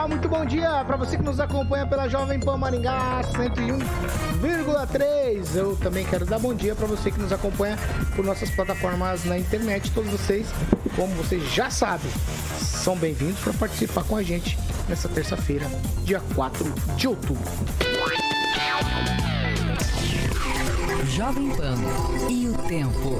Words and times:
Olá, 0.00 0.08
muito 0.08 0.30
bom 0.30 0.46
dia 0.46 0.82
para 0.86 0.96
você 0.96 1.18
que 1.18 1.22
nos 1.22 1.38
acompanha 1.38 1.86
pela 1.86 2.08
Jovem 2.08 2.40
Pan 2.40 2.56
Maringá 2.56 3.20
101,3. 3.36 5.54
Eu 5.54 5.76
também 5.76 6.06
quero 6.06 6.24
dar 6.24 6.38
bom 6.38 6.54
dia 6.54 6.74
para 6.74 6.86
você 6.86 7.10
que 7.10 7.20
nos 7.20 7.30
acompanha 7.30 7.76
por 8.16 8.24
nossas 8.24 8.48
plataformas 8.48 9.26
na 9.26 9.38
internet. 9.38 9.90
Todos 9.90 10.10
vocês, 10.10 10.46
como 10.96 11.14
vocês 11.16 11.42
já 11.52 11.68
sabem, 11.68 12.10
são 12.62 12.96
bem-vindos 12.96 13.40
para 13.40 13.52
participar 13.52 14.04
com 14.04 14.16
a 14.16 14.22
gente 14.22 14.58
nessa 14.88 15.06
terça-feira, 15.06 15.66
dia 16.02 16.22
4 16.34 16.64
de 16.96 17.06
outubro. 17.06 17.44
Jovem 21.10 21.54
Pan 21.54 21.74
e 22.30 22.48
o 22.48 22.54
tempo. 22.66 23.18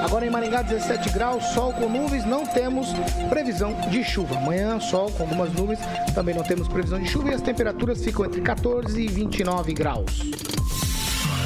Agora 0.00 0.24
em 0.24 0.30
Maringá, 0.30 0.62
17 0.62 1.10
graus, 1.10 1.44
sol 1.46 1.72
com 1.72 1.88
nuvens, 1.88 2.24
não 2.24 2.46
temos 2.46 2.88
previsão 3.28 3.74
de 3.90 4.04
chuva. 4.04 4.36
Amanhã, 4.36 4.78
sol 4.78 5.10
com 5.10 5.24
algumas 5.24 5.52
nuvens, 5.52 5.78
também 6.14 6.34
não 6.34 6.42
temos 6.42 6.68
previsão 6.68 7.00
de 7.00 7.08
chuva 7.08 7.30
e 7.30 7.34
as 7.34 7.42
temperaturas 7.42 8.02
ficam 8.02 8.24
entre 8.24 8.40
14 8.40 9.00
e 9.00 9.08
29 9.08 9.74
graus. 9.74 10.22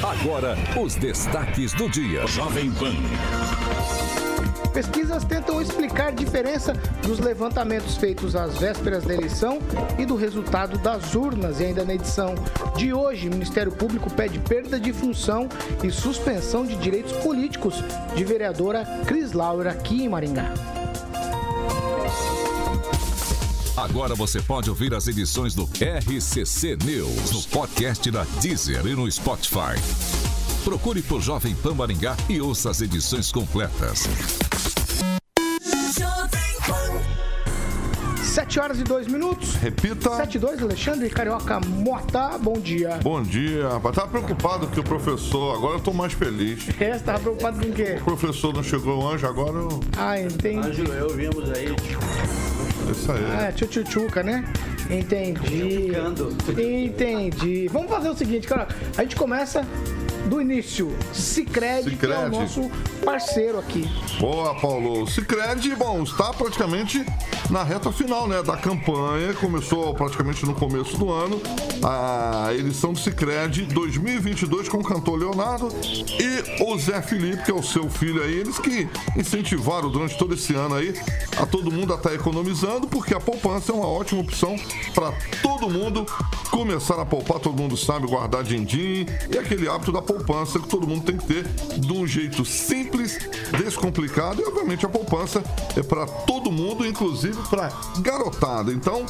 Agora, 0.03 0.57
os 0.81 0.97
destaques 0.97 1.73
do 1.73 1.89
dia. 1.89 2.27
Jovem 2.27 2.71
Pan. 2.73 2.93
Pesquisas 4.73 5.25
tentam 5.25 5.61
explicar 5.61 6.09
a 6.09 6.11
diferença 6.11 6.73
dos 7.03 7.19
levantamentos 7.19 7.97
feitos 7.97 8.35
às 8.35 8.57
vésperas 8.57 9.05
da 9.05 9.13
eleição 9.13 9.59
e 9.99 10.07
do 10.07 10.17
resultado 10.17 10.79
das 10.79 11.15
urnas. 11.15 11.61
E 11.61 11.65
ainda 11.65 11.85
na 11.85 11.95
edição 11.95 12.35
de 12.77 12.93
hoje, 12.93 13.29
o 13.29 13.31
Ministério 13.31 13.73
Público 13.73 14.11
pede 14.11 14.39
perda 14.39 14.81
de 14.81 14.93
função 14.93 15.49
e 15.83 15.91
suspensão 15.91 16.65
de 16.65 16.75
direitos 16.77 17.13
políticos 17.13 17.83
de 18.17 18.25
vereadora 18.25 18.85
Cris 19.07 19.33
Lauer 19.33 19.67
aqui 19.67 20.03
em 20.05 20.09
Maringá. 20.09 20.53
Agora 23.77 24.15
você 24.15 24.41
pode 24.41 24.71
ouvir 24.71 24.95
as 24.95 25.07
edições 25.07 25.55
do 25.55 25.65
RCC 25.65 26.77
News 26.85 27.31
no 27.33 27.43
podcast 27.45 28.11
da 28.11 28.25
Deezer 28.41 28.87
e 28.87 28.95
no 28.95 29.11
Spotify. 29.11 30.32
Procure 30.65 31.03
por 31.03 31.21
Jovem 31.21 31.57
Pan 31.57 31.75
Maringá 31.75 32.17
e 32.29 32.41
ouça 32.41 32.71
as 32.71 32.81
edições 32.81 33.33
completas. 33.33 34.07
7 38.23 38.61
horas 38.61 38.79
e 38.81 38.85
2 38.85 39.09
minutos. 39.09 39.57
Repita. 39.57 40.17
7 40.17 40.37
e 40.37 40.39
2, 40.39 40.63
Alexandre 40.63 41.11
Carioca 41.11 41.61
Mota, 41.61 42.39
bom 42.39 42.55
dia. 42.55 43.01
Bom 43.03 43.21
dia, 43.23 43.69
rapaz. 43.71 43.97
Tava 43.97 44.09
preocupado 44.09 44.69
que 44.69 44.79
o 44.79 44.85
professor, 44.85 45.55
agora 45.57 45.79
eu 45.79 45.81
tô 45.81 45.93
mais 45.93 46.13
feliz. 46.13 46.69
É, 46.81 46.97
você 46.97 47.05
tava 47.05 47.19
preocupado 47.19 47.61
com 47.61 47.69
o 47.69 47.73
quê? 47.73 47.99
O 48.01 48.05
professor 48.05 48.55
não 48.55 48.63
chegou 48.63 49.03
o 49.03 49.09
anjo, 49.09 49.27
agora 49.27 49.53
eu. 49.59 49.81
Ah, 49.99 50.19
entendi. 50.21 50.69
Ângelo, 50.69 50.93
eu 50.93 51.11
vimos 51.11 51.51
aí. 51.51 51.75
Isso 52.91 53.11
aí. 53.11 53.25
Ah, 53.49 53.53
tchutchuca, 53.53 54.23
né? 54.23 54.45
Entendi. 54.89 55.91
Entendi. 56.87 57.69
Vamos 57.69 57.91
fazer 57.91 58.11
o 58.11 58.17
seguinte, 58.17 58.47
cara. 58.47 58.69
A 58.97 59.03
gente 59.03 59.17
começa 59.17 59.67
do 60.27 60.41
início. 60.41 60.97
Cicred, 61.13 61.97
que 61.97 62.07
é 62.07 62.19
o 62.19 62.29
nosso 62.29 62.71
parceiro 63.05 63.59
aqui. 63.59 63.89
Boa, 64.21 64.55
Paulo. 64.55 65.07
Cicred, 65.07 65.75
bom, 65.77 66.03
está 66.03 66.33
praticamente 66.33 67.05
na 67.51 67.63
reta 67.63 67.93
final, 67.93 68.29
né, 68.29 68.43
da 68.43 68.57
campanha. 68.57 69.35
Começou 69.35 69.95
praticamente 69.95 70.47
no 70.47 70.55
começo 70.55 70.97
do 70.97 71.11
ano. 71.11 71.41
A 71.83 72.55
edição 72.55 72.93
do 72.93 72.99
Cicred 72.99 73.63
2022 73.67 74.69
com 74.69 74.79
o 74.79 74.85
cantor 74.85 75.19
Leonardo 75.19 75.69
e 75.83 76.63
o 76.63 76.79
Zé 76.79 77.03
Felipe, 77.03 77.45
que 77.45 77.51
é 77.51 77.55
o 77.55 77.63
seu 77.63 77.91
filho 77.91 78.23
aí. 78.23 78.39
Eles 78.39 78.59
que 78.59 78.89
incentivaram 79.17 79.91
durante 79.91 80.17
todo 80.17 80.35
esse 80.35 80.55
ano 80.55 80.77
aí 80.77 80.95
a 81.37 81.47
todo 81.47 81.71
mundo 81.71 81.93
a 81.93 81.97
estar 81.97 82.15
economizando, 82.15 82.87
porque 82.87 83.15
a 83.15 83.21
poupança 83.21 83.73
é 83.73 83.75
uma 83.75 83.89
ótima 83.89 84.21
opção 84.21 84.57
para 84.95 85.13
todo 85.43 85.69
mundo 85.69 86.07
começar 86.51 87.01
a 87.01 87.05
poupar. 87.05 87.41
Todo 87.41 87.61
mundo 87.61 87.77
sabe 87.77 88.07
guardar 88.07 88.45
din-din 88.45 89.07
e 89.31 89.39
aquele 89.39 89.69
hábito 89.69 89.91
da 89.91 90.01
poupança 90.01 90.12
que 90.19 90.69
todo 90.69 90.87
mundo 90.87 91.05
tem 91.05 91.17
que 91.17 91.27
ter 91.27 91.45
de 91.79 91.93
um 91.93 92.07
jeito 92.07 92.45
simples, 92.45 93.19
descomplicado 93.59 94.41
e 94.41 94.45
obviamente 94.45 94.85
a 94.87 94.89
poupança 94.89 95.43
é 95.77 95.83
para 95.83 96.07
todo 96.07 96.51
mundo, 96.51 96.87
inclusive 96.87 97.37
para 97.49 97.71
garotada. 98.01 98.73
Então, 98.73 99.05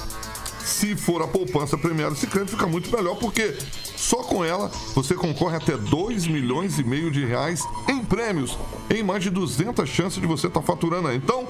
se 0.65 0.97
for 0.97 1.23
a 1.23 1.29
poupança 1.29 1.77
premiada 1.77 2.15
Sicredi 2.15 2.51
fica 2.51 2.67
muito 2.67 2.95
melhor 2.95 3.17
porque 3.17 3.57
só 3.97 4.19
com 4.19 4.45
ela 4.45 4.71
você 4.95 5.15
concorre 5.15 5.57
até 5.57 5.77
2 5.77 6.27
milhões 6.27 6.79
e 6.79 6.85
meio 6.85 7.11
de 7.11 7.25
reais 7.25 7.63
em 7.89 8.05
prêmios, 8.05 8.59
em 8.91 9.03
mais 9.03 9.23
de 9.23 9.31
200 9.31 9.89
chances 9.89 10.21
de 10.21 10.27
você 10.27 10.47
estar 10.47 10.63
faturando 10.63 11.09
aí. 11.09 11.17
Então, 11.17 11.47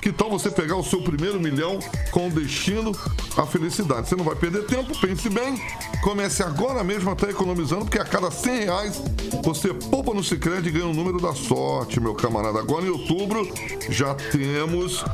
que 0.00 0.12
tal 0.12 0.30
você 0.30 0.50
pegar 0.50 0.76
o 0.76 0.84
seu 0.84 1.02
primeiro 1.02 1.40
milhão 1.40 1.78
com 2.12 2.28
destino 2.30 2.92
à 3.36 3.44
felicidade? 3.44 4.08
Você 4.08 4.14
não 4.14 4.24
vai 4.24 4.36
perder 4.36 4.64
tempo, 4.64 4.96
pense 4.98 5.28
bem. 5.28 5.60
Comece 6.02 6.42
agora 6.42 6.84
mesmo 6.84 7.10
a 7.10 7.14
estar 7.14 7.28
economizando, 7.28 7.84
porque 7.84 7.98
a 7.98 8.04
cada 8.04 8.30
100 8.30 8.64
reais 8.64 9.02
você 9.42 9.74
poupa 9.74 10.14
no 10.14 10.22
Cicred 10.22 10.68
e 10.68 10.70
ganha 10.70 10.86
o 10.86 10.94
número 10.94 11.20
da 11.20 11.34
sorte, 11.34 12.00
meu 12.00 12.14
camarada. 12.14 12.60
Agora 12.60 12.86
em 12.86 12.90
outubro 12.90 13.46
já 13.90 14.14
temos 14.14 15.04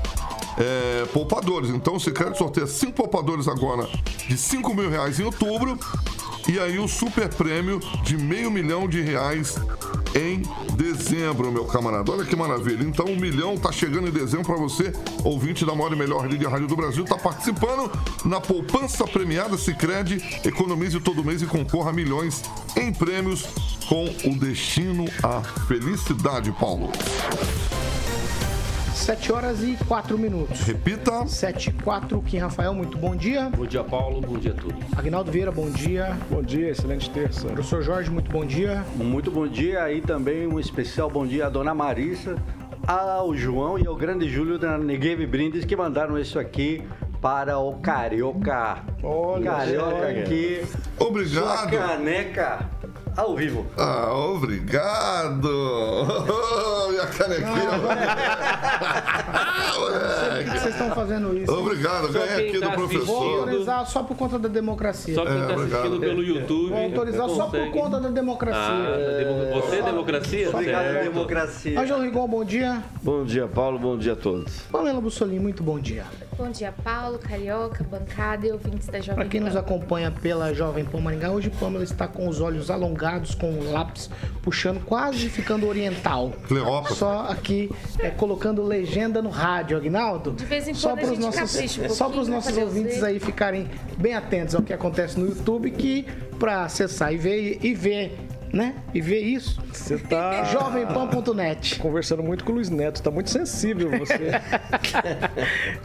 é, 0.58 1.06
poupadores. 1.12 1.70
Então 1.70 1.96
o 1.96 2.00
Cicred 2.00 2.36
sorteia 2.36 2.66
cinco 2.66 2.94
poupadores 2.94 3.48
agora 3.48 3.88
de 4.28 4.36
5 4.36 4.74
mil 4.74 4.90
reais 4.90 5.18
em 5.18 5.24
outubro. 5.24 5.78
E 6.46 6.58
aí 6.58 6.78
o 6.78 6.86
super 6.86 7.28
prêmio 7.28 7.80
de 8.02 8.18
meio 8.18 8.50
milhão 8.50 8.86
de 8.86 9.00
reais 9.00 9.56
em 10.14 10.42
dezembro, 10.76 11.50
meu 11.50 11.64
camarada. 11.64 12.12
Olha 12.12 12.24
que 12.24 12.36
maravilha. 12.36 12.84
Então, 12.84 13.06
um 13.06 13.16
milhão 13.16 13.56
tá 13.56 13.72
chegando 13.72 14.08
em 14.08 14.10
dezembro 14.10 14.46
para 14.46 14.56
você, 14.56 14.92
ouvinte 15.24 15.64
da 15.64 15.74
maior 15.74 15.92
e 15.92 15.96
melhor 15.96 16.28
de 16.28 16.46
rádio 16.46 16.68
do 16.68 16.76
Brasil, 16.76 17.04
tá 17.04 17.16
participando 17.16 17.90
na 18.24 18.40
poupança 18.40 19.06
premiada 19.06 19.56
Sicredi. 19.56 20.22
Economize 20.44 21.00
todo 21.00 21.24
mês 21.24 21.42
e 21.42 21.46
concorra 21.46 21.90
a 21.90 21.92
milhões 21.92 22.42
em 22.76 22.92
prêmios 22.92 23.44
com 23.88 24.04
o 24.04 24.38
destino 24.38 25.06
à 25.22 25.42
felicidade, 25.66 26.52
Paulo. 26.52 26.90
7 29.04 29.32
horas 29.32 29.62
e 29.62 29.76
4 29.86 30.16
minutos. 30.16 30.62
Repita. 30.62 31.26
7 31.26 31.68
e 31.68 31.72
4, 31.74 32.22
Kim 32.22 32.38
Rafael, 32.38 32.72
muito 32.72 32.96
bom 32.96 33.14
dia. 33.14 33.50
Bom 33.50 33.66
dia, 33.66 33.84
Paulo. 33.84 34.18
Bom 34.22 34.38
dia 34.38 34.52
a 34.52 34.54
todos. 34.54 34.82
Agnaldo 34.96 35.30
Vieira, 35.30 35.52
bom 35.52 35.68
dia. 35.68 36.16
Bom 36.30 36.42
dia, 36.42 36.70
excelente 36.70 37.10
terça. 37.10 37.48
Professor 37.48 37.82
Jorge, 37.82 38.10
muito 38.10 38.30
bom 38.30 38.46
dia. 38.46 38.82
Muito 38.96 39.30
bom 39.30 39.46
dia 39.46 39.92
e 39.92 40.00
também 40.00 40.46
um 40.46 40.58
especial 40.58 41.10
bom 41.10 41.26
dia 41.26 41.44
à 41.44 41.50
dona 41.50 41.74
Marissa, 41.74 42.36
ao 42.86 43.36
João 43.36 43.78
e 43.78 43.86
ao 43.86 43.94
grande 43.94 44.26
Júlio 44.26 44.58
da 44.58 44.78
Negueve 44.78 45.26
Brindes 45.26 45.66
que 45.66 45.76
mandaram 45.76 46.18
isso 46.18 46.38
aqui 46.38 46.82
para 47.20 47.58
o 47.58 47.74
Carioca. 47.80 48.78
Olha 49.02 49.50
Carioca 49.50 50.08
aqui. 50.08 50.62
Obrigado. 50.98 51.58
Sua 51.58 51.66
caneca 51.66 52.73
ao 53.16 53.34
vivo. 53.36 53.66
Ah, 53.76 54.12
obrigado! 54.12 55.48
Minha 56.90 57.06
canequinha. 57.06 57.70
Por 59.34 60.44
que 60.44 60.50
vocês 60.58 60.74
estão 60.74 60.90
fazendo 60.94 61.36
isso? 61.36 61.52
Obrigado, 61.52 62.12
ganhei 62.12 62.48
aqui 62.48 62.58
do 62.60 62.66
Vou 62.66 62.72
professor. 62.88 63.38
autorizar 63.40 63.86
só 63.86 64.02
por 64.02 64.16
conta 64.16 64.38
da 64.38 64.48
democracia. 64.48 65.14
Só 65.14 65.24
quem 65.24 65.32
É, 65.34 65.40
está 65.40 65.52
obrigado. 65.54 65.80
assistindo 65.80 66.00
pelo 66.00 66.22
YouTube. 66.22 66.70
Vou 66.70 66.82
autorizar 66.84 67.28
só 67.28 67.46
por 67.46 67.70
conta 67.70 68.00
da 68.00 68.08
democracia. 68.08 68.60
Ah, 68.62 68.96
demo- 69.18 69.60
você 69.62 69.76
é 69.76 69.82
democracia? 69.82 70.48
Obrigado, 70.50 70.82
Certo. 70.84 71.12
democracia. 71.12 71.80
Ângelo 71.80 72.02
Rigon, 72.02 72.28
bom 72.28 72.44
dia. 72.44 72.82
Bom 73.02 73.24
dia, 73.24 73.46
Paulo. 73.46 73.78
Bom 73.78 73.96
dia 73.98 74.12
a 74.12 74.16
todos. 74.16 74.60
Pamela 74.70 75.00
Bussolini, 75.00 75.40
muito 75.40 75.62
bom 75.62 75.78
dia. 75.78 76.04
Bom 76.36 76.50
dia, 76.50 76.72
Paulo, 76.82 77.18
Carioca, 77.18 77.84
bancada 77.84 78.44
e 78.46 78.50
ouvintes 78.50 78.88
da 78.88 78.98
Jovem 78.98 79.14
Para 79.14 79.24
quem 79.26 79.40
Pan. 79.40 79.46
nos 79.46 79.56
acompanha 79.56 80.10
pela 80.10 80.52
Jovem 80.52 80.84
Pan 80.84 81.00
Maringá, 81.00 81.30
hoje 81.30 81.48
Pamela 81.48 81.84
está 81.84 82.08
com 82.08 82.28
os 82.28 82.40
olhos 82.40 82.70
alongados, 82.72 83.36
com 83.36 83.52
o 83.52 83.72
lápis 83.72 84.10
puxando, 84.42 84.84
quase 84.84 85.28
ficando 85.28 85.68
oriental. 85.68 86.32
Cleópatra. 86.48 86.94
Só 86.96 87.26
aqui 87.30 87.70
é, 88.00 88.10
colocando 88.10 88.64
legenda 88.64 89.22
no 89.24 89.30
rádio, 89.30 89.76
Agnaldo. 89.76 90.32
De 90.32 90.44
vez 90.44 90.68
em 90.68 90.74
só 90.74 90.90
quando 90.90 90.98
a 90.98 91.02
pros 91.02 91.10
gente 91.16 91.24
nossos, 91.24 91.52
capricha 91.52 91.82
um 91.82 91.88
Só 91.88 92.08
para 92.08 92.20
os 92.20 92.28
nossos 92.28 92.56
ouvintes 92.56 92.98
os 92.98 93.02
aí 93.02 93.18
ficarem 93.18 93.68
bem 93.98 94.14
atentos 94.14 94.54
ao 94.54 94.62
que 94.62 94.72
acontece 94.72 95.18
no 95.18 95.26
YouTube, 95.26 95.70
que 95.70 96.06
para 96.38 96.64
acessar 96.64 97.12
e 97.12 97.16
ver, 97.16 97.58
e 97.62 97.74
ver 97.74 98.16
né? 98.54 98.76
E 98.94 99.00
ver 99.00 99.18
isso. 99.20 99.60
Você 99.72 99.98
tá 99.98 100.44
Jovempan.net. 100.44 101.80
conversando 101.80 102.22
muito 102.22 102.44
com 102.44 102.52
o 102.52 102.54
Luiz 102.54 102.70
Neto, 102.70 103.02
tá 103.02 103.10
muito 103.10 103.28
sensível 103.28 103.90
você. 103.90 104.30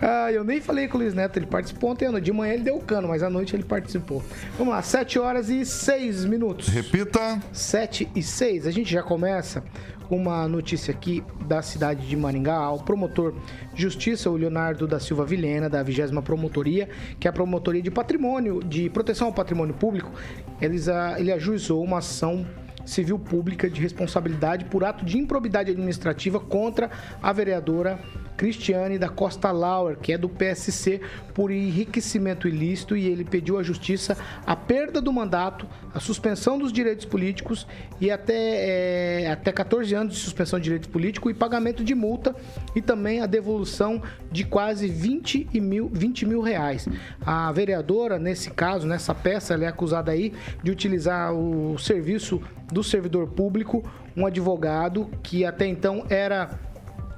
Ah, 0.02 0.32
eu 0.32 0.44
nem 0.44 0.62
falei 0.62 0.88
com 0.88 0.98
o 0.98 1.02
Luiz 1.02 1.14
Neto, 1.14 1.38
ele 1.38 1.46
participou 1.46 1.92
ontem. 1.92 2.10
De 2.22 2.32
manhã 2.32 2.54
ele 2.54 2.64
deu 2.64 2.76
o 2.76 2.82
cano, 2.82 3.08
mas 3.08 3.24
à 3.24 3.30
noite 3.30 3.56
ele 3.56 3.64
participou. 3.64 4.24
Vamos 4.58 4.74
lá, 4.74 4.82
7 4.82 5.18
horas 5.18 5.50
e 5.50 5.66
6 5.66 6.26
minutos. 6.26 6.68
Repita. 6.68 7.40
7 7.52 8.10
e 8.16 8.22
6. 8.22 8.68
A 8.68 8.72
gente 8.72 8.92
já 8.92 9.02
começa 9.02 9.64
com 9.99 9.99
uma 10.16 10.48
notícia 10.48 10.92
aqui 10.92 11.24
da 11.46 11.62
cidade 11.62 12.08
de 12.08 12.16
Maringá. 12.16 12.70
O 12.72 12.80
promotor 12.80 13.34
de 13.74 13.82
justiça, 13.82 14.30
o 14.30 14.36
Leonardo 14.36 14.88
da 14.88 15.00
Silva 15.00 15.26
Vilhena, 15.26 15.70
da 15.70 15.84
20 15.84 16.22
Promotoria, 16.24 16.90
que 17.20 17.28
é 17.28 17.30
a 17.30 17.34
Promotoria 17.34 17.82
de 17.82 17.92
Patrimônio, 17.92 18.64
de 18.64 18.90
Proteção 18.90 19.28
ao 19.28 19.34
Patrimônio 19.34 19.74
Público, 19.74 20.12
eles, 20.62 20.88
ele 21.18 21.32
ajuizou 21.32 21.84
uma 21.84 22.00
ação 22.00 22.46
civil 22.86 23.20
pública 23.20 23.70
de 23.70 23.82
responsabilidade 23.82 24.66
por 24.66 24.84
ato 24.84 25.06
de 25.06 25.18
improbidade 25.18 25.72
administrativa 25.72 26.40
contra 26.40 26.90
a 27.22 27.32
vereadora 27.32 28.00
Cristiane 28.40 28.98
da 28.98 29.10
Costa 29.10 29.52
Lauer, 29.52 29.98
que 29.98 30.14
é 30.14 30.18
do 30.18 30.30
PSC, 30.30 31.02
por 31.34 31.52
enriquecimento 31.52 32.48
ilícito 32.48 32.96
e 32.96 33.06
ele 33.06 33.26
pediu 33.26 33.60
à 33.60 33.64
justiça 33.64 34.18
a 34.46 34.56
perda 34.56 35.02
do 35.02 35.12
mandato, 35.12 35.68
a 35.94 36.00
suspensão 36.00 36.58
dos 36.58 36.72
direitos 36.72 37.06
políticos 37.06 37.68
e 38.00 38.10
até, 38.10 39.24
é, 39.24 39.32
até 39.32 39.52
14 39.52 39.94
anos 39.94 40.14
de 40.14 40.22
suspensão 40.22 40.58
de 40.58 40.64
direitos 40.64 40.88
políticos 40.88 41.30
e 41.30 41.34
pagamento 41.34 41.84
de 41.84 41.94
multa 41.94 42.34
e 42.74 42.82
também 42.82 43.20
a 43.20 43.26
devolução 43.26 44.02
de 44.32 44.46
quase 44.46 44.88
20 44.88 45.50
e 45.54 45.60
mil, 45.60 45.90
20 45.92 46.26
mil 46.26 46.42
reais. 46.42 46.88
A 47.26 47.52
vereadora, 47.52 48.18
nesse 48.18 48.52
caso, 48.52 48.88
nessa 48.88 49.14
peça, 49.14 49.54
ela 49.54 49.66
é 49.66 49.68
acusada 49.68 50.14
aí 50.14 50.32
de 50.64 50.72
utilizar 50.72 51.34
o 51.34 51.78
serviço 51.78 52.42
do 52.72 52.84
servidor 52.84 53.28
público, 53.28 53.84
um 54.16 54.26
advogado 54.26 55.10
que 55.22 55.44
até 55.44 55.66
então 55.66 56.06
era 56.10 56.58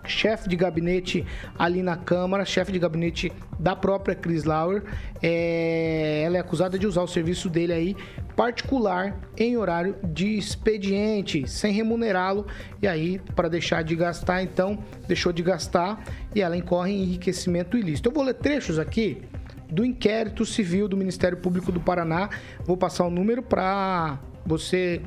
chefe 0.06 0.50
de 0.50 0.56
gabinete 0.56 1.26
ali 1.58 1.82
na 1.82 1.96
Câmara, 1.96 2.46
chefe 2.46 2.72
de 2.72 2.80
gabinete 2.80 3.32
da 3.60 3.76
própria 3.76 4.16
Chris 4.16 4.44
Lauer. 4.44 4.84
É, 5.22 6.24
ela 6.26 6.38
é 6.38 6.40
acusada 6.40 6.78
de 6.78 6.88
usar 6.88 7.02
o 7.02 7.08
serviço 7.08 7.50
dele 7.50 7.74
aí 7.74 7.96
particular 8.36 9.20
em 9.38 9.58
horário 9.58 9.96
de 10.04 10.38
expediente, 10.38 11.48
sem 11.48 11.74
remunerá-lo. 11.74 12.46
E 12.82 12.88
aí, 12.88 13.20
para 13.36 13.48
deixar 13.48 13.84
de 13.84 13.96
gastar, 13.96 14.42
então, 14.42 14.84
deixou 15.08 15.32
de 15.32 15.44
gastar 15.44 16.04
e 16.34 16.42
ela 16.42 16.58
incorre 16.58 16.92
em 16.92 17.04
enriquecimento 17.04 17.78
ilícito. 17.78 18.10
Eu 18.10 18.14
vou 18.14 18.24
ler 18.24 18.36
trechos 18.36 18.80
aqui 18.80 19.22
do 19.70 19.86
inquérito 19.86 20.46
civil 20.46 20.88
do 20.88 20.98
Ministério 20.98 21.38
Público 21.38 21.72
do 21.72 21.80
Paraná. 21.80 22.30
Vou 22.66 22.76
passar 22.76 23.06
o 23.06 23.10
número 23.10 23.42
para 23.42 24.20
você 24.46 25.02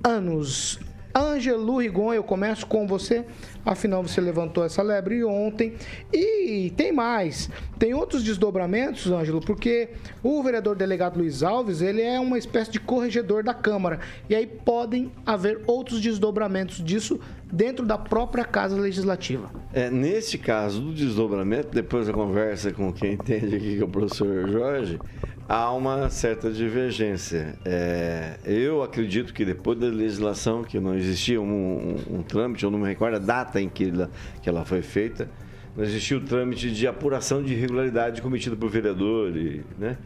anos. 0.04 0.80
Ângelo 1.18 1.78
Rigon, 1.78 2.14
eu 2.14 2.24
começo 2.24 2.68
com 2.68 2.86
você. 2.86 3.24
Afinal, 3.66 4.04
você 4.04 4.20
levantou 4.20 4.66
essa 4.66 4.84
lebre 4.84 5.24
ontem. 5.24 5.74
E 6.12 6.74
tem 6.76 6.92
mais. 6.92 7.50
Tem 7.80 7.94
outros 7.94 8.22
desdobramentos, 8.22 9.10
Ângelo, 9.10 9.40
porque 9.40 9.92
o 10.22 10.44
vereador 10.44 10.76
delegado 10.76 11.18
Luiz 11.18 11.42
Alves, 11.42 11.82
ele 11.82 12.02
é 12.02 12.20
uma 12.20 12.38
espécie 12.38 12.70
de 12.70 12.82
corregedor 12.82 13.44
da 13.44 13.54
Câmara. 13.54 14.02
E 14.30 14.36
aí 14.36 14.46
podem 14.46 15.10
haver 15.26 15.62
outros 15.66 16.02
desdobramentos 16.02 16.84
disso 16.84 17.18
dentro 17.50 17.86
da 17.86 17.98
própria 17.98 18.44
Casa 18.44 18.76
Legislativa. 18.76 19.50
É, 19.74 19.90
nesse 19.90 20.38
caso 20.38 20.82
do 20.82 20.94
desdobramento, 20.94 21.70
depois 21.70 22.08
da 22.08 22.14
conversa 22.14 22.74
com 22.74 22.92
quem 22.92 23.14
entende 23.14 23.56
aqui, 23.56 23.78
que 23.78 23.82
é 23.82 23.86
o 23.86 23.88
professor 23.88 24.50
Jorge, 24.50 25.00
há 25.48 25.72
uma 25.72 26.10
certa 26.10 26.52
divergência. 26.52 27.56
É, 27.64 28.38
eu 28.46 28.84
acredito 28.84 29.34
que 29.34 29.46
depois 29.46 29.80
da 29.80 29.88
legislação, 29.88 30.64
que 30.64 30.80
não 30.80 30.96
existia 30.96 31.40
um, 31.40 31.46
um, 31.46 32.18
um 32.18 32.24
trâmite, 32.24 32.64
eu 32.64 32.72
não 32.72 32.80
me 32.80 32.88
recordo 32.88 33.16
a 33.16 33.20
data 33.20 33.62
em 33.62 33.70
que 33.70 33.90
ela, 33.90 34.10
que 34.42 34.50
ela 34.50 34.66
foi 34.66 34.82
feita, 34.82 35.30
não 35.76 35.84
existia 35.84 36.18
o 36.18 36.22
trâmite 36.22 36.72
de 36.72 36.88
apuração 36.88 37.44
de 37.44 37.54
irregularidade 37.54 38.22
cometida 38.22 38.56
por 38.56 38.70
vereador, 38.70 39.36
e, 39.36 39.62
né? 39.78 39.98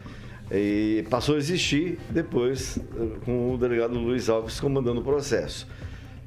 E 0.52 1.04
passou 1.08 1.36
a 1.36 1.38
existir 1.38 1.96
depois 2.10 2.76
com 3.24 3.54
o 3.54 3.56
delegado 3.56 3.96
Luiz 3.96 4.28
Alves 4.28 4.58
comandando 4.58 5.00
o 5.00 5.04
processo. 5.04 5.68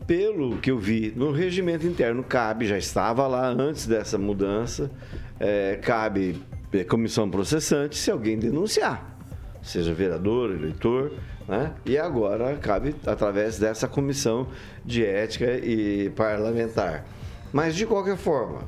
Pelo 0.07 0.57
que 0.57 0.71
eu 0.71 0.77
vi 0.77 1.11
no 1.13 1.31
regimento 1.31 1.85
interno, 1.85 2.23
cabe, 2.23 2.65
já 2.65 2.77
estava 2.77 3.27
lá 3.27 3.49
antes 3.49 3.85
dessa 3.85 4.17
mudança, 4.17 4.89
é, 5.37 5.77
cabe 5.81 6.37
comissão 6.87 7.29
processante 7.29 7.97
se 7.97 8.09
alguém 8.09 8.39
denunciar, 8.39 9.17
seja 9.61 9.93
vereador, 9.93 10.51
eleitor, 10.51 11.11
né? 11.47 11.73
E 11.85 11.97
agora 11.97 12.55
cabe 12.55 12.95
através 13.05 13.59
dessa 13.59 13.87
comissão 13.87 14.47
de 14.85 15.05
ética 15.05 15.57
e 15.57 16.09
parlamentar. 16.11 17.05
Mas 17.51 17.75
de 17.75 17.85
qualquer 17.85 18.17
forma, 18.17 18.61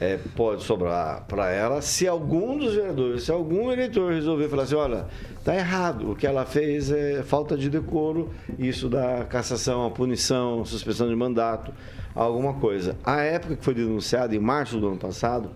é, 0.00 0.18
pode 0.34 0.64
sobrar 0.64 1.24
para 1.28 1.50
ela 1.50 1.80
se 1.80 2.06
algum 2.06 2.58
dos 2.58 2.74
vereadores, 2.74 3.24
se 3.24 3.30
algum 3.30 3.70
eleitor 3.70 4.12
resolver 4.12 4.48
falar 4.48 4.64
assim, 4.64 4.74
olha, 4.74 5.06
tá 5.44 5.54
errado, 5.54 6.10
o 6.10 6.16
que 6.16 6.26
ela 6.26 6.44
fez 6.44 6.90
é 6.90 7.22
falta 7.22 7.56
de 7.56 7.70
decoro, 7.70 8.30
isso 8.58 8.88
dá 8.88 9.24
cassação, 9.24 9.86
a 9.86 9.90
punição, 9.90 10.64
suspensão 10.64 11.08
de 11.08 11.14
mandato, 11.14 11.72
alguma 12.14 12.54
coisa. 12.54 12.96
A 13.04 13.20
época 13.20 13.56
que 13.56 13.64
foi 13.64 13.74
denunciado, 13.74 14.34
em 14.34 14.40
março 14.40 14.80
do 14.80 14.88
ano 14.88 14.98
passado, 14.98 15.50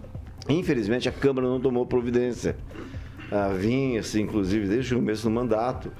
infelizmente 0.48 1.08
a 1.08 1.12
Câmara 1.12 1.46
não 1.46 1.60
tomou 1.60 1.86
providência. 1.86 2.56
Ah, 3.30 3.48
vinha, 3.48 4.00
assim, 4.00 4.22
inclusive, 4.22 4.66
desde 4.66 4.94
o 4.94 4.98
começo 4.98 5.24
do 5.24 5.30
mandato, 5.30 5.92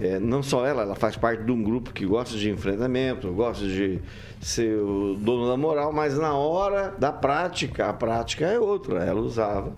é, 0.00 0.18
não 0.18 0.42
só 0.42 0.66
ela, 0.66 0.82
ela 0.82 0.94
faz 0.94 1.16
parte 1.16 1.42
de 1.42 1.50
um 1.50 1.62
grupo 1.62 1.92
que 1.92 2.06
gosta 2.06 2.36
de 2.36 2.50
enfrentamento, 2.50 3.32
gosta 3.32 3.66
de 3.66 4.00
ser 4.40 4.76
o 4.78 5.14
dono 5.14 5.48
da 5.48 5.56
moral, 5.56 5.92
mas 5.92 6.18
na 6.18 6.34
hora 6.34 6.94
da 6.98 7.10
prática, 7.10 7.88
a 7.88 7.92
prática 7.92 8.46
é 8.46 8.58
outra. 8.58 9.04
Ela 9.04 9.20
usava, 9.20 9.72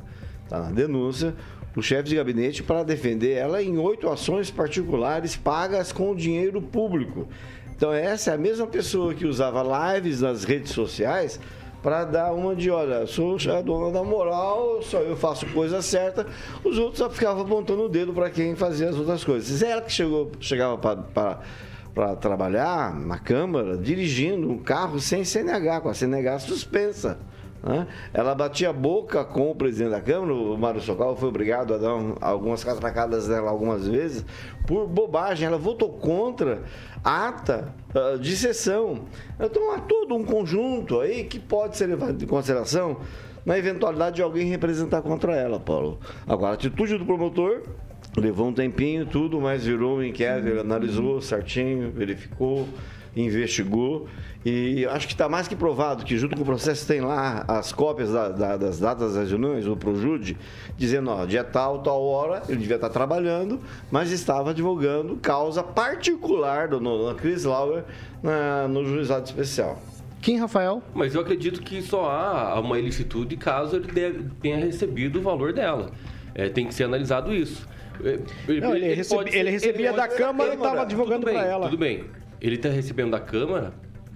está 0.45 0.59
na 0.59 0.71
denúncia, 0.71 1.35
o 1.77 1.83
chefe 1.83 2.09
de 2.09 2.17
gabinete 2.17 2.63
para 2.63 2.83
defender 2.83 3.35
ela 3.35 3.63
em 3.63 3.79
oito 3.79 4.09
ações 4.09 4.51
particulares 4.51 5.37
pagas 5.37 5.93
com 5.93 6.15
dinheiro 6.15 6.61
público. 6.61 7.29
Então, 7.77 7.93
essa 7.93 8.33
é 8.33 8.35
a 8.35 8.39
mesma 8.39 8.67
pessoa 8.67 9.15
que 9.15 9.25
usava 9.25 9.95
lives 9.95 10.21
nas 10.21 10.43
redes 10.43 10.73
sociais 10.73 11.39
para 11.83 12.05
dar 12.05 12.33
uma 12.33 12.55
de, 12.57 12.71
olha, 12.71 13.07
sou 13.07 13.37
a 13.37 13.61
dona 13.63 13.93
da 13.93 14.03
moral, 14.03 14.83
só 14.83 14.99
eu 14.99 15.17
faço 15.17 15.47
coisa 15.47 15.81
certa, 15.81 16.27
os 16.65 16.79
outros 16.79 16.99
só 16.99 17.09
ficavam 17.09 17.43
apontando 17.43 17.85
o 17.85 17.89
dedo 17.89 18.13
para 18.13 18.31
quem 18.31 18.57
fazia 18.57 18.89
as 18.89 18.97
outras 18.97 19.23
coisas. 19.23 19.63
Ela 19.63 19.83
que 19.83 19.93
chegou, 19.93 20.33
chegava 20.41 20.77
para 20.79 21.41
para 21.99 22.15
trabalhar 22.15 22.95
na 22.95 23.19
Câmara 23.19 23.77
dirigindo 23.77 24.49
um 24.49 24.59
carro 24.59 25.01
sem 25.01 25.25
CNH, 25.25 25.81
com 25.81 25.89
a 25.89 25.95
CNH 25.95 26.39
suspensa. 26.39 27.19
Né? 27.63 27.87
Ela 28.13 28.35
batia 28.35 28.73
boca 28.73 29.25
com 29.25 29.51
o 29.51 29.55
presidente 29.55 29.91
da 29.91 30.01
Câmara, 30.01 30.33
o 30.33 30.57
Mário 30.57 30.81
Socorro 30.81 31.17
foi 31.17 31.29
obrigado 31.29 31.75
a 31.75 31.79
dar 31.79 31.95
um- 31.95 32.15
algumas 32.21 32.63
catracadas 32.63 33.29
dela 33.29 33.51
algumas 33.51 33.87
vezes, 33.87 34.25
por 34.67 34.87
bobagem. 34.87 35.47
Ela 35.47 35.59
votou 35.59 35.91
contra 35.91 36.63
a 37.03 37.29
ata 37.29 37.75
ah, 37.95 38.17
de 38.21 38.37
sessão. 38.37 39.01
Então 39.41 39.73
há 39.73 39.79
todo 39.79 40.15
um 40.15 40.25
conjunto 40.25 41.01
aí 41.01 41.25
que 41.25 41.39
pode 41.39 41.77
ser 41.77 41.87
levado 41.87 42.23
em 42.23 42.27
consideração 42.27 42.99
na 43.45 43.57
eventualidade 43.59 44.17
de 44.17 44.23
alguém 44.23 44.47
representar 44.49 45.03
contra 45.03 45.35
ela, 45.35 45.59
Paulo. 45.59 45.99
Agora, 46.27 46.53
a 46.53 46.55
atitude 46.55 46.99
do 46.99 47.07
promotor 47.07 47.63
Levou 48.17 48.49
um 48.49 48.53
tempinho, 48.53 49.07
tudo, 49.07 49.41
mas 49.41 49.65
virou 49.65 49.99
um 49.99 50.03
inquérito, 50.03 50.49
ele 50.49 50.61
analisou 50.61 51.21
certinho, 51.21 51.91
verificou, 51.93 52.67
investigou 53.23 54.07
e 54.45 54.87
acho 54.87 55.07
que 55.07 55.13
está 55.15 55.29
mais 55.29 55.49
que 55.49 55.57
provado 55.57 56.05
que 56.05 56.17
junto 56.17 56.37
com 56.37 56.43
o 56.43 56.45
processo 56.47 56.87
tem 56.87 57.01
lá 57.01 57.45
as 57.49 57.73
cópias 57.73 58.13
da- 58.13 58.29
da- 58.31 58.57
das 58.57 58.79
datas 58.79 59.15
das 59.15 59.29
reuniões 59.31 59.65
do 59.65 59.77
Projude, 59.77 60.37
dizendo, 60.77 61.11
ó, 61.11 61.25
dia 61.27 61.43
tal, 61.45 61.81
tal 61.83 62.03
hora, 62.05 62.43
ele 62.49 62.59
devia 62.59 62.77
estar 62.77 62.89
trabalhando, 62.89 63.61
mas 63.91 64.11
estava 64.13 64.51
advogando 64.51 65.17
causa 65.17 65.63
particular 65.63 66.69
do 66.69 66.79
Dona 66.79 67.15
Cris 67.15 67.45
Lauer 67.45 67.85
na- 68.23 68.69
no 68.69 68.85
juizado 68.85 69.25
especial. 69.27 69.83
Kim 70.21 70.37
Rafael? 70.39 70.83
Mas 70.95 71.15
eu 71.15 71.21
acredito 71.21 71.61
que 71.63 71.81
só 71.83 72.11
há 72.11 72.59
uma 72.61 72.79
ilicitude 72.79 73.37
caso 73.37 73.77
ele 73.77 73.87
deve- 73.93 74.25
tenha 74.41 74.57
recebido 74.57 75.19
o 75.19 75.23
valor 75.23 75.53
dela. 75.53 75.91
É, 76.35 76.49
tem 76.49 76.67
que 76.67 76.75
ser 76.75 76.85
analisado 76.85 77.33
isso. 77.35 77.69
É, 78.05 78.19
Não, 78.61 78.75
ele 78.77 78.95
recebi- 78.95 79.25
pode 79.25 79.37
ele 79.37 79.51
recebia 79.51 79.93
da 79.93 80.07
Câmara 80.07 80.55
e 80.55 80.57
tava 80.57 80.83
advogando 80.83 81.23
pra 81.25 81.33
ela. 81.45 81.67
Tudo 81.69 81.79
bem. 81.79 82.05
Ele 82.41 82.57
está 82.57 82.69
recebendo 82.69 83.11
da 83.11 83.21
Câmara 83.21 83.73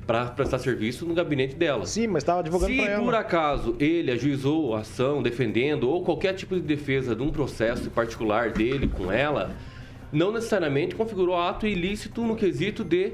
para 0.07 0.27
prestar 0.27 0.59
serviço 0.59 1.07
no 1.07 1.15
gabinete 1.15 1.55
dela. 1.55 1.87
Sim, 1.87 2.09
mas 2.09 2.23
estava 2.23 2.41
advogando 2.41 2.73
Se 2.73 3.01
por 3.01 3.15
acaso 3.15 3.77
ele 3.79 4.11
ajuizou 4.11 4.75
a 4.75 4.81
ação 4.81 5.23
defendendo 5.23 5.89
ou 5.89 6.03
qualquer 6.03 6.35
tipo 6.35 6.55
de 6.55 6.61
defesa 6.61 7.15
de 7.15 7.23
um 7.23 7.31
processo 7.31 7.91
particular 7.91 8.51
dele 8.51 8.89
com 8.89 9.11
ela, 9.13 9.55
não 10.13 10.33
necessariamente 10.33 10.95
configurou 10.95 11.37
ato 11.37 11.67
ilícito 11.67 12.23
no 12.23 12.37
quesito 12.37 12.85
de 12.85 13.13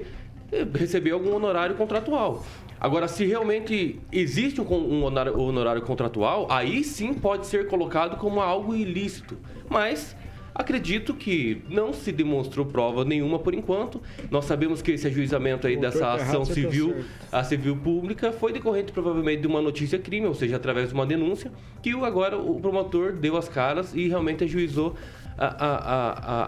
eh, 0.50 0.66
receber 0.74 1.12
algum 1.12 1.34
honorário 1.34 1.76
contratual. 1.76 2.44
Agora, 2.80 3.08
se 3.08 3.24
realmente 3.24 3.98
existe 4.12 4.60
um, 4.60 5.02
honorário 5.02 5.82
contratual, 5.82 6.46
aí 6.48 6.84
sim 6.84 7.12
pode 7.12 7.46
ser 7.46 7.66
colocado 7.66 8.16
como 8.18 8.40
algo 8.40 8.74
ilícito. 8.74 9.36
Mas 9.68 10.16
acredito 10.54 11.14
que 11.14 11.62
não 11.68 11.92
se 11.92 12.10
demonstrou 12.12 12.66
prova 12.66 13.04
nenhuma 13.04 13.38
por 13.38 13.54
enquanto. 13.54 14.00
Nós 14.30 14.44
sabemos 14.44 14.82
que 14.82 14.92
esse 14.92 15.06
ajuizamento 15.06 15.66
aí 15.66 15.74
Voltou 15.74 15.90
dessa 15.90 16.04
errado, 16.04 16.20
ação 16.20 16.44
você 16.44 16.62
tá 16.62 16.68
civil 16.70 17.04
a 17.30 17.44
civil 17.44 17.76
pública 17.76 18.32
foi 18.32 18.52
decorrente 18.52 18.92
provavelmente 18.92 19.40
de 19.42 19.46
uma 19.46 19.60
notícia 19.62 19.98
crime, 19.98 20.26
ou 20.26 20.34
seja, 20.34 20.56
através 20.56 20.88
de 20.88 20.94
uma 20.94 21.06
denúncia, 21.06 21.50
que 21.82 21.94
o- 21.94 22.04
agora 22.04 22.36
o 22.38 22.60
promotor 22.60 23.12
deu 23.12 23.36
as 23.36 23.48
caras 23.48 23.94
e 23.94 24.08
realmente 24.08 24.44
ajuizou 24.44 24.94
a, 25.36 25.46
a, 25.46 25.76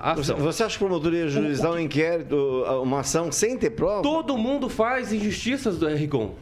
a, 0.08 0.10
a 0.10 0.14
Você, 0.16 0.32
ação. 0.32 0.44
você 0.44 0.62
acha 0.64 0.76
que 0.78 0.84
o 0.84 0.88
promotor 0.88 1.14
ia 1.14 1.28
juizar 1.28 1.72
um 1.72 1.78
inquérito, 1.78 2.36
uma 2.82 3.00
ação 3.00 3.30
sem 3.30 3.56
ter 3.56 3.70
prova? 3.70 4.02
Todo 4.02 4.36
mundo 4.36 4.68
faz 4.68 5.12
injustiças 5.12 5.78
do 5.78 5.86
Rigon. 5.86 6.34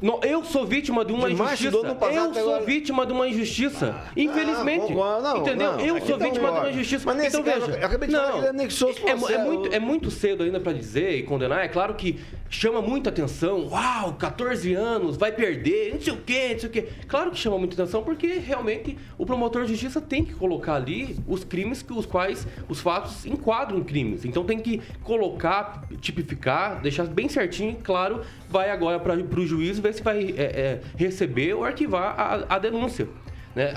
No- 0.00 0.18
Eu 0.22 0.42
sou 0.44 0.66
vítima 0.66 1.04
de 1.04 1.12
uma 1.12 1.28
De 1.28 1.34
injustiça. 1.34 1.76
Eu 1.76 2.32
sou 2.34 2.42
agora. 2.54 2.64
vítima 2.64 3.04
de 3.04 3.12
uma 3.12 3.28
injustiça. 3.28 4.00
Infelizmente. 4.16 4.86
concordo, 4.86 5.22
não, 5.22 5.36
Entendeu? 5.38 5.72
não. 5.72 5.80
eu 5.80 6.00
sou 6.06 6.16
tá 6.18 6.24
vítima 6.24 6.50
de 6.52 6.58
uma 6.58 6.70
injustiça. 6.70 7.02
Mas 7.06 7.24
então 7.24 7.42
caso, 7.42 7.66
veja. 7.66 7.78
eu 7.78 7.86
acabei 7.86 8.08
de 8.08 8.14
falar 8.14 8.32
que 8.32 8.38
ele 8.38 8.48
anexou 8.48 8.88
é, 8.88 8.92
é, 8.92 8.94
processos. 9.16 9.44
muito, 9.44 9.74
é 9.74 9.78
muito 9.78 10.10
cedo 10.10 10.42
ainda 10.42 10.58
para 10.58 10.72
dizer 10.72 11.16
e 11.16 11.22
condenar. 11.22 11.62
É 11.64 11.68
claro 11.68 11.94
que 11.94 12.18
chama 12.48 12.80
muita 12.80 13.10
atenção. 13.10 13.68
Uau, 13.68 14.14
14 14.14 14.72
anos, 14.74 15.16
vai 15.18 15.32
perder, 15.32 15.92
não 15.94 16.00
sei 16.00 16.12
o 16.14 16.16
quê, 16.16 16.48
não 16.52 16.58
sei 16.60 16.68
o 16.68 16.72
quê. 16.72 16.88
Claro 17.06 17.30
que 17.30 17.38
chama 17.38 17.58
muita 17.58 17.74
atenção 17.82 18.02
porque 18.02 18.26
realmente 18.38 18.96
o 19.18 19.26
promotor 19.26 19.64
de 19.64 19.72
justiça 19.72 20.00
tem 20.00 20.24
que 20.24 20.32
colocar 20.32 20.76
ali 20.76 21.16
os 21.28 21.44
crimes 21.44 21.82
que 21.82 21.92
os 21.92 22.06
quais 22.06 22.46
os 22.68 22.80
fatos 22.80 23.26
enquadram 23.26 23.82
crimes. 23.84 24.24
Então 24.24 24.44
tem 24.44 24.58
que 24.58 24.80
colocar, 25.04 25.84
tipificar, 26.00 26.80
deixar 26.80 27.06
bem 27.06 27.28
certinho, 27.28 27.76
claro, 27.82 28.22
vai 28.48 28.70
agora 28.70 28.98
para 28.98 29.14
o 29.14 29.46
juiz 29.46 29.78
ver 29.78 29.89
se 29.92 30.02
vai 30.02 30.34
é, 30.36 30.42
é, 30.42 30.80
receber 30.96 31.54
ou 31.54 31.64
arquivar 31.64 32.14
a, 32.18 32.56
a 32.56 32.58
denúncia. 32.58 33.08
Né? 33.54 33.74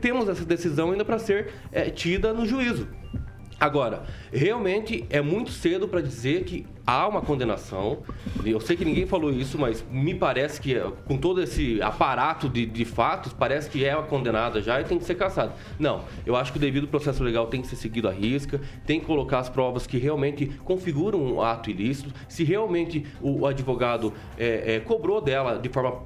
Temos 0.00 0.28
essa 0.28 0.44
decisão 0.44 0.92
ainda 0.92 1.04
para 1.04 1.18
ser 1.18 1.52
é, 1.72 1.90
tida 1.90 2.32
no 2.32 2.46
juízo. 2.46 2.88
Agora, 3.60 4.04
realmente 4.32 5.04
é 5.10 5.20
muito 5.20 5.50
cedo 5.50 5.86
para 5.86 6.00
dizer 6.00 6.44
que 6.44 6.66
há 6.86 7.06
uma 7.06 7.20
condenação. 7.20 7.98
Eu 8.42 8.58
sei 8.58 8.74
que 8.74 8.86
ninguém 8.86 9.06
falou 9.06 9.30
isso, 9.30 9.58
mas 9.58 9.84
me 9.90 10.14
parece 10.14 10.58
que 10.58 10.80
com 11.04 11.18
todo 11.18 11.42
esse 11.42 11.78
aparato 11.82 12.48
de, 12.48 12.64
de 12.64 12.86
fatos, 12.86 13.34
parece 13.34 13.68
que 13.68 13.84
é 13.84 13.94
uma 13.94 14.06
condenada 14.06 14.62
já 14.62 14.80
e 14.80 14.84
tem 14.84 14.96
que 14.96 15.04
ser 15.04 15.14
caçada. 15.14 15.52
Não, 15.78 16.04
eu 16.24 16.36
acho 16.36 16.52
que 16.52 16.56
o 16.56 16.60
devido 16.60 16.88
processo 16.88 17.22
legal 17.22 17.48
tem 17.48 17.60
que 17.60 17.68
ser 17.68 17.76
seguido 17.76 18.08
à 18.08 18.12
risca, 18.12 18.58
tem 18.86 18.98
que 18.98 19.04
colocar 19.04 19.40
as 19.40 19.50
provas 19.50 19.86
que 19.86 19.98
realmente 19.98 20.46
configuram 20.64 21.20
um 21.20 21.42
ato 21.42 21.68
ilícito, 21.68 22.14
se 22.30 22.44
realmente 22.44 23.04
o 23.20 23.46
advogado 23.46 24.14
eh, 24.38 24.76
eh, 24.76 24.80
cobrou 24.80 25.20
dela 25.20 25.58
de 25.58 25.68
forma 25.68 26.00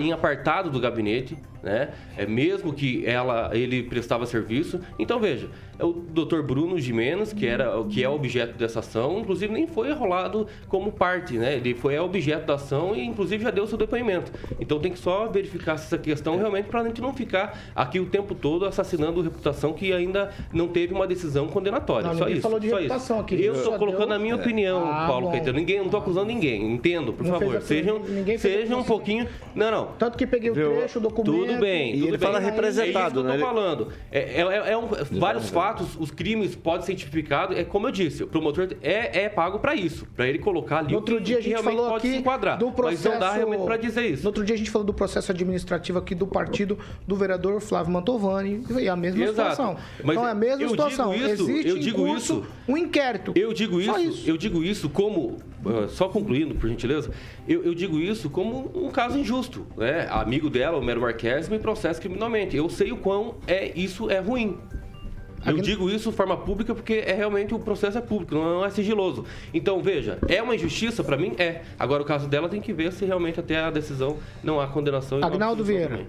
em 0.00 0.12
apartado 0.12 0.70
do 0.70 0.80
gabinete, 0.80 1.38
né? 1.62 1.90
É 2.16 2.26
mesmo 2.26 2.72
que 2.72 3.06
ela 3.06 3.50
ele 3.52 3.84
prestava 3.84 4.26
serviço. 4.26 4.80
Então 4.98 5.20
veja, 5.20 5.48
é 5.48 5.67
o 5.80 5.92
Dr. 5.92 6.42
Bruno 6.42 6.78
Gimenez, 6.78 7.32
que 7.32 7.46
era 7.46 7.78
o 7.78 7.86
que 7.86 8.02
é 8.02 8.08
objeto 8.08 8.56
dessa 8.58 8.80
ação, 8.80 9.18
inclusive 9.20 9.52
nem 9.52 9.66
foi 9.66 9.90
enrolado 9.90 10.46
como 10.68 10.90
parte, 10.92 11.36
né? 11.38 11.54
Ele 11.54 11.74
foi 11.74 11.94
é 11.94 12.00
objeto 12.02 12.46
da 12.46 12.54
ação 12.54 12.94
e 12.96 13.04
inclusive 13.04 13.42
já 13.44 13.50
deu 13.50 13.66
seu 13.66 13.78
depoimento. 13.78 14.32
Então 14.60 14.78
tem 14.80 14.92
que 14.92 14.98
só 14.98 15.26
verificar 15.28 15.76
se 15.78 15.86
essa 15.86 15.98
questão 15.98 16.36
realmente 16.36 16.66
para 16.68 16.80
a 16.80 16.84
gente 16.84 17.00
não 17.00 17.12
ficar 17.12 17.58
aqui 17.74 18.00
o 18.00 18.06
tempo 18.06 18.34
todo 18.34 18.64
assassinando 18.66 19.20
reputação 19.22 19.72
que 19.72 19.92
ainda 19.92 20.30
não 20.52 20.68
teve 20.68 20.92
uma 20.94 21.06
decisão 21.06 21.46
condenatória. 21.48 22.08
Não, 22.08 22.18
só 22.18 22.28
isso. 22.28 22.42
falou 22.42 22.58
de 22.60 22.68
só 22.70 22.76
reputação 22.76 23.16
isso. 23.16 23.24
aqui. 23.24 23.42
Eu 23.42 23.52
estou 23.54 23.70
deu- 23.70 23.78
colocando 23.78 24.12
a 24.14 24.18
minha 24.18 24.36
opinião, 24.36 24.84
Ah, 24.90 25.06
Paulo 25.06 25.26
bom. 25.26 25.32
Caetano. 25.32 25.58
Ninguém, 25.58 25.78
não 25.78 25.84
estou 25.86 26.00
acusando 26.00 26.26
ninguém. 26.26 26.72
Entendo, 26.72 27.12
por 27.12 27.24
Não 27.26 27.38
favor. 27.38 27.60
Sejam, 27.62 27.98
ninguém 28.00 28.36
fez 28.38 28.54
a 28.54 28.58
sejam 28.62 28.80
um 28.80 28.84
pouquinho. 28.84 29.26
Não, 29.54 29.70
não. 29.70 29.86
Tanto 29.98 30.16
que 30.18 30.26
peguei 30.26 30.50
o 30.50 30.54
trecho, 30.54 30.98
o 30.98 31.02
documento. 31.02 31.46
Tudo 31.46 31.60
bem. 31.60 31.90
E 31.90 31.98
tudo 31.98 32.08
ele 32.08 32.16
bem. 32.18 32.26
fala 32.26 32.38
É 32.40 32.44
representado, 32.44 33.20
isso 33.20 33.22
que 33.22 33.28
né? 33.28 33.34
eu 33.36 33.40
tô 33.40 33.46
falando. 33.46 33.88
É, 34.10 34.40
é- 34.40 34.72
é 34.72 34.76
um- 34.76 34.88
vários 35.18 35.48
fatos, 35.50 35.67
os 35.98 36.10
crimes 36.10 36.54
podem 36.54 36.86
ser 36.86 36.94
tipificados. 36.94 37.56
É 37.56 37.64
como 37.64 37.86
eu 37.86 37.90
disse, 37.92 38.22
o 38.22 38.26
promotor 38.26 38.68
é, 38.82 39.24
é 39.24 39.28
pago 39.28 39.58
para 39.58 39.74
isso, 39.74 40.06
para 40.16 40.26
ele 40.28 40.38
colocar 40.38 40.78
ali 40.78 40.92
No 40.92 40.98
o 40.98 41.02
que, 41.02 41.12
outro 41.12 41.24
dia 41.24 41.38
a 41.38 41.40
gente 41.40 41.50
realmente 41.50 41.74
falou 41.76 41.90
pode 41.90 42.06
aqui 42.06 42.14
se 42.14 42.20
enquadrar. 42.20 42.58
do 42.58 42.72
processo. 42.72 43.08
Mas 43.08 43.12
não 43.14 43.20
dá 43.20 43.32
realmente 43.32 43.64
para 43.64 43.76
dizer 43.76 44.06
isso. 44.06 44.22
No 44.22 44.28
outro 44.28 44.44
dia 44.44 44.54
a 44.54 44.58
gente 44.58 44.70
falou 44.70 44.86
do 44.86 44.94
processo 44.94 45.30
administrativo 45.32 45.98
aqui 45.98 46.14
do 46.14 46.26
partido 46.26 46.78
do 47.06 47.16
vereador 47.16 47.60
Flávio 47.60 47.92
Mantovani 47.92 48.64
e 48.78 48.88
a 48.88 48.96
mesma 48.96 49.24
Exato. 49.24 49.50
situação. 49.50 49.76
Mas 50.02 50.16
então 50.16 50.26
é 50.26 50.30
a 50.30 50.34
mesma 50.34 50.62
eu 50.62 50.70
situação. 50.70 51.12
digo 51.12 51.24
isso, 51.26 51.42
Existe 51.50 51.68
eu 51.68 51.78
digo 51.78 52.16
isso. 52.16 52.46
um 52.66 52.76
inquérito. 52.76 53.32
Eu 53.34 53.52
digo 53.52 53.82
Só 53.82 53.98
isso, 53.98 54.28
eu 54.28 54.36
digo 54.36 54.62
isso 54.62 54.88
como 54.88 55.38
ah, 55.66 55.88
só 55.88 56.08
concluindo, 56.08 56.54
por 56.54 56.68
gentileza, 56.68 57.10
eu, 57.46 57.64
eu 57.64 57.74
digo 57.74 57.98
isso 57.98 58.30
como 58.30 58.70
um 58.74 58.90
caso 58.90 59.18
injusto, 59.18 59.66
né? 59.76 60.06
Amigo 60.10 60.48
dela, 60.48 60.78
o 60.78 60.82
Mero 60.82 61.00
Marques, 61.00 61.48
me 61.48 61.58
processa 61.58 62.00
criminalmente. 62.00 62.56
Eu 62.56 62.68
sei 62.68 62.92
o 62.92 62.96
quão 62.96 63.36
é 63.46 63.72
isso 63.78 64.10
é 64.10 64.18
ruim. 64.20 64.56
Eu 65.46 65.52
Aqui- 65.52 65.62
digo 65.62 65.88
isso 65.88 66.10
de 66.10 66.16
forma 66.16 66.36
pública 66.36 66.74
porque 66.74 66.94
é 67.06 67.12
realmente 67.14 67.54
o 67.54 67.58
processo 67.58 67.96
é 67.96 68.00
público, 68.00 68.34
não 68.34 68.64
é 68.64 68.70
sigiloso. 68.70 69.24
Então, 69.54 69.80
veja, 69.82 70.18
é 70.28 70.42
uma 70.42 70.54
injustiça 70.54 71.02
para 71.04 71.16
mim? 71.16 71.34
É. 71.38 71.62
Agora 71.78 72.02
o 72.02 72.06
caso 72.06 72.28
dela 72.28 72.48
tem 72.48 72.60
que 72.60 72.72
ver 72.72 72.92
se 72.92 73.04
realmente 73.04 73.38
até 73.38 73.56
a 73.58 73.70
decisão 73.70 74.16
não 74.42 74.60
há 74.60 74.66
condenação. 74.66 75.18
não 75.20 75.28
há 75.28 75.30
Agnaldo 75.30 75.62
Vieira. 75.64 75.88
também. 75.90 76.06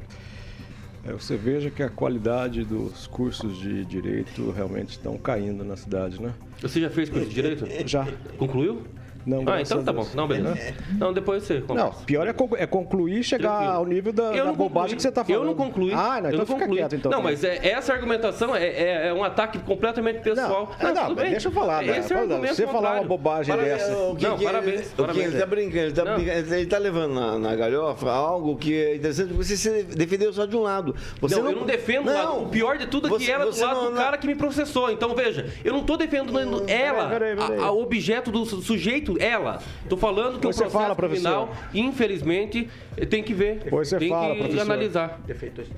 É, 1.05 1.13
você 1.13 1.38
veja 1.38 1.69
que 1.69 1.81
a 1.81 1.89
qualidade 1.89 2.65
dos 2.65 3.07
cursos 3.07 3.57
de 3.57 3.86
direito 3.86 4.51
realmente 4.51 4.89
estão 4.91 5.17
caindo 5.17 5.63
na 5.63 5.77
cidade, 5.77 6.21
né? 6.21 6.33
Você 6.62 6.81
já 6.81 6.89
fez 6.89 7.07
curso 7.09 7.27
de 7.27 7.33
direito? 7.33 7.65
Já. 7.88 8.05
Concluiu? 8.38 8.81
Não, 9.29 9.43
Ah, 9.53 9.62
então 9.62 9.83
tá 9.83 9.93
bom. 9.93 10.05
Não, 10.15 10.27
beleza. 10.27 10.74
Não, 10.98 11.13
depois 11.13 11.43
você 11.43 11.59
Não, 11.59 11.67
conversa. 11.67 12.03
pior 12.05 12.27
é, 12.27 12.33
con- 12.33 12.50
é 12.57 12.65
concluir 12.65 13.19
e 13.19 13.24
chegar 13.24 13.50
Tranquilo. 13.50 13.74
ao 13.74 13.86
nível 13.86 14.13
da, 14.13 14.31
da 14.31 14.43
não 14.45 14.53
bobagem 14.55 14.71
concluí. 14.71 14.95
que 14.95 15.01
você 15.01 15.09
está 15.09 15.24
falando. 15.24 15.41
Eu 15.41 15.45
não 15.45 15.55
concluí. 15.55 15.93
Ah, 15.93 15.98
não, 15.98 16.05
eu 16.05 16.17
então 16.19 16.31
não 16.39 16.45
fica 16.45 16.59
concluí. 16.59 16.77
quieto 16.79 16.95
então. 16.95 17.12
Não, 17.12 17.21
mas 17.21 17.43
é- 17.43 17.59
essa 17.67 17.93
argumentação 17.93 18.55
é, 18.55 18.65
é- 18.65 19.07
é 19.09 19.13
um 19.13 19.24
ataque 19.24 19.59
completamente 19.59 20.19
pessoal. 20.21 20.71
Não, 20.81 20.93
não, 20.93 21.15
bem. 21.15 21.31
deixa 21.31 21.48
eu 21.48 21.51
falar, 21.51 21.83
né? 21.83 22.00
Esse 22.00 22.13
é 22.13 22.15
o 22.15 22.19
argumento 22.19 22.55
você 22.55 22.67
falar 22.67 22.95
uma 22.95 23.03
bobagem 23.03 23.55
Parabéns. 23.55 23.77
dessa. 23.83 23.98
O 23.98 24.15
que 24.15 24.25
Não, 24.27 24.38
que 24.38 24.43
parabéns. 24.45 24.74
Ele, 24.79 24.83
o 24.86 24.89
que 24.89 24.95
parabéns. 25.01 25.25
ele 25.27 25.38
tá 25.39 25.45
brincando, 25.45 25.77
ele 25.86 25.93
tá, 25.93 26.05
Não. 26.05 26.15
brincando, 26.15 26.53
ele 26.55 26.65
tá 26.65 26.77
levando 26.77 27.13
na, 27.13 27.39
na 27.39 27.55
galhofa 27.55 28.09
algo 28.12 28.55
que 28.57 28.74
é 28.75 28.95
interessante, 28.95 29.33
você 29.33 29.55
se 29.55 29.83
defendeu 29.83 30.33
só 30.33 30.45
de 30.45 30.55
um 30.55 30.62
lado. 30.62 30.95
Você 31.21 31.36
não, 31.36 31.50
eu 31.51 31.55
não 31.57 31.65
defendo 31.65 32.09
o 32.09 32.13
lado. 32.13 32.43
O 32.43 32.50
pior 32.50 32.77
de 32.77 32.88
tudo 32.88 33.07
é 33.07 33.12
que 33.17 33.25
Você- 33.25 33.31
ela 33.31 33.43
é 33.43 33.45
do 33.48 33.53
você 33.53 33.65
lado 33.65 33.81
não- 33.83 33.91
do 33.91 33.98
cara 33.98 34.17
que 34.17 34.25
me 34.27 34.36
processou. 34.36 34.91
Então, 34.91 35.13
veja, 35.15 35.48
eu 35.63 35.74
não 35.74 35.83
tô 35.83 35.98
defendendo 35.98 36.63
ela, 36.67 37.09
peraí, 37.09 37.36
peraí. 37.36 37.59
A, 37.59 37.65
a 37.65 37.71
objeto 37.71 38.31
do 38.31 38.45
su- 38.45 38.62
sujeito 38.62 39.17
ela. 39.20 39.60
Tô 39.88 39.98
falando 39.98 40.36
que 40.36 40.42
Pois 40.42 40.56
o 40.56 40.58
você 40.60 40.64
processo 40.64 40.84
fala, 40.84 40.96
professor. 40.96 41.50
infelizmente, 41.74 42.70
tem 43.10 43.22
que 43.22 43.34
ver. 43.34 43.68
Pois 43.70 43.90
você 43.90 43.98
tem 43.98 44.10
fala, 44.10 44.34
que 44.34 44.40
professor. 44.40 44.62
analisar. 44.62 45.20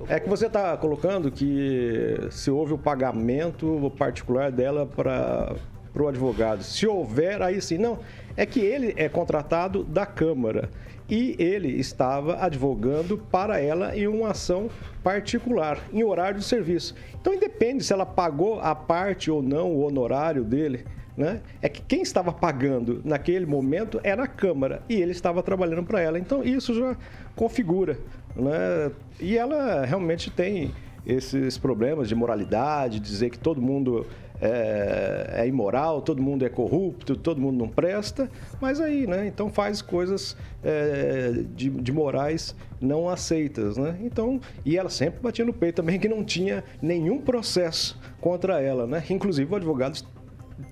É 0.07 0.19
que 0.19 0.29
você 0.29 0.47
está 0.47 0.77
colocando 0.77 1.31
que 1.31 2.17
se 2.29 2.49
houve 2.51 2.73
o 2.73 2.77
pagamento 2.77 3.91
particular 3.97 4.51
dela 4.51 4.85
para 4.85 5.55
o 5.95 6.07
advogado. 6.07 6.63
Se 6.63 6.87
houver, 6.87 7.41
aí 7.41 7.61
sim. 7.61 7.77
Não, 7.77 7.99
é 8.37 8.45
que 8.45 8.59
ele 8.59 8.93
é 8.95 9.09
contratado 9.09 9.83
da 9.83 10.05
Câmara 10.05 10.69
e 11.09 11.35
ele 11.37 11.67
estava 11.67 12.37
advogando 12.41 13.17
para 13.17 13.59
ela 13.59 13.95
em 13.97 14.07
uma 14.07 14.29
ação 14.29 14.69
particular, 15.03 15.77
em 15.91 16.03
horário 16.03 16.39
de 16.39 16.45
serviço. 16.45 16.95
Então, 17.19 17.33
independe 17.33 17.83
se 17.83 17.91
ela 17.91 18.05
pagou 18.05 18.61
a 18.61 18.73
parte 18.73 19.29
ou 19.29 19.41
não 19.41 19.71
o 19.71 19.81
honorário 19.85 20.43
dele. 20.45 20.85
Né? 21.21 21.39
É 21.61 21.69
que 21.69 21.83
quem 21.83 22.01
estava 22.01 22.33
pagando 22.33 22.99
naquele 23.05 23.45
momento 23.45 24.01
era 24.03 24.23
a 24.23 24.27
Câmara 24.27 24.81
e 24.89 24.99
ele 24.99 25.11
estava 25.11 25.43
trabalhando 25.43 25.83
para 25.83 26.01
ela. 26.01 26.17
Então, 26.17 26.43
isso 26.43 26.73
já 26.73 26.97
configura. 27.35 27.99
Né? 28.35 28.91
E 29.19 29.37
ela 29.37 29.85
realmente 29.85 30.31
tem 30.31 30.73
esses 31.05 31.59
problemas 31.59 32.09
de 32.09 32.15
moralidade, 32.15 32.99
dizer 32.99 33.29
que 33.29 33.37
todo 33.37 33.61
mundo 33.61 34.07
é, 34.41 35.41
é 35.43 35.47
imoral, 35.47 36.01
todo 36.01 36.23
mundo 36.23 36.43
é 36.43 36.49
corrupto, 36.49 37.15
todo 37.15 37.39
mundo 37.39 37.59
não 37.59 37.69
presta, 37.69 38.27
mas 38.59 38.81
aí, 38.81 39.05
né? 39.05 39.27
Então 39.27 39.47
faz 39.49 39.81
coisas 39.81 40.35
é, 40.63 41.43
de, 41.55 41.69
de 41.69 41.91
morais 41.91 42.55
não 42.79 43.07
aceitas, 43.07 43.77
né? 43.77 43.95
Então, 44.01 44.41
e 44.65 44.75
ela 44.75 44.89
sempre 44.89 45.19
batia 45.21 45.45
no 45.45 45.53
peito 45.53 45.75
também 45.75 45.99
que 45.99 46.09
não 46.09 46.23
tinha 46.23 46.63
nenhum 46.81 47.21
processo 47.21 47.99
contra 48.19 48.59
ela, 48.59 48.87
né? 48.87 49.03
Inclusive 49.11 49.51
o 49.53 49.55
advogado 49.55 50.03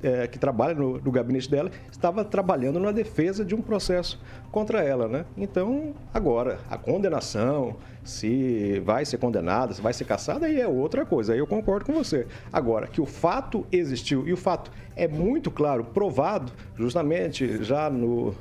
é, 0.04 0.28
que 0.28 0.38
trabalha 0.38 0.74
no, 0.74 1.00
no, 1.00 1.12
gabinete 1.12 1.50
dela 1.50 1.72
estava 1.92 2.24
trabalhando 2.24 2.80
na 2.80 2.92
defesa 2.92 3.44
de 3.44 3.56
um 3.56 3.62
processo 3.62 4.20
contra 4.52 4.84
ela, 4.84 5.08
né? 5.08 5.26
Então, 5.38 5.94
agora, 6.14 6.60
a 6.70 6.78
condenação, 6.78 7.76
se 8.04 8.80
vai 8.82 9.06
ser 9.06 9.18
condenada, 9.18 9.74
se 9.74 9.82
vai 9.82 9.94
ser 9.94 10.06
caçada, 10.06 10.46
aí 10.46 10.60
é 10.60 10.68
outra 10.68 11.06
coisa, 11.06 11.34
aí 11.34 11.40
eu 11.40 11.48
concordo 11.48 11.86
com 11.86 11.94
você. 11.94 12.28
Agora, 12.52 12.88
que 12.88 13.02
o 13.02 13.06
fato 13.06 13.66
existiu, 13.72 14.28
e 14.28 14.34
o 14.34 14.38
fato 14.38 14.72
é 14.96 15.08
muito 15.08 15.52
claro, 15.52 15.84
provado, 15.84 16.52
justamente 16.76 17.64
já 17.64 17.90
no, 17.90 18.34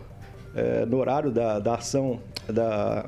é, 0.55 0.85
no 0.87 0.99
horário 0.99 1.31
da, 1.31 1.59
da 1.59 1.75
ação 1.75 2.21
da, 2.49 3.07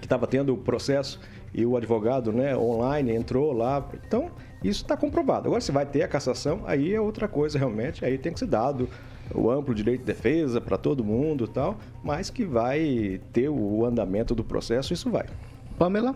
que 0.00 0.06
estava 0.06 0.26
tendo 0.26 0.54
o 0.54 0.56
processo 0.56 1.20
e 1.54 1.66
o 1.66 1.76
advogado 1.76 2.32
né, 2.32 2.56
online 2.56 3.14
entrou 3.14 3.52
lá. 3.52 3.86
Então, 4.06 4.30
isso 4.62 4.82
está 4.82 4.96
comprovado. 4.96 5.48
Agora, 5.48 5.60
se 5.60 5.72
vai 5.72 5.86
ter 5.86 6.02
a 6.02 6.08
cassação, 6.08 6.62
aí 6.66 6.94
é 6.94 7.00
outra 7.00 7.28
coisa 7.28 7.58
realmente, 7.58 8.04
aí 8.04 8.18
tem 8.18 8.32
que 8.32 8.38
ser 8.38 8.46
dado 8.46 8.88
o 9.34 9.50
amplo 9.50 9.74
direito 9.74 10.00
de 10.00 10.06
defesa 10.06 10.60
para 10.60 10.76
todo 10.76 11.04
mundo 11.04 11.44
e 11.44 11.48
tal, 11.48 11.78
mas 12.02 12.30
que 12.30 12.44
vai 12.44 13.20
ter 13.32 13.48
o 13.48 13.84
andamento 13.84 14.34
do 14.34 14.44
processo, 14.44 14.92
isso 14.92 15.10
vai. 15.10 15.26
Pamela? 15.78 16.14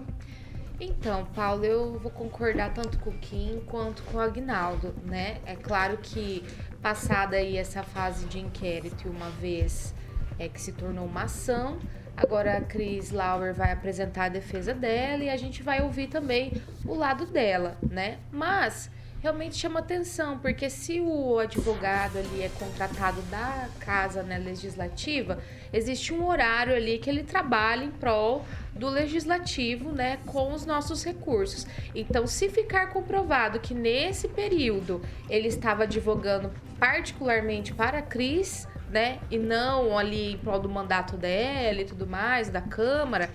Então, 0.78 1.24
Paulo, 1.34 1.64
eu 1.64 1.98
vou 1.98 2.10
concordar 2.10 2.74
tanto 2.74 2.98
com 2.98 3.08
o 3.08 3.12
Kim 3.14 3.62
quanto 3.66 4.02
com 4.04 4.18
o 4.18 4.20
Agnaldo, 4.20 4.94
né? 5.04 5.38
É 5.46 5.56
claro 5.56 5.96
que 6.02 6.44
passada 6.82 7.36
aí 7.36 7.56
essa 7.56 7.82
fase 7.82 8.26
de 8.26 8.38
inquérito 8.38 9.08
uma 9.08 9.30
vez 9.30 9.94
é 10.38 10.48
que 10.48 10.60
se 10.60 10.72
tornou 10.72 11.06
uma 11.06 11.22
ação, 11.22 11.78
agora 12.16 12.58
a 12.58 12.60
Cris 12.60 13.10
Lauer 13.10 13.54
vai 13.54 13.72
apresentar 13.72 14.24
a 14.24 14.28
defesa 14.28 14.72
dela 14.72 15.24
e 15.24 15.28
a 15.30 15.36
gente 15.36 15.62
vai 15.62 15.82
ouvir 15.82 16.06
também 16.06 16.52
o 16.84 16.94
lado 16.94 17.26
dela, 17.26 17.76
né? 17.82 18.18
Mas 18.32 18.90
realmente 19.20 19.56
chama 19.56 19.80
atenção, 19.80 20.38
porque 20.38 20.70
se 20.70 21.00
o 21.00 21.38
advogado 21.38 22.18
ali 22.18 22.42
é 22.42 22.48
contratado 22.48 23.20
da 23.22 23.68
casa 23.80 24.22
né, 24.22 24.38
legislativa, 24.38 25.42
existe 25.72 26.14
um 26.14 26.26
horário 26.26 26.74
ali 26.74 26.98
que 26.98 27.10
ele 27.10 27.24
trabalha 27.24 27.84
em 27.84 27.90
prol 27.90 28.44
do 28.72 28.88
legislativo, 28.88 29.90
né, 29.90 30.18
com 30.26 30.52
os 30.52 30.64
nossos 30.64 31.02
recursos. 31.02 31.66
Então, 31.94 32.26
se 32.26 32.48
ficar 32.48 32.90
comprovado 32.90 33.58
que 33.58 33.74
nesse 33.74 34.28
período 34.28 35.02
ele 35.28 35.48
estava 35.48 35.84
advogando 35.84 36.52
particularmente 36.78 37.74
para 37.74 37.98
a 37.98 38.02
Cris, 38.02 38.68
né, 38.88 39.18
e 39.30 39.38
não 39.38 39.96
ali 39.96 40.32
em 40.32 40.38
prol 40.38 40.60
do 40.60 40.68
mandato 40.68 41.16
dela 41.16 41.80
e 41.80 41.84
tudo 41.84 42.06
mais, 42.06 42.48
da 42.48 42.60
Câmara, 42.60 43.30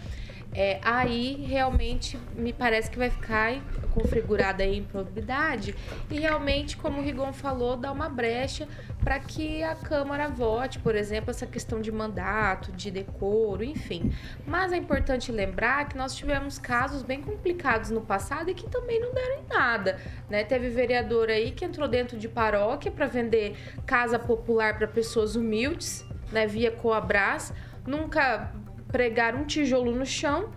é, 0.54 0.80
aí 0.84 1.46
realmente 1.48 2.18
me 2.36 2.52
parece 2.52 2.90
que 2.90 2.98
vai 2.98 3.10
ficar 3.10 3.54
configurada 3.94 4.66
em 4.66 4.84
probidade 4.84 5.76
e 6.10 6.20
realmente, 6.20 6.78
como 6.78 7.00
o 7.00 7.04
Rigon 7.04 7.32
falou, 7.34 7.78
dá 7.78 7.92
uma 7.92 8.10
brecha 8.10 8.68
para 9.04 9.20
que 9.20 9.64
a 9.64 9.76
Câmara 9.76 10.28
vote, 10.28 10.80
por 10.80 10.96
exemplo, 10.96 11.32
essa 11.32 11.46
questão 11.46 11.82
de 11.82 11.92
mandato, 11.92 12.72
de 12.72 12.92
decoro, 12.92 13.64
enfim. 13.64 14.12
Mas 14.46 14.72
é 14.72 14.78
importante 14.78 15.32
lembrar 15.32 15.88
que 15.90 15.98
nós 15.98 16.16
tivemos 16.16 16.58
casos 16.58 17.04
bem 17.04 17.22
complicados 17.22 17.90
no 17.90 18.02
passado 18.02 18.50
e 18.50 18.54
que 18.54 18.70
também 18.70 19.00
não 19.00 19.14
deram 19.14 19.40
em 19.40 19.48
nada. 19.48 20.00
Né? 20.30 20.44
Teve 20.44 20.70
vereador 20.70 21.30
aí 21.30 21.52
que 21.52 21.66
entrou 21.66 21.88
dentro 21.88 22.18
de 22.18 22.28
paróquia 22.28 22.92
para 22.92 23.08
vender 23.08 23.56
casa 23.86 24.18
popular 24.18 24.78
para 24.78 24.88
pessoas 24.88 25.36
humildes, 25.36 26.06
né, 26.32 26.48
via 26.48 26.72
Coabras, 26.72 27.54
nunca 27.86 28.52
pregar 28.92 29.36
um 29.36 29.46
tijolo 29.46 29.92
no 29.94 30.06
chão 30.06 30.50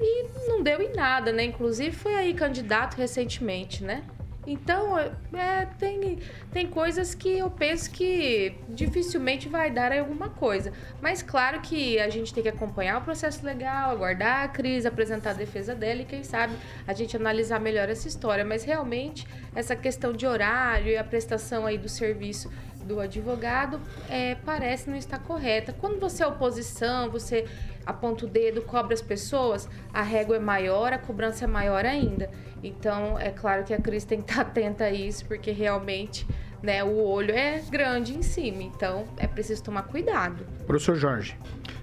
e 0.00 0.48
não 0.48 0.62
deu 0.62 0.80
em 0.80 0.92
nada, 0.94 1.32
né? 1.32 1.44
Inclusive 1.44 1.94
foi 1.94 2.14
aí 2.14 2.34
candidato 2.34 2.96
recentemente, 2.96 3.84
né? 3.84 4.02
Então, 4.46 4.98
é, 4.98 5.66
tem, 5.78 6.18
tem 6.50 6.66
coisas 6.66 7.14
que 7.14 7.38
eu 7.38 7.50
penso 7.50 7.90
que 7.90 8.54
dificilmente 8.70 9.48
vai 9.48 9.70
dar 9.70 9.92
alguma 9.92 10.30
coisa. 10.30 10.72
Mas 11.00 11.22
claro 11.22 11.60
que 11.60 12.00
a 12.00 12.08
gente 12.08 12.32
tem 12.32 12.42
que 12.42 12.48
acompanhar 12.48 12.98
o 12.98 13.02
processo 13.02 13.44
legal, 13.44 13.90
aguardar 13.90 14.44
a 14.44 14.48
crise, 14.48 14.88
apresentar 14.88 15.30
a 15.30 15.34
defesa 15.34 15.74
dela 15.74 16.00
e 16.00 16.04
quem 16.06 16.24
sabe 16.24 16.54
a 16.86 16.94
gente 16.94 17.14
analisar 17.16 17.60
melhor 17.60 17.88
essa 17.90 18.08
história. 18.08 18.44
Mas 18.44 18.64
realmente, 18.64 19.26
essa 19.54 19.76
questão 19.76 20.12
de 20.12 20.26
horário 20.26 20.90
e 20.90 20.96
a 20.96 21.04
prestação 21.04 21.66
aí 21.66 21.76
do 21.76 21.88
serviço 21.88 22.50
do 22.90 23.00
advogado 23.00 23.80
é, 24.08 24.34
parece 24.34 24.90
não 24.90 24.96
estar 24.96 25.20
correta. 25.20 25.72
Quando 25.72 26.00
você 26.00 26.24
é 26.24 26.26
oposição, 26.26 27.08
você 27.08 27.46
aponta 27.86 28.26
o 28.26 28.28
dedo, 28.28 28.62
cobra 28.62 28.92
as 28.92 29.00
pessoas, 29.00 29.68
a 29.92 30.02
régua 30.02 30.36
é 30.36 30.38
maior, 30.40 30.92
a 30.92 30.98
cobrança 30.98 31.44
é 31.44 31.48
maior 31.48 31.86
ainda. 31.86 32.28
Então, 32.62 33.18
é 33.18 33.30
claro 33.30 33.64
que 33.64 33.72
a 33.72 33.80
Cris 33.80 34.04
tem 34.04 34.20
que 34.20 34.30
estar 34.30 34.42
atenta 34.42 34.84
a 34.84 34.90
isso, 34.90 35.24
porque 35.26 35.52
realmente 35.52 36.26
né, 36.60 36.82
o 36.82 37.02
olho 37.02 37.32
é 37.32 37.62
grande 37.70 38.12
em 38.12 38.22
cima. 38.22 38.62
Então, 38.62 39.04
é 39.16 39.26
preciso 39.26 39.62
tomar 39.62 39.84
cuidado. 39.84 40.44
Professor 40.66 40.96
Jorge. 40.96 41.38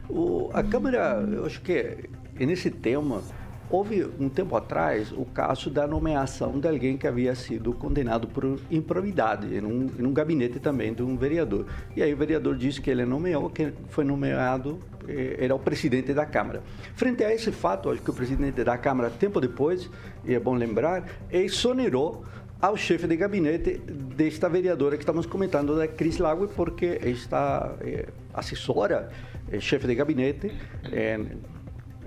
O, 0.09 0.49
a 0.53 0.61
Câmara, 0.61 1.25
eu 1.31 1.45
acho 1.45 1.61
que 1.61 2.09
nesse 2.37 2.69
tema, 2.69 3.21
houve 3.69 4.07
um 4.19 4.29
tempo 4.29 4.55
atrás 4.55 5.11
o 5.11 5.25
caso 5.25 5.69
da 5.69 5.85
nomeação 5.85 6.59
de 6.59 6.67
alguém 6.67 6.97
que 6.97 7.07
havia 7.07 7.35
sido 7.35 7.73
condenado 7.73 8.27
por 8.27 8.59
improbidade 8.71 9.53
em 9.53 9.63
um, 9.63 9.89
em 9.99 10.05
um 10.05 10.13
gabinete 10.13 10.59
também 10.59 10.93
de 10.93 11.03
um 11.03 11.17
vereador. 11.17 11.65
E 11.95 12.01
aí 12.01 12.13
o 12.13 12.17
vereador 12.17 12.55
disse 12.55 12.79
que 12.81 12.89
ele 12.89 13.05
nomeou, 13.05 13.49
que 13.49 13.73
foi 13.89 14.05
nomeado 14.05 14.79
eh, 15.07 15.37
era 15.39 15.53
o 15.53 15.59
presidente 15.59 16.13
da 16.13 16.25
Câmara. 16.25 16.63
Frente 16.95 17.23
a 17.23 17.33
esse 17.33 17.51
fato, 17.51 17.89
acho 17.89 18.01
que 18.01 18.09
o 18.09 18.13
presidente 18.13 18.63
da 18.63 18.77
Câmara, 18.77 19.09
tempo 19.09 19.41
depois, 19.41 19.89
e 20.23 20.33
é 20.33 20.39
bom 20.39 20.55
lembrar, 20.55 21.05
exonerou 21.31 22.23
ao 22.59 22.75
chefe 22.75 23.07
de 23.07 23.15
gabinete 23.15 23.77
desta 24.15 24.49
vereadora 24.49 24.97
que 24.97 25.03
estamos 25.03 25.25
comentando, 25.25 25.75
da 25.75 25.87
Cris 25.87 26.17
Lago, 26.17 26.47
porque 26.47 26.99
esta 27.03 27.75
eh, 27.81 28.07
assessora, 28.33 29.09
eh, 29.51 29.59
chefe 29.59 29.87
de 29.87 29.93
gabinete, 29.93 30.51
eh, 30.91 31.19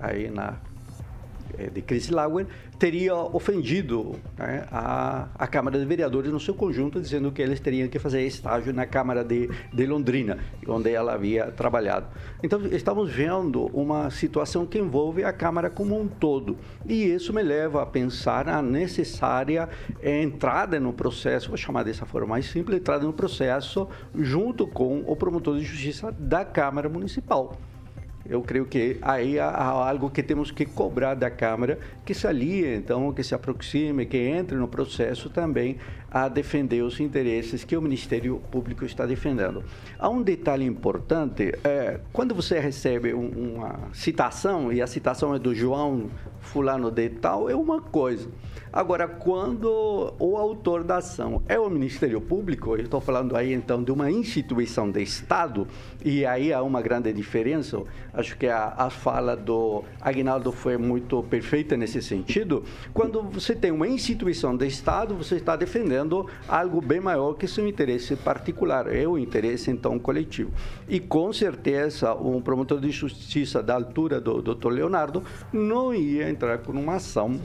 aí 0.00 0.28
na 0.30 0.58
de 1.72 1.82
Chris 1.82 2.08
Lauer 2.08 2.46
teria 2.78 3.14
ofendido 3.14 4.16
né, 4.38 4.66
a, 4.70 5.28
a 5.34 5.46
Câmara 5.46 5.78
de 5.78 5.84
Vereadores 5.84 6.32
no 6.32 6.40
seu 6.40 6.54
conjunto, 6.54 7.00
dizendo 7.00 7.30
que 7.30 7.42
eles 7.42 7.60
teriam 7.60 7.88
que 7.88 7.98
fazer 7.98 8.26
estágio 8.26 8.72
na 8.72 8.86
Câmara 8.86 9.22
de, 9.22 9.50
de 9.72 9.86
Londrina, 9.86 10.38
onde 10.66 10.90
ela 10.90 11.14
havia 11.14 11.50
trabalhado. 11.50 12.06
Então, 12.42 12.64
estamos 12.66 13.10
vendo 13.10 13.66
uma 13.66 14.10
situação 14.10 14.64
que 14.64 14.78
envolve 14.78 15.24
a 15.24 15.32
Câmara 15.32 15.68
como 15.68 16.00
um 16.00 16.08
todo. 16.08 16.56
E 16.86 17.04
isso 17.04 17.32
me 17.32 17.42
leva 17.42 17.82
a 17.82 17.86
pensar 17.86 18.48
a 18.48 18.62
necessária 18.62 19.68
entrada 20.02 20.80
no 20.80 20.92
processo, 20.92 21.48
vou 21.48 21.56
chamar 21.56 21.82
dessa 21.82 22.06
forma 22.06 22.28
mais 22.28 22.46
simples, 22.46 22.78
entrada 22.78 23.04
no 23.04 23.12
processo 23.12 23.88
junto 24.14 24.66
com 24.66 25.04
o 25.06 25.14
promotor 25.14 25.58
de 25.58 25.64
justiça 25.64 26.12
da 26.18 26.44
Câmara 26.44 26.88
Municipal 26.88 27.56
Eu 28.28 28.42
creio 28.42 28.66
que 28.66 28.98
aí 29.00 29.38
há 29.38 29.64
algo 29.64 30.10
que 30.10 30.22
temos 30.22 30.50
que 30.50 30.66
cobrar 30.66 31.14
da 31.14 31.30
Câmara, 31.30 31.78
que 32.04 32.12
se 32.12 32.26
alie, 32.26 32.74
então, 32.74 33.12
que 33.12 33.22
se 33.22 33.34
aproxime, 33.34 34.04
que 34.04 34.18
entre 34.18 34.56
no 34.56 34.68
processo 34.68 35.30
também 35.30 35.78
a 36.10 36.28
defender 36.28 36.82
os 36.82 37.00
interesses 37.00 37.64
que 37.64 37.76
o 37.76 37.82
Ministério 37.82 38.40
Público 38.50 38.84
está 38.84 39.06
defendendo. 39.06 39.64
Há 39.98 40.08
um 40.08 40.22
detalhe 40.22 40.66
importante, 40.66 41.54
é, 41.64 42.00
quando 42.12 42.34
você 42.34 42.58
recebe 42.58 43.14
um, 43.14 43.28
uma 43.28 43.88
citação, 43.92 44.72
e 44.72 44.82
a 44.82 44.86
citação 44.86 45.34
é 45.34 45.38
do 45.38 45.54
João 45.54 46.10
fulano 46.40 46.90
de 46.90 47.08
tal, 47.08 47.48
é 47.48 47.54
uma 47.54 47.80
coisa. 47.80 48.28
Agora, 48.72 49.08
quando 49.08 50.14
o 50.16 50.36
autor 50.36 50.84
da 50.84 50.98
ação 50.98 51.42
é 51.48 51.58
o 51.58 51.68
Ministério 51.68 52.20
Público, 52.20 52.76
eu 52.76 52.84
estou 52.84 53.00
falando 53.00 53.34
aí 53.34 53.52
então 53.52 53.82
de 53.82 53.90
uma 53.90 54.08
instituição 54.12 54.88
de 54.88 55.02
Estado, 55.02 55.66
e 56.04 56.24
aí 56.24 56.52
há 56.52 56.62
uma 56.62 56.80
grande 56.80 57.12
diferença. 57.12 57.82
Acho 58.14 58.38
que 58.38 58.46
a, 58.46 58.72
a 58.76 58.88
fala 58.88 59.36
do 59.36 59.82
Aguinaldo 60.00 60.52
foi 60.52 60.76
muito 60.76 61.20
perfeita 61.24 61.76
nesse 61.76 62.00
sentido. 62.00 62.62
Quando 62.94 63.20
você 63.22 63.56
tem 63.56 63.72
uma 63.72 63.88
instituição 63.88 64.56
de 64.56 64.68
Estado, 64.68 65.16
você 65.16 65.34
está 65.34 65.56
defendendo 65.56 66.28
algo 66.46 66.80
bem 66.80 67.00
maior 67.00 67.34
que 67.34 67.48
seu 67.48 67.66
interesse 67.66 68.14
particular, 68.14 68.86
é 68.86 69.04
o 69.04 69.18
interesse 69.18 69.68
então 69.72 69.98
coletivo. 69.98 70.52
E 70.88 71.00
com 71.00 71.32
certeza, 71.32 72.14
um 72.14 72.40
promotor 72.40 72.78
de 72.78 72.92
justiça 72.92 73.60
da 73.60 73.74
altura 73.74 74.20
do 74.20 74.40
Dr. 74.40 74.68
Leonardo 74.68 75.24
não 75.52 75.92
ia 75.92 76.30
entrar 76.30 76.58
com 76.58 76.70
uma 76.70 76.94
ação 76.94 77.36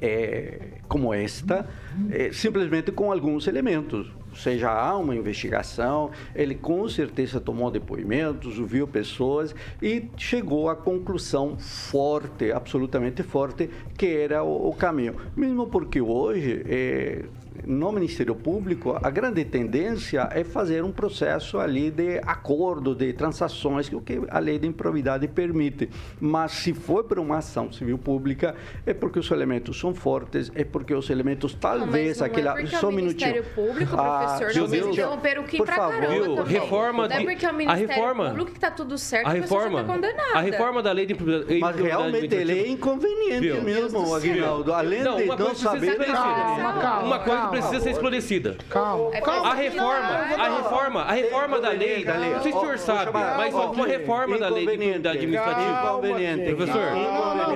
é, 0.00 0.78
como 0.88 1.12
esta, 1.12 1.68
é, 2.10 2.32
simplesmente 2.32 2.90
com 2.92 3.12
alguns 3.12 3.46
elementos. 3.46 4.10
Ou 4.30 4.36
seja, 4.36 4.70
há 4.70 4.96
uma 4.96 5.14
investigação, 5.14 6.10
ele 6.34 6.54
com 6.54 6.88
certeza 6.88 7.40
tomou 7.40 7.68
depoimentos, 7.70 8.58
ouviu 8.60 8.86
pessoas 8.86 9.54
e 9.82 10.08
chegou 10.16 10.68
à 10.68 10.76
conclusão 10.76 11.58
forte, 11.58 12.52
absolutamente 12.52 13.24
forte, 13.24 13.68
que 13.98 14.06
era 14.06 14.44
o, 14.44 14.68
o 14.68 14.74
caminho. 14.74 15.16
Mesmo 15.36 15.66
porque 15.66 16.00
hoje, 16.00 16.62
é, 16.68 17.24
no 17.66 17.92
Ministério 17.92 18.34
Público, 18.34 18.96
a 19.02 19.10
grande 19.10 19.44
tendência 19.44 20.28
é 20.32 20.44
fazer 20.44 20.82
um 20.84 20.92
processo 20.92 21.58
ali 21.58 21.90
de 21.90 22.18
acordo, 22.26 22.94
de 22.94 23.12
transações, 23.12 23.90
o 23.92 24.00
que 24.00 24.20
a 24.30 24.38
lei 24.38 24.58
de 24.58 24.66
improbidade 24.66 25.26
permite. 25.28 25.90
Mas 26.20 26.52
se 26.52 26.72
for 26.72 27.04
para 27.04 27.20
uma 27.20 27.38
ação 27.38 27.70
civil 27.72 27.98
pública, 27.98 28.54
é 28.86 28.94
porque 28.94 29.18
os 29.18 29.30
elementos 29.30 29.78
são 29.78 29.94
fortes, 29.94 30.50
é 30.54 30.64
porque 30.64 30.94
os 30.94 31.10
elementos 31.10 31.54
talvez 31.54 32.18
não, 32.18 32.26
aquela 32.26 32.60
é 32.60 32.66
só 32.66 32.88
um 32.88 32.92
minutinho. 32.92 33.30
Ministério 33.32 33.44
Público, 33.54 33.96
Ah, 33.98 34.36
professor, 34.38 34.46
não 34.46 34.54
Deus, 34.54 34.70
vocês 34.70 34.86
interromperam 34.86 35.42
o 35.42 35.46
por 35.46 35.66
pra 35.66 35.76
favor. 35.76 36.00
caramba. 36.00 36.44
Reforma 36.44 37.08
não 37.08 37.16
é 37.16 37.24
porque 37.24 37.44
é 37.44 37.48
o 37.48 37.50
a 37.50 37.54
Ministério 37.54 37.88
reforma- 37.88 38.28
Público 38.30 38.50
que 38.52 38.60
tá 38.60 38.70
tudo 38.70 38.96
certo, 38.96 39.26
A 39.26 39.30
a 39.30 39.34
já 39.34 39.40
reforma, 39.42 39.80
tá 39.84 39.92
condenada. 39.92 40.30
a 40.34 40.40
reforma 40.40 40.82
da 40.82 40.92
lei 40.92 41.06
de 41.06 41.12
improbidade 41.12 41.58
Mas 41.60 41.76
realmente 41.76 42.34
ele 42.34 42.58
é 42.58 42.68
inconveniente 42.68 43.40
Viu? 43.40 43.62
mesmo, 43.62 44.14
Aguinaldo. 44.14 44.72
Além 44.72 45.02
Não, 45.02 45.16
de 45.18 45.26
não 45.26 45.54
saber... 45.54 45.96
Calma, 45.96 46.72
calma, 46.80 47.02
Uma 47.06 47.18
coisa 47.18 47.39
calma. 47.40 47.50
precisa 47.50 47.80
ser 47.80 47.90
esclarecida. 47.90 48.56
Calma, 48.68 49.10
É 49.14 49.20
calma. 49.20 49.50
A 49.50 49.54
reforma, 49.54 50.08
a 50.38 50.48
reforma, 50.56 51.02
a 51.02 51.12
reforma 51.12 51.60
da 51.60 51.70
lei, 51.70 52.04
não 52.04 52.42
sei 52.42 52.52
se 52.52 52.58
o 52.58 52.60
senhor 52.60 52.78
sabe, 52.78 53.10
mas 53.12 53.52
só 53.52 53.70
uma 53.72 53.86
reforma 53.86 54.38
da 54.38 54.48
lei 54.48 54.64
improbidade 54.64 55.18
administrativa. 55.18 55.80
Inconveniente. 55.84 56.54
Professor, 56.54 56.82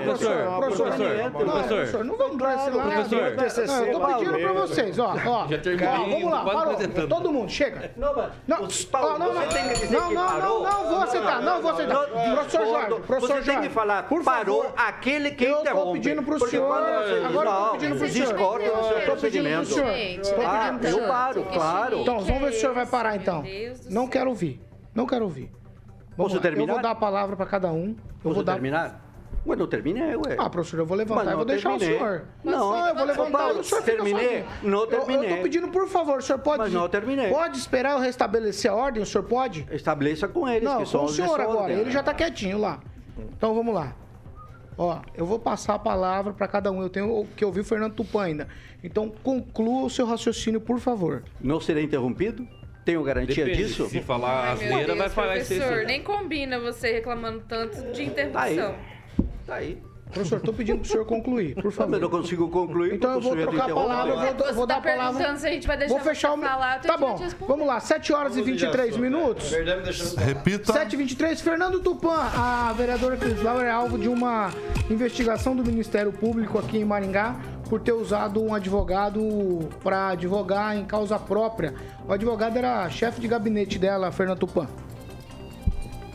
professor, 0.05 0.59
professor, 0.59 1.31
professor. 1.31 1.69
professor, 1.69 2.05
não 2.05 2.17
vamos 2.17 2.35
entrar 2.35 2.57
nesse 2.57 2.71
lado. 2.71 2.91
Professor. 2.91 3.67
Não, 3.67 3.85
eu 3.85 3.93
tô 4.01 4.07
pedindo 4.07 4.39
pra 4.39 4.53
vocês, 4.53 4.99
ó, 4.99 5.17
ó. 5.27 5.47
Já 5.49 5.59
terminei, 5.59 5.89
vamos 6.11 6.31
lá, 6.31 6.45
parou. 6.45 6.75
Todo 7.09 7.33
mundo, 7.33 7.51
chega. 7.51 7.91
Não, 7.97 8.15
Não, 8.15 8.15
não, 8.17 9.35
não, 9.35 9.47
que 9.47 9.59
que 9.85 10.95
vou 10.95 11.03
aceitar, 11.03 11.43
não, 11.43 11.63
vou 11.63 11.71
aceitar. 11.73 12.07
Professor 12.07 12.67
Jorge, 12.67 12.95
professor 13.07 13.21
Você 13.21 13.33
tem 13.35 13.43
Jorge, 13.55 13.69
que 13.69 13.75
falar, 13.75 14.03
parou 14.25 14.63
favor. 14.63 14.73
aquele 14.77 15.31
que 15.33 15.45
Eu 15.45 15.55
tô 15.57 15.61
interrompe. 15.61 16.01
pedindo 16.01 16.23
pro 16.23 16.49
senhor, 16.49 16.73
agora 16.73 17.51
eu 17.51 17.63
tô 17.65 17.71
pedindo 17.73 17.97
pro 17.97 18.09
senhor. 18.09 18.27
discorda 18.29 18.71
do 18.71 18.89
seu 18.89 19.01
procedimento. 19.03 19.74
Senhor. 19.75 20.45
Ah, 20.47 20.79
eu 20.83 21.09
paro, 21.09 21.45
claro. 21.53 21.99
Então, 22.01 22.21
vamos 22.21 22.43
ver 22.43 22.51
se 22.53 22.57
o 22.59 22.61
senhor 22.61 22.75
vai 22.75 22.87
parar 22.87 23.17
então. 23.17 23.43
Meu 23.43 23.53
Deus 23.53 23.81
do 23.81 23.91
Não 23.95 24.09
quero 24.09 24.31
ouvir. 24.31 24.61
Não 24.95 25.07
quero 25.07 25.25
ouvir. 25.25 25.51
Vamos 26.17 26.33
Posso 26.33 26.37
lá, 26.37 26.43
terminar? 26.43 26.69
Eu 26.69 26.75
vou 26.75 26.83
dar 26.83 26.91
a 26.91 26.95
palavra 26.95 27.37
pra 27.37 27.47
cada 27.47 27.71
um. 27.73 27.89
Eu 27.89 27.97
Posso 28.23 28.35
vou 28.37 28.45
dar. 28.45 28.53
terminar? 28.55 29.03
Ué, 29.47 29.57
não 29.57 29.67
terminei, 29.67 30.17
ué. 30.17 30.37
Ah, 30.39 30.49
professor, 30.49 30.79
eu 30.79 30.87
vou 30.87 30.97
levantar 30.97 31.25
e 31.25 31.35
vou 31.35 31.39
não 31.39 31.45
deixar 31.45 31.71
terminei. 31.77 31.97
o 31.97 31.99
senhor. 31.99 32.25
Não, 32.43 32.87
eu 32.89 32.95
vou 32.95 33.05
levantar 33.05 33.39
Paulo, 33.39 33.61
o 33.61 33.65
senhor 33.65 33.83
terminei? 33.85 34.45
Não 34.63 34.81
Eu- 34.81 34.87
terminei. 34.87 35.33
Eu, 35.33 35.37
tô 35.37 35.43
pedindo, 35.43 35.69
por 35.69 35.87
favor, 35.87 36.19
o 36.19 36.23
senhor 36.23 36.39
pode... 36.39 36.59
Mas 36.63 36.73
não 36.73 36.89
terminei. 36.89 37.29
Pode 37.29 37.59
esperar 37.59 37.93
eu 37.93 37.99
restabelecer 37.99 38.71
a 38.71 38.75
ordem? 38.75 39.03
O 39.03 39.07
senhor 39.07 39.25
pode? 39.25 39.67
Estabeleça 39.71 40.27
com 40.29 40.49
eles, 40.49 40.63
Não, 40.63 40.79
que 40.79 40.89
são 40.89 41.05
o 41.05 41.09
senhor 41.11 41.39
agora. 41.39 41.59
ordem. 41.59 41.79
Ele 41.79 41.91
já 41.91 42.03
tá 42.03 42.15
quietinho 42.15 42.59
lá. 42.59 42.81
Então, 43.37 43.55
vamos 43.55 43.75
lá. 43.75 43.95
Ó, 44.79 44.99
eu 45.15 45.27
vou 45.27 45.39
passar 45.39 45.75
a 45.75 45.79
palavra 45.79 46.33
para 46.33 46.49
cada 46.49 46.71
um. 46.73 46.81
Eu 46.83 46.89
tenho 46.89 47.27
que 47.37 47.45
ouvir 47.45 47.61
o 47.61 47.65
Fernando 47.65 47.93
Tupan 47.95 48.23
ainda. 48.25 48.49
Então, 48.85 49.11
conclua 49.23 49.85
o 49.87 49.91
seu 49.91 50.05
raciocínio, 50.07 50.61
por 50.61 50.79
favor. 50.79 51.23
Não 51.41 51.59
serei 51.59 51.85
interrompido? 51.85 52.47
Tenho 52.85 53.03
garantia 53.03 53.47
Depende, 53.47 53.65
disso? 53.65 53.89
Se 53.89 54.03
falar 54.03 54.53
asneira, 54.53 54.85
Deus, 54.89 54.99
vai 54.99 55.09
falar 55.09 55.39
isso 55.39 55.55
professor, 55.55 55.79
aí. 55.79 55.87
nem 55.87 56.03
combina 56.03 56.61
você 56.61 56.93
reclamando 56.93 57.43
tanto 57.49 57.77
de 57.93 58.11
Tá 58.11 58.43
aí. 58.43 58.53
interrupção. 58.53 58.75
Tá 59.47 59.55
aí. 59.55 59.79
Professor, 60.13 60.39
tô 60.41 60.53
pedindo 60.53 60.79
pro 60.81 60.89
senhor 60.89 61.07
concluir, 61.07 61.55
por 61.55 61.65
Mas 61.65 61.79
eu 61.79 61.87
não 61.89 61.99
favor. 62.01 62.11
consigo 62.21 62.49
concluir 62.49 62.95
Então 62.95 63.15
eu 63.15 63.21
vou 63.21 63.33
o 63.33 63.35
sujeito 63.35 63.51
trocar 63.51 63.73
a 63.73 63.75
palavra, 63.75 64.13
eu 64.13 64.17
vou, 64.17 64.27
eu 64.27 64.35
vou 64.37 64.47
Você 64.63 64.67
dar 64.69 64.75
tá 64.75 64.77
a 64.77 64.83
palavra. 64.83 65.13
perguntando 65.13 65.41
se 65.41 65.47
a 65.49 65.51
gente 65.51 65.67
vai 65.67 65.77
deixar 65.79 65.95
Vou 65.95 66.05
fechar 66.05 66.29
você 66.31 66.39
o. 66.39 66.43
falar, 66.43 66.81
Tá 66.83 66.97
bom, 66.99 67.17
vamos 67.49 67.67
lá, 67.67 67.81
7 67.81 68.13
horas 68.13 68.37
e 68.37 68.43
23 68.43 68.97
minutos. 68.99 69.51
Verdade, 69.51 69.79
me 69.79 69.85
deixando... 69.85 70.17
Repita. 70.19 70.73
7h23, 70.73 71.41
Fernando 71.41 71.81
Tupan, 71.81 72.13
a 72.17 72.73
vereadora 72.77 73.17
Cris 73.17 73.43
Lauer 73.43 73.65
é 73.67 73.71
alvo 73.71 73.99
de 73.99 74.09
uma 74.09 74.51
investigação 74.91 75.57
do 75.57 75.65
Ministério 75.65 76.13
Público 76.13 76.59
aqui 76.59 76.77
em 76.79 76.85
Maringá 76.85 77.37
por 77.69 77.81
ter 77.81 77.93
usado 77.93 78.43
um 78.43 78.55
advogado 78.55 79.69
para 79.83 80.09
advogar 80.09 80.77
em 80.77 80.85
causa 80.85 81.19
própria. 81.19 81.75
O 82.07 82.13
advogado 82.13 82.57
era 82.57 82.89
chefe 82.91 83.21
de 83.21 83.29
gabinete 83.29 83.79
dela, 83.79 84.13
Fernando 84.13 84.39
Tupan. 84.39 84.69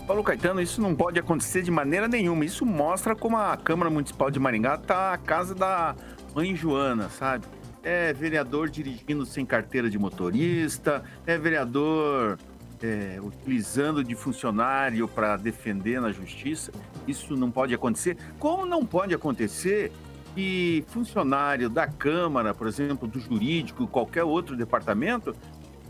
Paulo 0.10 0.24
Caetano, 0.24 0.60
isso 0.60 0.82
não 0.82 0.96
pode 0.96 1.20
acontecer 1.20 1.62
de 1.62 1.70
maneira 1.70 2.08
nenhuma. 2.08 2.44
Isso 2.44 2.66
mostra 2.66 3.16
como 3.16 3.38
a 3.38 3.56
Câmara 3.56 3.92
Municipal 3.92 4.32
de 4.32 4.40
Maringá 4.40 4.76
tá 4.76 5.14
a 5.14 5.18
casa 5.18 5.54
da 5.54 5.96
mãe 6.34 6.56
Joana, 6.56 7.10
sabe? 7.10 7.46
É 7.84 8.12
vereador 8.12 8.70
dirigindo 8.70 9.26
sem 9.26 9.46
carteira 9.46 9.90
de 9.90 10.00
motorista, 10.00 11.04
é 11.28 11.38
vereador 11.38 12.40
é, 12.82 13.20
utilizando 13.22 14.04
de 14.04 14.16
funcionário 14.16 15.08
para 15.08 15.38
defender 15.38 16.02
na 16.02 16.12
justiça. 16.12 16.72
Isso 17.08 17.36
não 17.36 17.52
pode 17.52 17.74
acontecer. 17.74 18.18
Como 18.40 18.66
não 18.66 18.86
pode 18.86 19.14
acontecer 19.14 19.92
que 20.34 20.84
funcionário 20.88 21.70
da 21.70 21.88
Câmara, 21.88 22.54
por 22.54 22.68
exemplo, 22.68 23.08
do 23.08 23.20
jurídico, 23.20 23.88
qualquer 23.88 24.24
outro 24.24 24.56
departamento, 24.56 25.36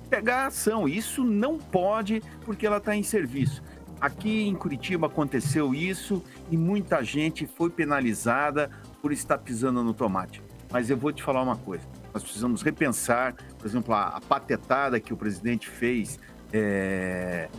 pegar 0.10 0.43
a 0.43 0.47
ação. 0.47 0.88
Isso 0.88 1.23
não 1.23 1.58
pode 1.58 2.21
porque 2.45 2.65
ela 2.65 2.78
está 2.78 2.95
em 2.95 3.04
serviço. 3.04 3.62
Aqui 4.02 4.47
em 4.47 4.56
Curitiba 4.56 5.08
aconteceu 5.08 5.73
isso 5.73 6.23
e 6.49 6.56
muita 6.56 7.04
gente 7.04 7.45
foi 7.45 7.69
penalizada 7.69 8.69
por 9.02 9.12
estar 9.12 9.38
pisando 9.38 9.84
no 9.84 9.93
tomate. 9.93 10.41
Mas 10.71 10.89
eu 10.89 10.97
vou 10.97 11.12
te 11.12 11.21
falar 11.21 11.41
uma 11.41 11.58
coisa: 11.58 11.84
nós 12.13 12.23
precisamos 12.23 12.62
repensar, 12.62 13.36
por 13.58 13.67
exemplo, 13.67 13.93
a, 13.93 14.08
a 14.08 14.21
patetada 14.21 14.99
que 14.99 15.13
o 15.13 15.17
presidente 15.17 15.67
fez, 15.67 16.19
é, 16.54 17.49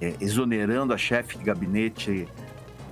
é, 0.00 0.14
exonerando 0.20 0.92
a 0.92 0.98
chefe 0.98 1.38
de 1.38 1.44
gabinete 1.44 2.26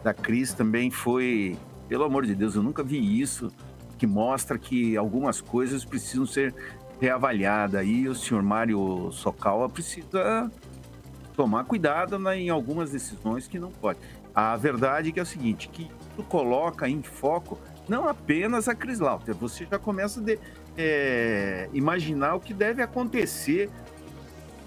da 0.04 0.14
Cris, 0.14 0.52
também 0.52 0.90
foi, 0.90 1.56
pelo 1.92 2.04
amor 2.04 2.24
de 2.24 2.34
Deus, 2.34 2.54
eu 2.54 2.62
nunca 2.62 2.82
vi 2.82 3.20
isso, 3.20 3.52
que 3.98 4.06
mostra 4.06 4.56
que 4.56 4.96
algumas 4.96 5.42
coisas 5.42 5.84
precisam 5.84 6.24
ser 6.24 6.54
reavaliadas. 6.98 7.86
E 7.86 8.08
o 8.08 8.14
senhor 8.14 8.42
Mário 8.42 9.12
Socal 9.12 9.68
precisa 9.68 10.50
tomar 11.36 11.64
cuidado 11.64 12.18
né, 12.18 12.38
em 12.38 12.48
algumas 12.48 12.92
decisões 12.92 13.46
que 13.46 13.58
não 13.58 13.70
pode. 13.70 13.98
A 14.34 14.56
verdade 14.56 15.10
é 15.10 15.12
que 15.12 15.20
é 15.20 15.22
o 15.22 15.26
seguinte, 15.26 15.68
que 15.68 15.90
tu 16.16 16.22
coloca 16.22 16.88
em 16.88 17.02
foco 17.02 17.58
não 17.86 18.08
apenas 18.08 18.68
a 18.68 18.74
Cris 18.74 18.98
Lauter, 18.98 19.34
você 19.34 19.66
já 19.70 19.78
começa 19.78 20.18
a 20.18 20.24
é, 20.78 21.68
imaginar 21.74 22.36
o 22.36 22.40
que 22.40 22.54
deve 22.54 22.82
acontecer 22.82 23.68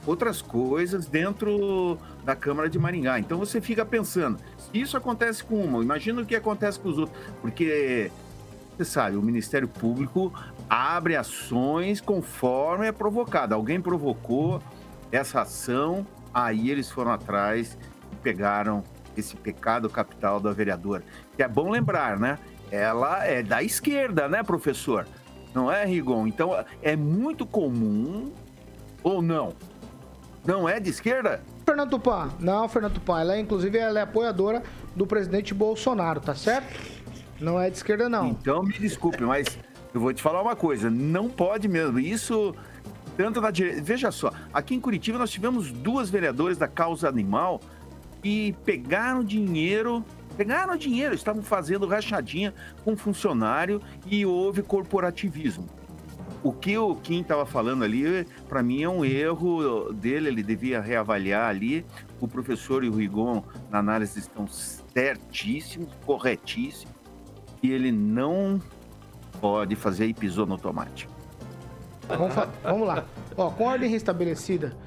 outras 0.05 0.41
coisas 0.41 1.05
dentro 1.05 1.97
da 2.23 2.35
Câmara 2.35 2.69
de 2.69 2.77
Maringá. 2.77 3.19
Então 3.19 3.37
você 3.37 3.59
fica 3.59 3.85
pensando, 3.85 4.39
isso 4.73 4.95
acontece 4.95 5.43
com 5.43 5.63
uma, 5.63 5.81
imagina 5.81 6.21
o 6.21 6.25
que 6.25 6.35
acontece 6.35 6.79
com 6.79 6.89
os 6.89 6.97
outros, 6.97 7.17
porque 7.41 8.11
você 8.75 8.85
sabe, 8.85 9.15
o 9.15 9.21
Ministério 9.21 9.67
Público 9.67 10.33
abre 10.69 11.15
ações 11.15 12.01
conforme 12.01 12.87
é 12.87 12.91
provocado. 12.91 13.55
Alguém 13.55 13.79
provocou 13.79 14.61
essa 15.11 15.41
ação, 15.41 16.05
aí 16.33 16.69
eles 16.69 16.91
foram 16.91 17.11
atrás 17.11 17.77
e 18.11 18.15
pegaram 18.17 18.83
esse 19.15 19.35
pecado 19.37 19.89
capital 19.89 20.41
da 20.41 20.51
vereadora. 20.51 21.03
Que 21.37 21.43
é 21.43 21.47
bom 21.47 21.69
lembrar, 21.69 22.19
né? 22.19 22.37
Ela 22.69 23.25
é 23.25 23.41
da 23.41 23.63
esquerda, 23.63 24.27
né, 24.27 24.43
professor? 24.43 25.07
Não 25.53 25.71
é, 25.71 25.85
Rigon? 25.85 26.27
Então 26.27 26.51
é 26.81 26.97
muito 26.97 27.45
comum, 27.45 28.33
ou 29.01 29.21
não? 29.21 29.53
Não 30.45 30.69
é 30.69 30.79
de 30.79 30.89
esquerda? 30.89 31.41
Fernando 31.65 31.89
Tupan. 31.89 32.29
Não, 32.39 32.69
Fernando 32.69 32.93
Tupan. 32.93 33.21
Ela, 33.21 33.35
é, 33.35 33.39
inclusive, 33.39 33.77
ela 33.77 33.99
é 33.99 34.03
apoiadora 34.03 34.61
do 34.95 35.07
presidente 35.07 35.53
Bolsonaro, 35.53 36.19
tá 36.19 36.35
certo? 36.35 36.79
Não 37.39 37.59
é 37.59 37.69
de 37.69 37.77
esquerda, 37.77 38.07
não. 38.07 38.29
Então 38.29 38.63
me 38.63 38.73
desculpe, 38.73 39.23
mas 39.23 39.57
eu 39.93 39.99
vou 39.99 40.13
te 40.13 40.21
falar 40.21 40.41
uma 40.41 40.55
coisa. 40.55 40.89
Não 40.89 41.29
pode 41.29 41.67
mesmo. 41.67 41.99
Isso, 41.99 42.55
tanto 43.17 43.41
na 43.41 43.49
direita. 43.49 43.81
Veja 43.81 44.11
só, 44.11 44.31
aqui 44.53 44.75
em 44.75 44.79
Curitiba 44.79 45.17
nós 45.17 45.31
tivemos 45.31 45.71
duas 45.71 46.09
vereadoras 46.09 46.57
da 46.57 46.67
causa 46.67 47.09
animal 47.09 47.59
e 48.23 48.53
pegaram 48.63 49.23
dinheiro. 49.23 50.05
Pegaram 50.37 50.75
dinheiro, 50.75 51.15
estavam 51.15 51.41
fazendo 51.41 51.87
rachadinha 51.87 52.53
com 52.83 52.97
funcionário 52.97 53.81
e 54.05 54.25
houve 54.25 54.61
corporativismo. 54.61 55.65
O 56.45 56.53
que 56.53 56.77
o 56.77 56.93
Kim 56.97 57.21
estava 57.21 57.43
falando 57.43 57.83
ali, 57.83 58.23
para 58.47 58.61
mim, 58.61 58.83
é 58.83 58.87
um 58.87 59.03
erro 59.03 59.91
dele. 59.91 60.27
Ele 60.27 60.43
devia 60.43 60.79
reavaliar 60.79 61.49
ali. 61.49 61.83
O 62.21 62.27
professor 62.27 62.83
e 62.83 62.87
o 62.87 62.95
Rigon, 62.95 63.41
na 63.71 63.79
análise, 63.79 64.19
estão 64.19 64.45
certíssimos, 64.47 65.89
corretíssimos. 66.05 66.93
E 67.63 67.71
ele 67.71 67.91
não 67.91 68.61
pode 69.41 69.75
fazer 69.75 70.05
e 70.05 70.13
pisou 70.13 70.45
no 70.45 70.55
tomate. 70.55 71.09
Vamos, 72.07 72.35
vamos 72.61 72.87
lá. 72.87 73.03
Ó, 73.35 73.49
com 73.49 73.63
ordem 73.63 73.89
restabelecida. 73.89 74.77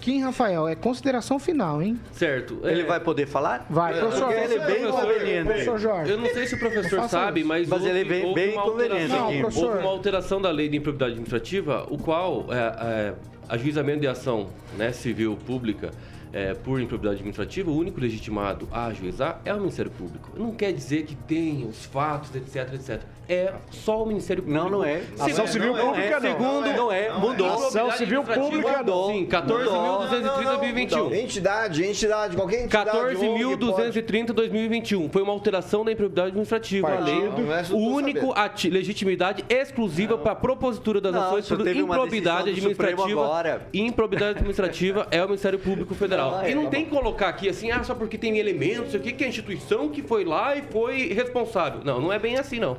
Kim 0.00 0.22
Rafael, 0.22 0.66
é 0.66 0.74
consideração 0.74 1.38
final, 1.38 1.82
hein? 1.82 2.00
Certo. 2.12 2.58
Ele 2.64 2.82
é, 2.82 2.84
vai 2.84 2.98
poder 3.00 3.26
falar? 3.26 3.66
Vai, 3.68 3.98
professor. 3.98 4.32
Ele 4.32 4.54
é 4.54 4.58
bem 4.58 4.80
Professor, 4.80 4.88
inconveniente. 4.88 5.44
Professor 5.46 5.78
Jorge. 5.78 6.10
Eu 6.12 6.18
não 6.18 6.26
sei 6.26 6.46
se 6.46 6.54
o 6.54 6.58
professor 6.58 7.08
sabe, 7.08 7.40
isso. 7.40 7.48
mas, 7.48 7.68
Mas 7.68 7.78
houve, 7.82 7.90
ele 7.90 8.00
é 8.00 8.04
bem- 8.04 8.24
houve 8.24 8.34
bem 8.40 8.52
uma 8.54 8.62
inconveniente 8.66 9.12
alteração. 9.12 9.40
Professor. 9.40 9.66
houve 9.66 9.78
uma 9.78 9.90
alteração 9.90 10.40
da 10.40 10.50
lei 10.50 10.68
de 10.68 10.76
improbidade 10.78 11.12
administrativa, 11.12 11.86
o 11.90 11.98
qual 11.98 12.46
é, 12.50 12.56
é, 12.56 13.14
ajuizamento 13.48 14.00
de 14.00 14.06
ação 14.06 14.48
né, 14.78 14.90
civil 14.92 15.36
pública 15.46 15.90
é, 16.32 16.54
por 16.54 16.80
improbidade 16.80 17.16
administrativa, 17.16 17.70
o 17.70 17.76
único 17.76 18.00
legitimado 18.00 18.68
a 18.70 18.86
ajuizar 18.86 19.40
é 19.44 19.52
o 19.52 19.58
Ministério 19.58 19.90
Público. 19.90 20.30
Não 20.36 20.52
quer 20.52 20.72
dizer 20.72 21.04
que 21.04 21.14
tem 21.14 21.66
os 21.66 21.84
fatos, 21.86 22.34
etc, 22.34 22.74
etc. 22.74 23.00
É 23.28 23.52
só 23.70 24.02
o 24.02 24.06
Ministério 24.06 24.42
Público. 24.42 24.64
Não, 24.64 24.70
não 24.70 24.84
é. 24.84 25.02
Ação 25.18 25.46
civil 25.46 25.72
pública, 25.74 26.18
não. 26.18 26.30
Segundo, 26.30 26.72
não 26.76 26.90
é. 26.92 27.12
Mudou. 27.16 27.52
Ação 27.66 27.90
civil 27.92 28.24
pública, 28.24 28.78
Mudou. 28.78 29.12
Sim, 29.12 29.20
Mudou. 29.20 30.08
14.230-2021. 30.08 31.12
Entidade, 31.14 31.84
entidade, 31.84 32.36
qualquer 32.36 32.64
entidade. 32.64 32.90
ONG 33.16 33.56
pode- 33.56 33.92
14.230-2021. 33.92 35.08
Foi 35.10 35.22
uma 35.22 35.32
alteração 35.32 35.84
da 35.84 35.92
improbidade 35.92 36.28
administrativa. 36.28 36.88
A 36.88 36.98
lei, 36.98 37.20
Partido. 37.20 37.42
Não 37.42 37.54
é 37.54 37.62
isso 37.62 37.72
o 37.74 37.78
que 37.78 37.84
eu 37.84 37.90
tô 37.90 37.96
único 37.96 38.34
legitimidade 38.70 39.44
exclusiva 39.48 40.18
para 40.18 40.32
a 40.32 40.36
propositura 40.36 41.00
das 41.00 41.12
Não, 41.14 41.22
ações 41.22 41.48
por 41.48 41.68
improbidade 41.68 42.44
do 42.44 42.50
administrativa. 42.50 43.24
agora. 43.24 43.68
Improbidade 43.72 44.30
administrativa 44.32 45.06
é 45.10 45.22
o 45.22 45.26
Ministério 45.26 45.58
Público 45.58 45.94
Federal. 45.94 46.19
Não, 46.20 46.40
é, 46.40 46.50
e 46.50 46.54
não 46.54 46.64
tá 46.64 46.70
tem 46.70 46.84
que 46.84 46.90
colocar 46.90 47.28
aqui 47.28 47.48
assim, 47.48 47.70
ah, 47.70 47.82
só 47.82 47.94
porque 47.94 48.18
tem 48.18 48.38
elementos, 48.38 48.94
o 48.94 49.00
que 49.00 49.12
que 49.12 49.24
é 49.24 49.26
a 49.26 49.30
instituição 49.30 49.88
que 49.88 50.02
foi 50.02 50.24
lá 50.24 50.56
e 50.56 50.62
foi 50.62 51.12
responsável. 51.12 51.82
Não, 51.84 52.00
não 52.00 52.12
é 52.12 52.18
bem 52.18 52.36
assim, 52.36 52.58
não. 52.58 52.78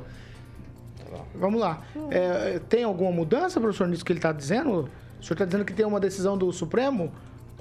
Vamos 1.34 1.60
lá. 1.60 1.82
É, 2.10 2.58
tem 2.68 2.84
alguma 2.84 3.10
mudança, 3.10 3.60
professor, 3.60 3.88
nisso 3.88 4.04
que 4.04 4.12
ele 4.12 4.18
está 4.18 4.32
dizendo? 4.32 4.88
O 5.20 5.24
senhor 5.24 5.34
está 5.34 5.44
dizendo 5.44 5.64
que 5.64 5.72
tem 5.72 5.84
uma 5.84 6.00
decisão 6.00 6.36
do 6.36 6.50
Supremo 6.52 7.12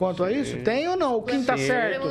quanto 0.01 0.23
a 0.23 0.31
isso? 0.31 0.57
Tem 0.63 0.87
ou 0.87 0.97
não? 0.97 1.17
O 1.17 1.21
Kim 1.21 1.41
está 1.41 1.55
certo? 1.55 2.09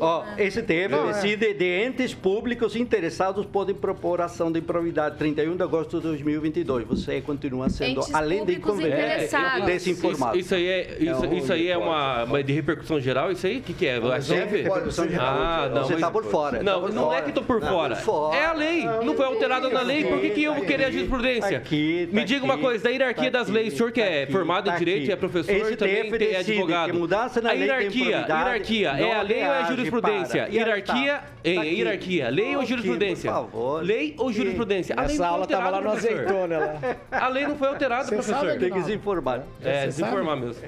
Ó, 0.00 0.24
né? 0.24 0.50
STF 0.50 0.88
Não, 0.88 1.08
é. 1.08 1.12
decide 1.12 1.54
de 1.54 1.84
entes 1.84 2.12
públicos 2.12 2.74
interessados 2.74 3.46
podem 3.46 3.76
propor 3.76 4.20
ação 4.20 4.50
de 4.50 4.58
improvidade 4.58 5.16
31 5.18 5.54
de 5.54 5.62
agosto 5.62 5.98
de 5.98 6.02
2022. 6.02 6.84
Você 6.88 7.20
continua 7.20 7.70
sendo, 7.70 8.00
Entes 8.00 8.12
além 8.12 8.44
de 8.44 8.54
inconveniente, 8.56 9.28
desinformado. 9.64 10.36
Isso, 10.36 10.46
isso 10.46 10.54
aí 10.56 10.66
é, 10.66 10.96
isso, 10.98 11.22
Não, 11.26 11.32
isso 11.34 11.52
aí 11.52 11.68
é 11.68 11.78
uma, 11.78 12.24
uma 12.24 12.42
de 12.42 12.52
repercussão 12.52 13.00
geral, 13.00 13.30
isso 13.30 13.46
aí? 13.46 13.58
O 13.58 13.62
que, 13.62 13.72
que 13.72 13.86
é? 13.86 14.00
mas 14.00 14.28
A 14.28 14.34
não 14.34 14.40
chefe? 14.42 14.68
pode 14.68 14.92
ser 14.92 15.20
Ah, 15.20 15.70
não. 15.72 15.84
Você 15.84 15.92
mas- 15.92 16.00
tá 16.00 16.10
por 16.10 16.24
fora. 16.24 16.60
Não, 16.60 16.74
tá 16.74 16.80
por 16.80 16.92
não 16.92 17.04
fora. 17.04 17.18
é 17.18 17.22
que 17.22 17.30
tô 17.32 17.42
por 17.42 17.60
fora. 17.60 17.94
por 17.94 18.02
fora. 18.02 18.36
É 18.36 18.46
a 18.46 18.52
lei. 18.52 18.84
Não 18.84 19.14
foi 19.14 19.26
alterada 19.26 19.68
na 19.68 19.82
lei. 19.82 20.04
Por 20.06 20.20
que, 20.20 20.30
que 20.30 20.42
eu 20.42 20.54
vou 20.56 20.64
querer 20.64 20.86
a 20.86 20.90
jurisprudência? 20.90 21.56
Aqui, 21.56 22.08
tá 22.10 22.16
Me 22.16 22.24
diga 22.24 22.44
uma 22.44 22.58
coisa, 22.58 22.82
da 22.82 22.90
hierarquia 22.90 23.30
tá 23.30 23.38
das 23.38 23.48
aqui, 23.48 23.56
leis, 23.56 23.74
o 23.74 23.76
senhor 23.76 23.92
que 23.92 24.00
tá 24.00 24.06
é 24.06 24.22
aqui, 24.24 24.32
formado 24.32 24.64
tá 24.64 24.74
em 24.74 24.78
direito 24.78 25.08
e 25.08 25.12
é 25.12 25.16
professor, 25.16 25.76
também 25.76 26.10
é 26.32 26.36
advogado. 26.38 26.90
que 26.90 26.96
mudança 27.28 27.40
na 27.40 27.50
a 27.50 27.52
hierarquia, 27.52 28.26
hierarquia, 28.28 28.88
é 28.90 29.14
a 29.14 29.22
lei 29.22 29.38
ou 29.38 29.52
é 29.52 29.58
a 29.58 29.62
jurisprudência? 29.64 30.42
para. 30.42 30.48
E 30.52 30.58
aí 30.58 30.68
Hierarquia, 30.68 31.14
tá. 31.18 31.24
hein, 31.44 31.54
Tá 31.56 31.62
hierarquia, 31.64 32.28
lei 32.30 32.56
ou 32.56 32.64
jurisprudência? 32.64 33.30
por 33.30 33.36
favor. 33.38 33.82
Lei 33.84 34.14
ou 34.18 34.32
jurisprudência? 34.32 34.94
A 34.96 35.02
lei 35.02 35.14
Essa 35.14 35.26
aula 35.26 35.46
tava 35.46 35.70
lá 35.70 35.80
no 35.80 35.90
azeitona 35.90 36.58
lá. 36.58 36.74
A 37.10 37.28
lei 37.28 37.46
não 37.46 37.56
foi 37.56 37.68
alterada, 37.68 38.04
Você 38.04 38.14
professor. 38.14 38.46
sabe, 38.46 38.58
Tem 38.58 38.70
que 38.72 38.82
se 38.82 38.92
informar. 38.92 39.42
É, 39.62 39.86
desinformar 39.86 40.36
mesmo. 40.36 40.62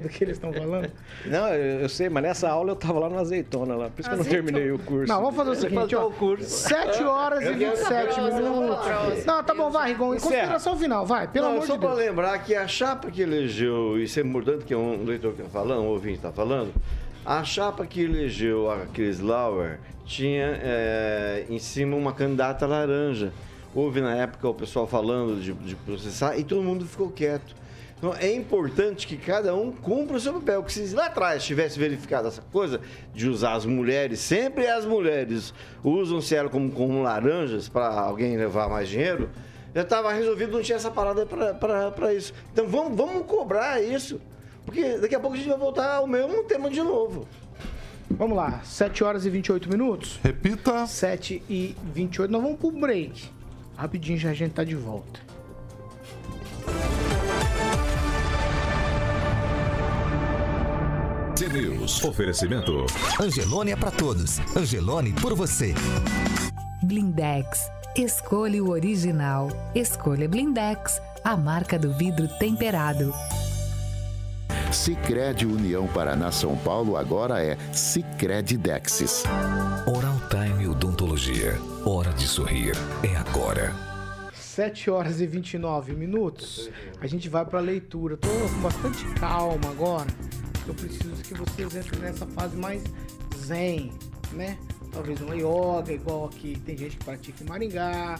Do 0.00 0.08
que 0.08 0.24
eles 0.24 0.36
estão 0.36 0.52
falando? 0.52 0.90
Não, 1.26 1.48
eu, 1.48 1.80
eu 1.80 1.88
sei, 1.88 2.08
mas 2.08 2.22
nessa 2.22 2.48
aula 2.48 2.72
eu 2.72 2.76
tava 2.76 2.98
lá 2.98 3.08
no 3.08 3.18
azeitona 3.18 3.74
lá. 3.74 3.88
Por 3.88 4.00
isso 4.00 4.08
que 4.08 4.14
eu 4.14 4.18
não 4.18 4.24
terminei 4.24 4.70
o 4.70 4.78
curso. 4.78 5.12
Não, 5.12 5.20
vamos 5.20 5.36
fazer 5.36 5.50
o 5.50 5.54
seguinte, 5.54 5.94
ó. 5.96 6.06
o 6.06 6.12
curso. 6.12 6.44
7 6.68 7.02
horas 7.04 7.42
e 7.44 7.52
27 7.52 8.14
próximo, 8.14 8.34
minutos. 8.36 9.24
Não, 9.24 9.42
tá 9.42 9.54
bom, 9.54 9.70
vai, 9.70 9.88
Rigon. 9.90 10.12
Consideração 10.12 10.76
final, 10.76 11.04
vai, 11.06 11.26
pelo 11.28 11.46
amor 11.46 11.66
só 11.66 11.74
de 11.74 11.78
para 11.80 11.88
Deus. 11.90 12.00
lembrar 12.00 12.38
que 12.42 12.54
a 12.54 12.66
chapa 12.66 13.10
que 13.10 13.22
elegeu, 13.22 13.98
isso 14.00 14.18
é 14.18 14.22
importante 14.22 14.64
que 14.64 14.74
um 14.74 15.04
leitor 15.04 15.32
está 15.32 15.44
falando, 15.44 15.82
um 15.82 15.88
ouvinte 16.02 16.16
está 16.16 16.32
falando, 16.32 16.74
a 17.24 17.44
chapa 17.44 17.86
que 17.86 18.02
elegeu 18.02 18.68
a 18.68 18.86
Chris 18.86 19.20
Lauer 19.20 19.78
tinha 20.04 20.58
é, 20.60 21.46
em 21.48 21.60
cima 21.60 21.94
uma 21.94 22.12
candidata 22.12 22.66
laranja. 22.66 23.32
Houve 23.72 24.00
na 24.00 24.14
época 24.16 24.48
o 24.48 24.54
pessoal 24.54 24.86
falando 24.86 25.40
de, 25.40 25.52
de 25.52 25.76
processar 25.76 26.36
e 26.36 26.42
todo 26.42 26.60
mundo 26.60 26.84
ficou 26.84 27.08
quieto. 27.08 27.54
Então 27.96 28.12
é 28.16 28.34
importante 28.34 29.06
que 29.06 29.16
cada 29.16 29.54
um 29.54 29.70
cumpra 29.70 30.16
o 30.16 30.20
seu 30.20 30.34
papel. 30.34 30.64
Que 30.64 30.72
se 30.72 30.92
lá 30.92 31.06
atrás 31.06 31.44
tivesse 31.44 31.78
verificado 31.78 32.26
essa 32.26 32.42
coisa 32.52 32.80
de 33.14 33.28
usar 33.28 33.52
as 33.52 33.64
mulheres, 33.64 34.18
sempre 34.18 34.66
as 34.66 34.84
mulheres 34.84 35.54
usam-se 35.84 36.34
ela 36.34 36.48
como, 36.48 36.72
como 36.72 37.00
laranjas 37.00 37.68
para 37.68 37.88
alguém 37.88 38.36
levar 38.36 38.68
mais 38.68 38.88
dinheiro, 38.88 39.30
já 39.72 39.82
estava 39.82 40.12
resolvido, 40.12 40.52
não 40.52 40.62
tinha 40.62 40.76
essa 40.76 40.90
parada 40.90 41.24
para 41.24 42.12
isso. 42.12 42.34
Então 42.52 42.66
vamos, 42.66 42.96
vamos 42.96 43.24
cobrar 43.24 43.80
isso. 43.80 44.20
Porque 44.64 44.98
daqui 44.98 45.14
a 45.14 45.20
pouco 45.20 45.34
a 45.34 45.38
gente 45.38 45.48
vai 45.48 45.58
voltar 45.58 45.96
ao 45.96 46.06
mesmo 46.06 46.44
tema 46.44 46.70
de 46.70 46.82
novo. 46.82 47.26
Vamos 48.10 48.36
lá, 48.36 48.60
7 48.62 49.02
horas 49.04 49.24
e 49.24 49.30
28 49.30 49.68
minutos. 49.68 50.20
Repita. 50.22 50.86
7 50.86 51.42
e 51.48 51.74
28. 51.94 52.30
Nós 52.30 52.42
vamos 52.42 52.58
pro 52.58 52.70
break. 52.70 53.30
Rapidinho 53.76 54.18
já 54.18 54.30
a 54.30 54.34
gente 54.34 54.52
tá 54.52 54.64
de 54.64 54.76
volta. 54.76 55.20
T-News. 61.36 62.04
Oferecimento. 62.04 62.86
Angelone 63.20 63.72
é 63.72 63.76
pra 63.76 63.90
todos. 63.90 64.38
Angelone 64.56 65.12
por 65.14 65.34
você. 65.34 65.74
Blindex. 66.84 67.68
Escolha 67.96 68.62
o 68.62 68.70
original. 68.70 69.48
Escolha 69.74 70.28
Blindex, 70.28 71.00
a 71.24 71.36
marca 71.36 71.78
do 71.78 71.92
vidro 71.94 72.28
temperado. 72.38 73.12
Sicredi 74.72 75.44
União 75.44 75.86
Paraná 75.86 76.32
São 76.32 76.56
Paulo 76.56 76.96
agora 76.96 77.44
é 77.44 77.58
Sicredi 77.74 78.56
Dexis. 78.56 79.22
Oral 79.86 80.16
Time 80.30 80.66
Odontologia. 80.66 81.58
Hora 81.84 82.10
de 82.14 82.26
sorrir. 82.26 82.72
É 83.02 83.14
agora. 83.16 83.74
7 84.32 84.90
horas 84.90 85.20
e 85.20 85.26
29 85.26 85.92
minutos. 85.92 86.70
A 87.00 87.06
gente 87.06 87.28
vai 87.28 87.44
pra 87.44 87.60
leitura. 87.60 88.16
Tô 88.16 88.28
com 88.28 88.62
bastante 88.62 89.04
calma 89.20 89.68
agora. 89.70 90.08
Eu 90.66 90.72
preciso 90.72 91.22
que 91.22 91.34
vocês 91.34 91.76
entrem 91.76 92.00
nessa 92.00 92.26
fase 92.28 92.56
mais 92.56 92.82
zen, 93.36 93.92
né? 94.32 94.56
Talvez 94.90 95.20
uma 95.20 95.34
yoga, 95.34 95.92
igual 95.92 96.26
aqui 96.26 96.58
tem 96.64 96.76
gente 96.78 96.96
que 96.96 97.04
pratica 97.04 97.44
em 97.44 97.46
Maringá. 97.46 98.18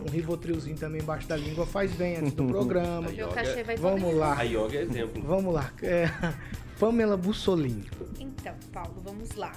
Um 0.00 0.10
ribotrilzinho 0.10 0.76
também 0.76 1.00
embaixo 1.00 1.28
da 1.28 1.36
língua 1.36 1.64
faz 1.64 1.92
bem 1.92 2.16
antes 2.16 2.32
do 2.32 2.46
programa. 2.46 3.08
Vai 3.64 3.76
Vamos 3.76 4.14
lá. 4.14 4.38
A 4.38 4.42
yoga 4.42 4.78
é 4.78 4.82
exemplo. 4.82 5.22
Vamos 5.22 5.54
lá. 5.54 5.72
É, 5.82 6.08
Pamela 6.78 7.16
Bussolini. 7.16 7.88
Então, 8.18 8.54
Paulo, 8.72 9.00
vamos 9.04 9.34
lá. 9.36 9.52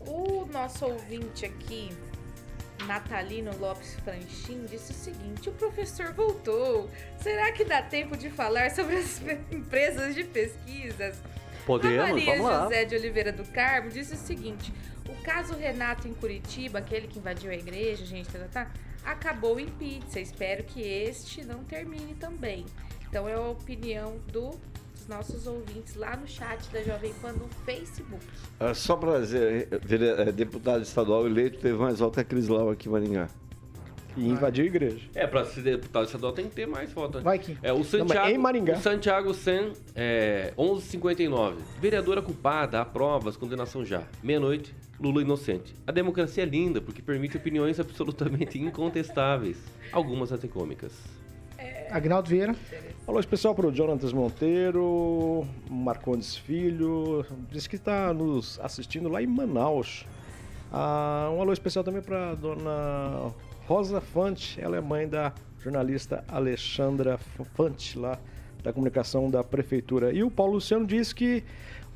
O 0.00 0.44
nosso 0.52 0.84
ouvinte 0.84 1.46
aqui, 1.46 1.90
Natalino 2.86 3.56
Lopes 3.58 3.94
Franchin, 4.04 4.64
disse 4.68 4.92
o 4.92 4.94
seguinte: 4.94 5.48
o 5.48 5.52
professor 5.52 6.12
voltou. 6.12 6.90
Será 7.18 7.52
que 7.52 7.64
dá 7.64 7.80
tempo 7.80 8.16
de 8.16 8.30
falar 8.30 8.70
sobre 8.72 8.96
as 8.96 9.22
empresas 9.50 10.14
de 10.14 10.24
pesquisas? 10.24 11.16
A 11.16 11.66
Podemos, 11.66 12.10
Maria 12.10 12.32
vamos 12.32 12.50
lá. 12.50 12.62
José 12.64 12.84
de 12.84 12.96
Oliveira 12.96 13.32
do 13.32 13.44
Carmo 13.44 13.88
disse 13.88 14.14
o 14.14 14.18
seguinte: 14.18 14.72
o 15.08 15.22
caso 15.22 15.54
Renato 15.54 16.08
em 16.08 16.14
Curitiba, 16.14 16.80
aquele 16.80 17.06
que 17.06 17.18
invadiu 17.18 17.50
a 17.50 17.54
igreja, 17.54 18.04
gente, 18.04 18.28
tá, 18.30 18.38
tá, 18.40 18.48
tá, 18.64 18.70
acabou 19.04 19.58
em 19.60 19.66
pizza. 19.66 20.20
Espero 20.20 20.64
que 20.64 20.80
este 20.80 21.44
não 21.44 21.62
termine 21.64 22.14
também. 22.14 22.64
Então 23.08 23.28
é 23.28 23.34
a 23.34 23.40
opinião 23.40 24.16
do- 24.32 24.50
dos 24.94 25.08
nossos 25.08 25.46
ouvintes 25.46 25.94
lá 25.96 26.16
no 26.16 26.26
chat 26.26 26.66
da 26.70 26.82
Jovem 26.82 27.12
Pan 27.20 27.32
no 27.32 27.48
Facebook. 27.64 28.24
Ah, 28.58 28.72
Só 28.74 28.96
para 28.96 29.20
dizer, 29.20 29.68
vere- 29.82 30.08
eh, 30.28 30.32
deputado 30.32 30.82
estadual 30.82 31.26
eleito 31.26 31.58
teve 31.58 31.76
mais 31.78 31.98
voto 31.98 32.14
que 32.14 32.20
a 32.20 32.24
Cris 32.24 32.48
Lau 32.48 32.70
aqui 32.70 32.88
em 32.88 32.92
Maringá. 32.92 33.28
E 34.16 34.28
invadiu 34.28 34.62
a 34.62 34.66
igreja. 34.68 35.08
É, 35.12 35.26
pra 35.26 35.44
ser 35.44 35.62
deputado 35.62 36.06
estadual 36.06 36.32
tem 36.32 36.48
que 36.48 36.54
ter 36.54 36.66
mais 36.68 36.92
votos. 36.92 37.20
Vai, 37.20 37.36
Kim. 37.36 37.58
É, 37.60 37.72
o 37.72 37.82
Santiago, 37.82 38.28
Não, 38.28 38.34
em 38.34 38.38
Maringá. 38.38 38.74
O 38.74 38.80
Santiago 38.80 39.34
Sen, 39.34 39.72
é, 39.92 40.52
1159. 40.56 41.56
Vereadora 41.80 42.22
culpada, 42.22 42.80
há 42.80 42.84
provas, 42.84 43.36
condenação 43.36 43.84
já. 43.84 44.04
Meia-noite, 44.22 44.72
Lula 45.00 45.22
inocente. 45.22 45.74
A 45.86 45.92
democracia 45.92 46.42
é 46.42 46.46
linda 46.46 46.80
porque 46.80 47.02
permite 47.02 47.36
opiniões 47.36 47.78
absolutamente 47.80 48.58
incontestáveis. 48.58 49.56
Algumas 49.92 50.32
até 50.32 50.48
cômicas. 50.48 50.92
Agnaldo 51.90 52.28
Vieira. 52.28 52.54
Alô 53.06 53.20
especial 53.20 53.54
para 53.54 53.66
o 53.66 53.74
Jonatas 53.74 54.12
Monteiro, 54.12 55.46
Marcondes 55.70 56.36
Filho, 56.36 57.24
diz 57.50 57.66
que 57.66 57.76
está 57.76 58.12
nos 58.14 58.58
assistindo 58.60 59.08
lá 59.08 59.22
em 59.22 59.26
Manaus. 59.26 60.06
Ah, 60.72 61.30
um 61.32 61.40
alô 61.40 61.52
especial 61.52 61.84
também 61.84 62.02
para 62.02 62.30
a 62.30 62.34
dona 62.34 63.30
Rosa 63.66 64.00
Fante, 64.00 64.58
ela 64.60 64.76
é 64.76 64.80
mãe 64.80 65.06
da 65.06 65.32
jornalista 65.62 66.24
Alexandra 66.26 67.18
Fante, 67.54 67.98
lá 67.98 68.18
da 68.62 68.72
comunicação 68.72 69.30
da 69.30 69.44
prefeitura. 69.44 70.12
E 70.12 70.24
o 70.24 70.30
Paulo 70.30 70.54
Luciano 70.54 70.86
diz 70.86 71.12
que 71.12 71.44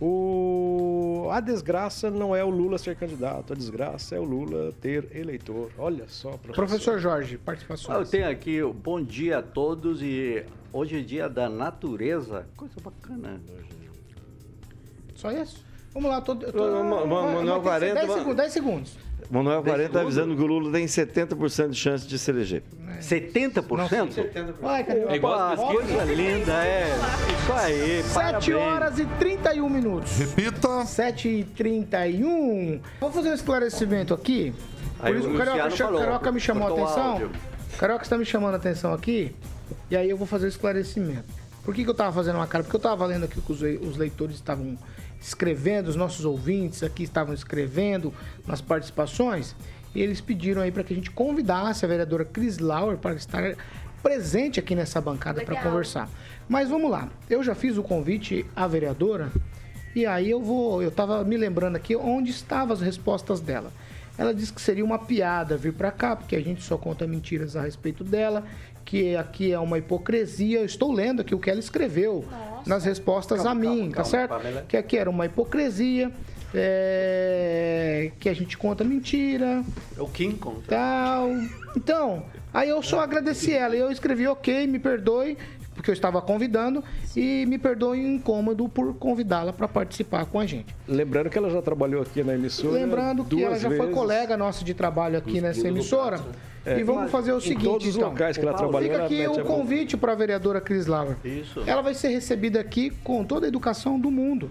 o... 0.00 1.28
a 1.30 1.40
desgraça 1.40 2.10
não 2.10 2.34
é 2.34 2.44
o 2.44 2.50
Lula 2.50 2.78
ser 2.78 2.96
candidato, 2.96 3.52
a 3.52 3.56
desgraça 3.56 4.14
é 4.14 4.18
o 4.18 4.24
Lula 4.24 4.72
ter 4.80 5.08
eleitor. 5.16 5.70
Olha 5.76 6.06
só, 6.08 6.30
professor. 6.30 6.54
Professor 6.54 6.98
Jorge, 6.98 7.38
participações. 7.38 7.98
Eu 7.98 8.06
tenho 8.06 8.30
aqui 8.30 8.62
o 8.62 8.72
bom 8.72 9.02
dia 9.02 9.38
a 9.38 9.42
todos 9.42 10.00
e 10.02 10.44
hoje 10.72 10.98
é 10.98 11.02
dia 11.02 11.28
da 11.28 11.48
natureza. 11.48 12.46
Coisa 12.56 12.74
bacana. 12.80 13.40
Só 15.14 15.32
isso? 15.32 15.67
Vamos 15.94 16.10
lá, 16.10 16.20
vai- 16.20 16.34
Manuel 17.06 17.60
vai 17.60 17.80
ter 17.80 17.92
40, 17.92 17.94
10 17.94 18.12
segundos, 18.12 18.36
10 18.36 18.52
segundos. 18.52 18.98
Manuel 19.30 19.62
40 19.62 19.86
está 19.88 20.00
avisando 20.00 20.34
que 20.36 20.42
o 20.42 20.46
Lula 20.46 20.72
tem 20.72 20.86
70% 20.86 21.70
de 21.70 21.76
chance 21.76 22.06
de 22.06 22.18
se 22.18 22.30
eleger. 22.30 22.62
70%? 23.00 24.54
Vai, 24.60 24.84
Carioca. 24.84 25.12
É 25.12 25.16
igual 25.16 25.38
as 25.38 25.60
Pô, 25.60 25.68
pesquisas. 25.68 25.96
coisa 25.96 26.12
linda, 26.14 26.52
é. 26.64 26.94
Isso 27.42 27.52
aí, 27.52 28.02
7 28.02 28.14
parabéns. 28.14 28.48
horas 28.56 28.98
e 28.98 29.04
31 29.18 29.68
minutos. 29.68 30.12
Repita. 30.18 30.84
7 30.86 31.28
e 31.28 31.44
31. 31.44 32.80
Vamos 33.00 33.14
fazer 33.16 33.30
um 33.30 33.34
esclarecimento 33.34 34.14
aqui. 34.14 34.54
Por 34.98 35.06
Aí 35.06 35.18
isso 35.18 35.28
o 35.28 35.34
o 35.34 35.38
Carioca, 35.38 35.70
falou, 35.70 36.00
Carioca 36.00 36.32
me 36.32 36.40
chamou 36.40 36.68
a 36.68 36.72
o 36.72 36.84
atenção. 36.84 37.02
áudio. 37.12 37.30
Carioca 37.78 38.02
está 38.04 38.16
me 38.18 38.24
chamando 38.24 38.54
a 38.54 38.56
atenção 38.56 38.92
aqui. 38.92 39.34
E 39.90 39.96
aí 39.96 40.08
eu 40.08 40.16
vou 40.16 40.26
fazer 40.26 40.46
o 40.46 40.48
esclarecimento. 40.48 41.24
Por 41.64 41.74
que, 41.74 41.82
que 41.84 41.88
eu 41.88 41.92
estava 41.92 42.12
fazendo 42.12 42.36
uma 42.36 42.46
cara? 42.46 42.64
Porque 42.64 42.76
eu 42.76 42.78
estava 42.78 43.04
lendo 43.04 43.24
aqui 43.26 43.38
o 43.38 43.42
que 43.42 43.52
os 43.52 43.96
leitores 43.96 44.36
estavam 44.36 44.76
escrevendo, 45.20 45.88
os 45.88 45.96
nossos 45.96 46.24
ouvintes 46.24 46.82
aqui 46.82 47.02
estavam 47.02 47.34
escrevendo 47.34 48.12
nas 48.46 48.60
participações. 48.60 49.54
E 49.94 50.00
eles 50.00 50.20
pediram 50.20 50.62
aí 50.62 50.70
para 50.70 50.84
que 50.84 50.92
a 50.92 50.96
gente 50.96 51.10
convidasse 51.10 51.84
a 51.84 51.88
vereadora 51.88 52.24
Cris 52.24 52.58
Lauer 52.58 52.98
para 52.98 53.14
estar 53.14 53.54
presente 54.02 54.60
aqui 54.60 54.74
nessa 54.74 55.00
bancada 55.00 55.42
para 55.44 55.60
conversar. 55.60 56.08
Mas 56.48 56.68
vamos 56.68 56.90
lá. 56.90 57.08
Eu 57.28 57.42
já 57.42 57.54
fiz 57.54 57.76
o 57.76 57.82
convite 57.82 58.46
à 58.54 58.66
vereadora 58.66 59.30
e 59.94 60.06
aí 60.06 60.30
eu 60.30 60.40
vou, 60.40 60.82
eu 60.82 60.90
tava 60.90 61.24
me 61.24 61.36
lembrando 61.36 61.76
aqui 61.76 61.96
onde 61.96 62.30
estavam 62.30 62.72
as 62.72 62.80
respostas 62.80 63.40
dela. 63.40 63.72
Ela 64.16 64.34
disse 64.34 64.52
que 64.52 64.60
seria 64.60 64.84
uma 64.84 64.98
piada 64.98 65.56
vir 65.56 65.72
para 65.72 65.92
cá, 65.92 66.16
porque 66.16 66.34
a 66.34 66.40
gente 66.40 66.62
só 66.62 66.76
conta 66.76 67.06
mentiras 67.06 67.54
a 67.54 67.62
respeito 67.62 68.02
dela, 68.02 68.44
que 68.88 69.14
aqui 69.16 69.52
é 69.52 69.58
uma 69.58 69.76
hipocrisia. 69.76 70.60
Eu 70.60 70.64
estou 70.64 70.90
lendo 70.90 71.20
aqui 71.20 71.34
o 71.34 71.38
que 71.38 71.50
ela 71.50 71.60
escreveu 71.60 72.24
nas 72.64 72.86
respostas 72.86 73.44
a 73.44 73.54
mim, 73.54 73.90
tá 73.94 74.02
certo? 74.02 74.30
Pamela. 74.30 74.64
Que 74.66 74.78
aqui 74.78 74.96
era 74.96 75.10
uma 75.10 75.26
hipocrisia, 75.26 76.10
é, 76.54 78.10
que 78.18 78.30
a 78.30 78.34
gente 78.34 78.56
conta 78.56 78.82
mentira, 78.84 79.62
É 79.94 80.00
o 80.00 80.08
Kim 80.08 80.32
conta. 80.32 80.62
tal. 80.68 81.28
Então, 81.76 82.24
aí 82.52 82.70
eu 82.70 82.82
só 82.82 83.00
agradeci 83.00 83.52
ela. 83.52 83.76
E 83.76 83.78
eu 83.78 83.90
escrevi, 83.90 84.26
ok, 84.26 84.66
me 84.66 84.78
perdoe, 84.78 85.36
porque 85.78 85.90
eu 85.90 85.94
estava 85.94 86.20
convidando, 86.20 86.82
e 87.16 87.46
me 87.46 87.56
perdoe 87.56 88.00
o 88.04 88.08
incômodo 88.08 88.68
por 88.68 88.94
convidá-la 88.94 89.52
para 89.52 89.68
participar 89.68 90.26
com 90.26 90.40
a 90.40 90.44
gente. 90.44 90.74
Lembrando 90.88 91.30
que 91.30 91.38
ela 91.38 91.48
já 91.48 91.62
trabalhou 91.62 92.02
aqui 92.02 92.24
na 92.24 92.34
emissora. 92.34 92.72
Lembrando 92.72 93.24
que 93.24 93.44
ela 93.44 93.56
já 93.56 93.70
foi 93.70 93.88
colega 93.92 94.36
nossa 94.36 94.64
de 94.64 94.74
trabalho 94.74 95.16
aqui 95.16 95.40
nessa 95.40 95.68
emissora. 95.68 96.16
gato, 96.64 96.80
E 96.80 96.82
vamos 96.82 97.12
fazer 97.12 97.32
o 97.32 97.38
em 97.38 97.40
seguinte, 97.40 97.64
todos 97.64 97.86
os 97.86 97.94
então. 97.96 98.08
locais 98.08 98.36
que 98.36 98.44
ela 98.44 98.54
trabalhou, 98.54 98.90
Fica 98.90 99.04
aqui 99.04 99.40
o 99.40 99.44
convite 99.44 99.96
para 99.96 100.12
a 100.12 100.16
vereadora 100.16 100.60
Cris 100.60 100.86
Lauer. 100.86 101.16
Isso. 101.24 101.62
Ela 101.64 101.80
vai 101.80 101.94
ser 101.94 102.08
recebida 102.08 102.58
aqui 102.58 102.90
com 103.04 103.24
toda 103.24 103.46
a 103.46 103.48
educação 103.48 104.00
do 104.00 104.10
mundo. 104.10 104.50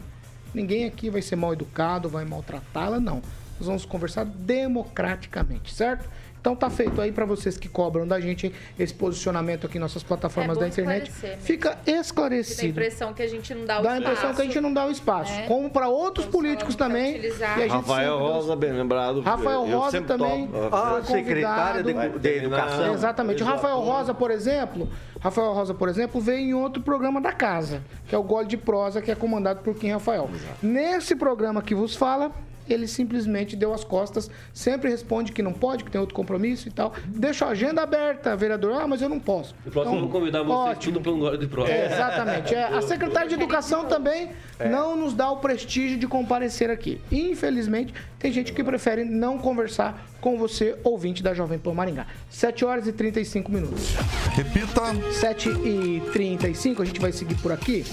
Ninguém 0.54 0.86
aqui 0.86 1.10
vai 1.10 1.22
ser 1.22 1.36
mal 1.36 1.52
educado, 1.52 2.08
vai 2.08 2.24
maltratá-la, 2.24 3.02
não. 3.02 3.22
Nós 3.60 3.68
vamos 3.68 3.86
conversar 3.86 4.24
democraticamente, 4.24 5.74
certo? 5.74 6.08
Então 6.40 6.56
tá 6.56 6.70
feito 6.70 7.02
aí 7.02 7.12
para 7.12 7.26
vocês 7.26 7.58
que 7.58 7.68
cobram 7.68 8.08
da 8.08 8.20
gente 8.22 8.54
esse 8.80 8.94
posicionamento 8.94 9.66
aqui 9.66 9.78
em 9.78 9.82
nossas 9.82 10.02
plataformas 10.04 10.56
É 10.58 10.60
da 10.62 10.68
internet. 10.68 11.12
mesmo. 11.22 11.38
Fica 11.42 11.72
Dá 11.86 11.92
a 11.92 12.00
esclarecido. 12.00 12.68
impressão 12.68 13.14
que 13.14 13.22
a 13.22 13.28
gente 13.28 13.54
não 13.54 13.66
dá 13.66 13.80
o 13.80 13.84
Dá 13.84 13.92
a 13.92 13.98
espaço. 13.98 14.12
impressão 14.14 14.36
que 14.36 14.42
a 14.42 14.46
gente 14.46 14.62
não 14.62 14.74
dá 14.74 14.86
o 14.86 14.92
espaço. 14.92 15.32
É. 15.34 15.42
Como 15.46 15.70
para 15.70 15.90
outros 15.90 16.26
Então, 16.26 16.40
políticos 16.40 16.76
também. 16.76 17.20
E 17.20 17.44
a 17.44 17.74
Rafael 17.74 18.18
sempre- 18.18 18.32
Rosa, 18.34 18.56
bem 18.56 18.72
lembrado. 18.72 19.22
Rafael 19.22 19.68
eu 19.68 19.78
Rosa 19.80 20.02
também. 20.02 20.48
topo. 20.48 20.76
Ah, 20.76 21.02
Foi 21.06 21.18
secretária 21.18 21.84
de, 21.84 22.20
de 22.20 22.30
educação. 22.38 22.94
Exatamente. 22.94 23.44
O 23.44 23.46
Rafael 23.46 23.80
Rosa, 23.80 24.14
por 24.14 24.32
exemplo, 24.32 24.88
Rafael 25.20 25.52
Rosa, 25.54 25.74
por 25.74 25.90
exemplo, 25.90 26.22
veio 26.22 26.40
em 26.40 26.54
outro 26.54 26.82
programa 26.82 27.20
da 27.20 27.34
casa, 27.34 27.82
que 28.08 28.16
é 28.16 28.18
o 28.18 28.24
Gole 28.24 28.48
de 28.48 28.56
Prosa, 28.58 29.02
que 29.02 29.12
é 29.12 29.16
comandado 29.16 29.62
por 29.62 29.76
Kim 29.76 29.90
Rafael. 29.90 30.30
Nesse 30.62 31.16
programa 31.16 31.62
que 31.62 31.76
vos 31.76 31.96
fala, 31.96 32.32
ele 32.74 32.88
simplesmente 32.88 33.56
deu 33.56 33.74
as 33.74 33.84
costas, 33.84 34.30
sempre 34.54 34.90
responde 34.90 35.32
que 35.32 35.42
não 35.42 35.54
pode, 35.54 35.84
que 35.84 35.92
tem 35.92 36.00
outro 36.00 36.16
compromisso 36.16 36.68
e 36.68 36.72
tal. 36.72 36.94
Deixa 37.08 37.46
a 37.46 37.50
agenda 37.50 37.82
aberta, 37.82 38.36
vereador. 38.36 38.74
Ah, 38.82 38.88
mas 38.88 39.02
eu 39.02 39.10
não 39.10 39.20
posso. 39.20 39.56
No 39.66 39.72
próximo 39.72 39.96
eu 39.96 40.02
vou 40.02 40.10
convidar 40.10 40.40
vocês 40.44 40.50
Então, 40.50 40.72
ótimo. 40.72 40.94
tudo 40.94 41.04
para 41.04 41.12
um 41.12 41.20
gole 41.20 41.38
de 41.38 41.48
prova. 41.48 41.70
É, 41.70 41.86
exatamente. 41.86 42.54
É, 42.54 42.64
a 42.66 42.82
secretária 42.82 43.28
de 43.30 43.36
Educação 43.36 43.86
também 43.86 44.30
não 44.70 44.96
nos 44.98 45.14
dá 45.14 45.30
o 45.30 45.38
prestígio 45.38 45.98
de 45.98 46.08
comparecer 46.08 46.70
aqui. 46.70 47.00
Infelizmente, 47.12 47.94
tem 48.20 48.32
gente 48.32 48.52
que 48.54 48.64
prefere 48.64 49.04
não 49.04 49.38
conversar 49.38 50.06
com 50.20 50.38
você, 50.38 50.76
ouvinte 50.84 51.22
da 51.22 51.34
Jovem 51.34 51.60
Pan 51.60 51.74
Maringá. 51.74 52.08
7 52.30 52.66
horas 52.66 52.88
e 52.88 52.92
35 52.92 53.52
minutos. 53.52 53.94
Repita. 54.34 54.82
7 55.14 55.50
e 55.50 56.02
35 56.12 56.82
a 56.82 56.86
gente 56.86 57.00
vai 57.00 57.12
seguir 57.12 57.36
por 57.36 57.52
aqui. 57.52 57.86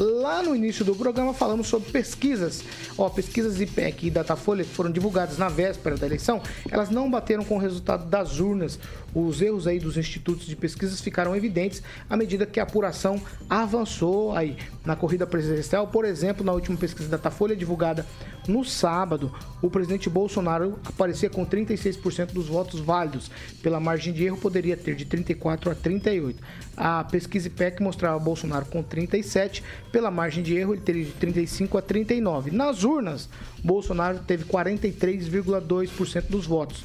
Lá 0.00 0.42
no 0.42 0.56
início 0.56 0.82
do 0.82 0.96
programa 0.96 1.34
falamos 1.34 1.66
sobre 1.66 1.90
pesquisas. 1.90 2.64
Ó, 2.96 3.06
pesquisas 3.10 3.60
IPEC 3.60 4.06
e 4.06 4.10
Datafolha 4.10 4.64
que 4.64 4.70
foram 4.70 4.90
divulgadas 4.90 5.36
na 5.36 5.50
véspera 5.50 5.94
da 5.94 6.06
eleição, 6.06 6.40
elas 6.70 6.88
não 6.88 7.10
bateram 7.10 7.44
com 7.44 7.56
o 7.56 7.58
resultado 7.58 8.06
das 8.06 8.40
urnas. 8.40 8.78
Os 9.14 9.42
erros 9.42 9.66
aí 9.66 9.78
dos 9.78 9.98
institutos 9.98 10.46
de 10.46 10.56
pesquisas 10.56 11.02
ficaram 11.02 11.36
evidentes 11.36 11.82
à 12.08 12.16
medida 12.16 12.46
que 12.46 12.58
a 12.58 12.62
apuração 12.62 13.20
avançou 13.48 14.34
aí 14.34 14.56
na 14.86 14.96
corrida 14.96 15.26
presidencial. 15.26 15.88
Por 15.88 16.06
exemplo, 16.06 16.42
na 16.42 16.52
última 16.52 16.78
pesquisa 16.78 17.08
Datafolha 17.08 17.54
divulgada 17.54 18.06
no 18.48 18.64
sábado, 18.64 19.32
o 19.60 19.68
presidente 19.68 20.08
Bolsonaro 20.08 20.78
aparecia 20.84 21.28
com 21.28 21.44
36% 21.44 22.32
dos 22.32 22.48
votos 22.48 22.80
válidos. 22.80 23.30
Pela 23.62 23.78
margem 23.78 24.12
de 24.12 24.24
erro, 24.24 24.38
poderia 24.38 24.76
ter 24.76 24.94
de 24.94 25.04
34 25.04 25.70
a 25.70 25.74
38. 25.74 26.42
A 26.76 27.04
pesquisa 27.04 27.48
IPEC 27.48 27.82
mostrava 27.82 28.18
Bolsonaro 28.18 28.64
com 28.66 28.82
37, 28.82 29.62
pela 29.90 30.10
margem 30.10 30.42
de 30.42 30.56
erro, 30.56 30.74
ele 30.74 30.82
teria 30.82 31.04
de 31.04 31.12
35 31.12 31.78
a 31.78 31.82
39. 31.82 32.50
Nas 32.50 32.84
urnas, 32.84 33.28
Bolsonaro 33.62 34.20
teve 34.20 34.44
43,2% 34.44 36.24
dos 36.28 36.46
votos, 36.46 36.84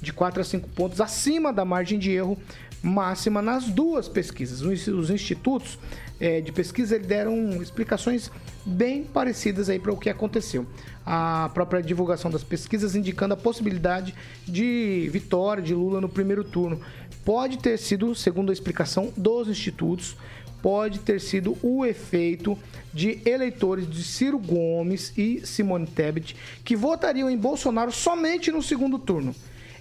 de 0.00 0.12
4 0.12 0.40
a 0.40 0.44
5 0.44 0.68
pontos 0.70 1.00
acima 1.00 1.52
da 1.52 1.64
margem 1.64 1.98
de 1.98 2.10
erro 2.10 2.38
máxima 2.82 3.42
nas 3.42 3.64
duas 3.66 4.08
pesquisas. 4.08 4.62
Os 4.62 4.86
os 4.86 5.10
institutos 5.10 5.78
eh, 6.20 6.40
de 6.40 6.52
pesquisa 6.52 6.98
deram 6.98 7.60
explicações 7.62 8.30
bem 8.64 9.04
parecidas 9.04 9.68
aí 9.68 9.78
para 9.78 9.92
o 9.92 9.96
que 9.96 10.08
aconteceu. 10.08 10.66
A 11.04 11.50
própria 11.52 11.82
divulgação 11.82 12.30
das 12.30 12.42
pesquisas 12.42 12.94
indicando 12.94 13.34
a 13.34 13.36
possibilidade 13.36 14.14
de 14.46 15.08
vitória 15.12 15.62
de 15.62 15.74
Lula 15.74 16.00
no 16.00 16.08
primeiro 16.08 16.42
turno. 16.42 16.80
Pode 17.24 17.58
ter 17.58 17.76
sido, 17.76 18.14
segundo 18.14 18.50
a 18.50 18.52
explicação 18.52 19.12
dos 19.16 19.48
institutos, 19.48 20.16
pode 20.66 20.98
ter 20.98 21.20
sido 21.20 21.56
o 21.62 21.86
efeito 21.86 22.58
de 22.92 23.20
eleitores 23.24 23.88
de 23.88 24.02
Ciro 24.02 24.36
Gomes 24.36 25.12
e 25.16 25.46
Simone 25.46 25.86
Tebet 25.86 26.34
que 26.64 26.74
votariam 26.74 27.30
em 27.30 27.38
Bolsonaro 27.38 27.92
somente 27.92 28.50
no 28.50 28.60
segundo 28.60 28.98
turno. 28.98 29.32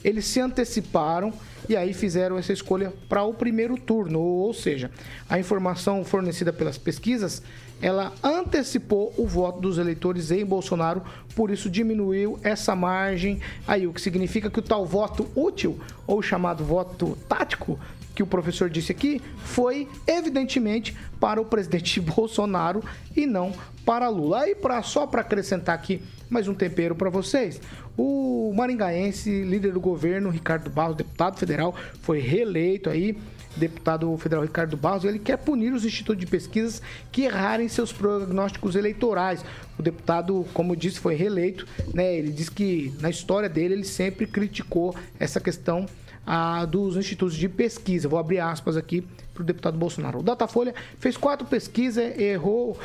Eles 0.04 0.26
se 0.26 0.39
anteciparam 0.39 1.34
e 1.67 1.76
aí 1.76 1.91
fizeram 1.91 2.38
essa 2.38 2.54
escolha 2.54 2.93
para 3.10 3.24
o 3.24 3.34
primeiro 3.34 3.80
turno, 3.80 4.19
ou 4.19 4.54
seja, 4.54 4.91
a 5.28 5.39
informação 5.39 6.06
fornecida 6.06 6.54
pelas 6.54 6.78
pesquisas, 6.78 7.41
ela 7.82 8.13
antecipou 8.24 9.12
o 9.17 9.26
voto 9.26 9.60
dos 9.60 9.80
eleitores 9.80 10.30
em 10.30 10.45
Bolsonaro, 10.45 11.02
por 11.36 11.50
isso 11.50 11.67
diminuiu 11.67 12.39
essa 12.43 12.76
margem 12.76 13.41
aí, 13.67 13.88
o 13.88 13.93
que 13.93 14.00
significa 14.00 14.52
que 14.52 14.60
o 14.60 14.62
tal 14.62 14.86
voto 14.86 15.28
útil 15.36 15.80
ou 16.06 16.21
chamado 16.21 16.63
voto 16.63 17.17
tático 17.28 17.80
que 18.15 18.23
o 18.23 18.28
professor 18.28 18.69
disse 18.69 18.91
aqui 18.91 19.21
foi, 19.43 19.88
evidentemente, 20.08 20.95
para 21.19 21.41
o 21.41 21.45
presidente 21.45 21.99
Bolsonaro 22.01 22.84
e 23.15 23.25
não 23.25 23.54
para 23.86 24.10
Lula. 24.10 24.47
E 24.49 24.56
pra, 24.56 24.82
só 24.82 25.06
para 25.06 25.21
acrescentar 25.21 25.75
aqui 25.75 26.01
mais 26.30 26.47
um 26.47 26.56
tempero 26.56 26.95
para 26.95 27.10
vocês, 27.10 27.62
o 27.95 28.51
maringaense, 28.56 29.43
líder 29.43 29.73
do 29.73 29.80
governo, 29.80 30.30
Ricardo 30.30 30.69
Barros, 30.69 30.95
deputado 30.95 31.38
federal, 31.38 31.76
foi 32.01 32.20
reeleito 32.20 32.89
aí 32.89 33.16
deputado 33.55 34.16
federal 34.18 34.43
Ricardo 34.43 34.76
Barros, 34.76 35.05
ele 35.05 35.20
quer 35.20 35.38
punir 35.38 35.72
os 35.74 35.86
institutos 35.86 36.20
de 36.20 36.28
pesquisas 36.28 36.82
que 37.11 37.24
errarem 37.24 37.68
seus 37.68 37.91
prognósticos 37.91 38.76
eleitorais. 38.76 39.43
O 39.78 39.82
deputado, 39.82 40.45
como 40.53 40.76
disse, 40.76 40.99
foi 40.99 41.16
reeleito, 41.16 41.66
né? 41.93 42.16
Ele 42.16 42.32
diz 42.32 42.49
que 42.49 42.93
na 42.99 43.09
história 43.09 43.49
dele 43.49 43.74
ele 43.74 43.86
sempre 43.86 44.28
criticou 44.28 44.95
essa 45.20 45.39
questão 45.39 45.86
ah, 46.26 46.65
dos 46.65 46.97
institutos 46.97 47.36
de 47.36 47.47
pesquisa. 47.47 48.07
Vou 48.07 48.19
abrir 48.19 48.39
aspas 48.39 48.78
aqui 48.78 49.05
para 49.34 49.43
o 49.43 49.45
deputado 49.45 49.78
Bolsonaro. 49.78 50.19
O 50.19 50.23
Datafolha 50.23 50.73
fez 50.99 51.17
quatro 51.17 51.45
pesquisas, 51.45 52.17
errou 52.17 52.78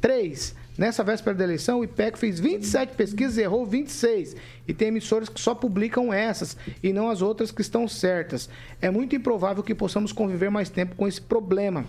três. 0.00 0.54
Nessa 0.76 1.04
véspera 1.04 1.36
da 1.36 1.44
eleição, 1.44 1.80
o 1.80 1.84
IPEC 1.84 2.18
fez 2.18 2.40
27 2.40 2.96
pesquisas 2.96 3.38
e 3.38 3.42
errou 3.42 3.64
26. 3.64 4.34
E 4.66 4.74
tem 4.74 4.88
emissoras 4.88 5.28
que 5.28 5.40
só 5.40 5.54
publicam 5.54 6.12
essas 6.12 6.56
e 6.82 6.92
não 6.92 7.08
as 7.10 7.22
outras 7.22 7.52
que 7.52 7.60
estão 7.60 7.86
certas. 7.86 8.48
É 8.82 8.90
muito 8.90 9.14
improvável 9.14 9.62
que 9.62 9.74
possamos 9.74 10.10
conviver 10.10 10.50
mais 10.50 10.68
tempo 10.68 10.96
com 10.96 11.06
esse 11.06 11.20
problema. 11.20 11.84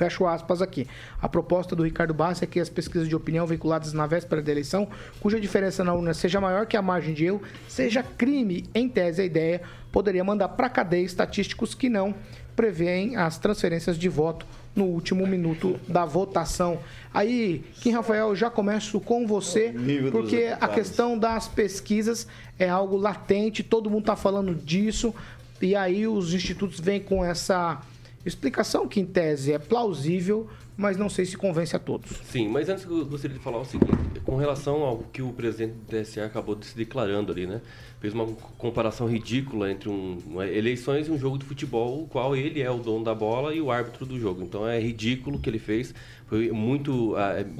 Fecho 0.00 0.26
aspas 0.26 0.62
aqui. 0.62 0.86
A 1.20 1.28
proposta 1.28 1.76
do 1.76 1.82
Ricardo 1.82 2.14
Bassi 2.14 2.44
é 2.44 2.46
que 2.46 2.58
as 2.58 2.70
pesquisas 2.70 3.06
de 3.06 3.14
opinião 3.14 3.46
veiculadas 3.46 3.92
na 3.92 4.06
véspera 4.06 4.40
da 4.40 4.50
eleição, 4.50 4.88
cuja 5.20 5.38
diferença 5.38 5.84
na 5.84 5.92
urna 5.92 6.14
seja 6.14 6.40
maior 6.40 6.64
que 6.64 6.74
a 6.74 6.80
margem 6.80 7.12
de 7.12 7.26
erro, 7.26 7.42
seja 7.68 8.02
crime. 8.02 8.64
Em 8.74 8.88
tese, 8.88 9.20
a 9.20 9.24
ideia 9.26 9.60
poderia 9.92 10.24
mandar 10.24 10.48
para 10.48 10.70
cadeia 10.70 11.04
estatísticos 11.04 11.74
que 11.74 11.90
não 11.90 12.14
prevêem 12.56 13.16
as 13.16 13.36
transferências 13.36 13.98
de 13.98 14.08
voto 14.08 14.46
no 14.74 14.84
último 14.84 15.26
minuto 15.26 15.78
da 15.86 16.06
votação. 16.06 16.78
Aí, 17.12 17.62
Kim 17.82 17.90
Rafael, 17.90 18.34
já 18.34 18.48
começo 18.48 19.00
com 19.00 19.26
você, 19.26 19.74
porque 20.10 20.56
a 20.58 20.66
questão 20.66 21.18
das 21.18 21.46
pesquisas 21.46 22.26
é 22.58 22.70
algo 22.70 22.96
latente, 22.96 23.62
todo 23.62 23.90
mundo 23.90 24.04
está 24.04 24.16
falando 24.16 24.54
disso, 24.54 25.14
e 25.60 25.76
aí 25.76 26.06
os 26.06 26.32
institutos 26.32 26.80
vêm 26.80 27.00
com 27.00 27.22
essa 27.22 27.82
explicação 28.24 28.86
que, 28.86 29.00
em 29.00 29.06
tese, 29.06 29.52
é 29.52 29.58
plausível, 29.58 30.48
mas 30.76 30.96
não 30.96 31.08
sei 31.08 31.24
se 31.26 31.36
convence 31.36 31.76
a 31.76 31.78
todos. 31.78 32.10
Sim, 32.24 32.48
mas 32.48 32.68
antes 32.68 32.84
eu 32.84 33.04
gostaria 33.04 33.36
de 33.36 33.42
falar 33.42 33.58
o 33.58 33.64
seguinte, 33.64 33.92
com 34.24 34.36
relação 34.36 34.82
ao 34.82 34.98
que 34.98 35.20
o 35.20 35.32
presidente 35.32 35.74
do 35.74 35.84
TSE 35.84 36.20
acabou 36.20 36.54
de 36.54 36.64
se 36.66 36.76
declarando 36.76 37.32
ali, 37.32 37.46
né? 37.46 37.60
Fez 38.00 38.14
uma 38.14 38.26
comparação 38.56 39.06
ridícula 39.06 39.70
entre 39.70 39.90
um, 39.90 40.18
uma, 40.26 40.46
eleições 40.46 41.06
e 41.06 41.10
um 41.10 41.18
jogo 41.18 41.36
de 41.36 41.44
futebol, 41.44 42.04
o 42.04 42.06
qual 42.06 42.34
ele 42.34 42.62
é 42.62 42.70
o 42.70 42.78
dono 42.78 43.04
da 43.04 43.14
bola 43.14 43.54
e 43.54 43.60
o 43.60 43.70
árbitro 43.70 44.06
do 44.06 44.18
jogo. 44.18 44.42
Então 44.42 44.66
é 44.66 44.80
ridículo 44.80 45.36
o 45.36 45.40
que 45.40 45.50
ele 45.50 45.58
fez. 45.58 45.94
Foi 46.26 46.50
muito 46.50 47.14
uh, 47.14 47.18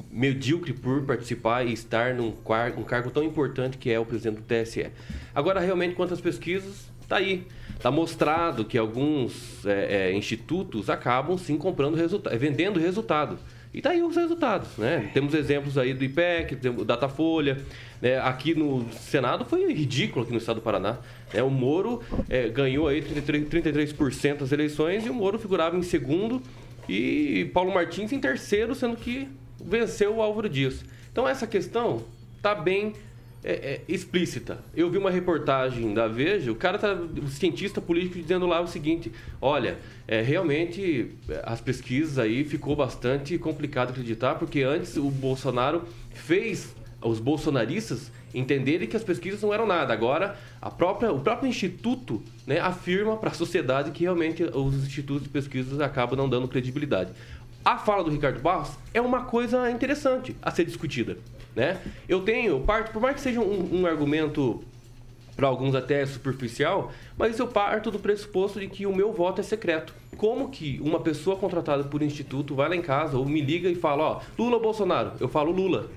medíocre 0.09 0.73
por 0.73 1.03
participar 1.03 1.63
e 1.63 1.73
estar 1.73 2.15
num 2.15 2.29
um 2.29 2.83
cargo 2.83 3.11
tão 3.11 3.23
importante 3.23 3.77
que 3.77 3.91
é 3.91 3.99
o 3.99 4.05
presidente 4.05 4.37
do 4.37 4.43
TSE. 4.43 4.89
Agora, 5.35 5.59
realmente, 5.59 5.93
quanto 5.93 6.13
às 6.13 6.21
pesquisas, 6.21 6.89
tá 7.11 7.17
aí. 7.17 7.45
Está 7.75 7.91
mostrado 7.91 8.63
que 8.63 8.77
alguns 8.77 9.65
é, 9.65 10.11
é, 10.11 10.13
institutos 10.13 10.89
acabam 10.89 11.37
sim 11.37 11.57
comprando 11.57 11.95
resultado, 11.95 12.37
vendendo 12.37 12.79
resultado. 12.79 13.37
E 13.73 13.77
está 13.77 13.91
aí 13.91 14.03
os 14.03 14.15
resultados, 14.15 14.77
né? 14.77 15.09
Temos 15.13 15.33
exemplos 15.33 15.77
aí 15.77 15.93
do 15.93 16.03
IPEC, 16.03 16.55
do 16.55 16.85
Datafolha. 16.85 17.59
Né? 18.01 18.19
Aqui 18.19 18.53
no 18.53 18.85
Senado 18.91 19.45
foi 19.45 19.71
ridículo 19.73 20.23
aqui 20.23 20.31
no 20.31 20.37
estado 20.37 20.57
do 20.57 20.61
Paraná. 20.61 20.97
Né? 21.33 21.41
O 21.41 21.49
Moro 21.49 22.01
é, 22.29 22.49
ganhou 22.49 22.87
aí 22.87 23.01
33%, 23.01 23.47
33% 23.49 24.37
das 24.37 24.51
eleições 24.51 25.05
e 25.05 25.09
o 25.09 25.13
Moro 25.13 25.39
figurava 25.39 25.77
em 25.77 25.83
segundo 25.83 26.41
e 26.87 27.49
Paulo 27.53 27.73
Martins 27.73 28.11
em 28.11 28.19
terceiro, 28.19 28.75
sendo 28.75 28.97
que 28.97 29.27
venceu 29.63 30.17
o 30.17 30.21
Álvaro 30.21 30.49
Dias. 30.49 30.83
Então 31.11 31.27
essa 31.27 31.47
questão 31.47 32.03
está 32.37 32.53
bem 32.53 32.93
é, 33.43 33.53
é, 33.53 33.81
explícita. 33.87 34.59
Eu 34.75 34.89
vi 34.89 34.97
uma 34.97 35.09
reportagem 35.09 35.93
da 35.93 36.07
Veja, 36.07 36.51
o 36.51 36.55
cara 36.55 36.77
tá, 36.77 36.93
o 36.93 37.27
cientista 37.27 37.81
político 37.81 38.19
dizendo 38.19 38.45
lá 38.45 38.61
o 38.61 38.67
seguinte: 38.67 39.11
olha, 39.41 39.77
é, 40.07 40.21
realmente 40.21 41.11
as 41.43 41.59
pesquisas 41.59 42.19
aí 42.19 42.43
ficou 42.43 42.75
bastante 42.75 43.37
complicado 43.37 43.89
acreditar, 43.89 44.35
porque 44.35 44.61
antes 44.61 44.95
o 44.97 45.09
Bolsonaro 45.09 45.83
fez 46.13 46.75
os 47.01 47.19
bolsonaristas 47.19 48.11
entenderem 48.33 48.87
que 48.87 48.95
as 48.95 49.03
pesquisas 49.03 49.41
não 49.41 49.53
eram 49.53 49.65
nada. 49.65 49.91
Agora, 49.91 50.37
a 50.61 50.69
própria, 50.69 51.11
o 51.11 51.19
próprio 51.19 51.49
instituto 51.49 52.21
né, 52.45 52.59
afirma 52.59 53.17
para 53.17 53.31
a 53.31 53.33
sociedade 53.33 53.91
que 53.91 54.03
realmente 54.03 54.43
os 54.43 54.75
institutos 54.75 55.23
de 55.23 55.29
pesquisas 55.29 55.79
acabam 55.81 56.17
não 56.17 56.29
dando 56.29 56.47
credibilidade. 56.47 57.11
A 57.63 57.77
fala 57.77 58.03
do 58.03 58.09
Ricardo 58.09 58.39
Barros 58.39 58.71
é 58.93 59.01
uma 59.01 59.25
coisa 59.25 59.69
interessante 59.69 60.35
a 60.41 60.49
ser 60.51 60.65
discutida. 60.65 61.17
Né? 61.55 61.81
Eu 62.07 62.21
tenho, 62.21 62.59
parto, 62.61 62.91
por 62.91 63.01
mais 63.01 63.15
que 63.15 63.21
seja 63.21 63.39
um, 63.39 63.81
um 63.81 63.85
argumento 63.85 64.63
para 65.35 65.47
alguns 65.47 65.75
até 65.75 66.05
superficial, 66.05 66.91
mas 67.17 67.39
eu 67.39 67.47
parto 67.47 67.89
do 67.89 67.99
pressuposto 67.99 68.59
de 68.59 68.67
que 68.67 68.85
o 68.85 68.95
meu 68.95 69.11
voto 69.11 69.41
é 69.41 69.43
secreto. 69.43 69.93
Como 70.17 70.49
que 70.49 70.79
uma 70.83 70.99
pessoa 70.99 71.35
contratada 71.35 71.83
por 71.83 72.01
instituto 72.01 72.53
vai 72.53 72.69
lá 72.69 72.75
em 72.75 72.81
casa 72.81 73.17
ou 73.17 73.25
me 73.25 73.41
liga 73.41 73.69
e 73.69 73.75
fala, 73.75 74.03
ó, 74.03 74.21
Lula 74.37 74.57
ou 74.57 74.61
Bolsonaro? 74.61 75.13
Eu 75.19 75.27
falo 75.27 75.51
Lula. 75.51 75.89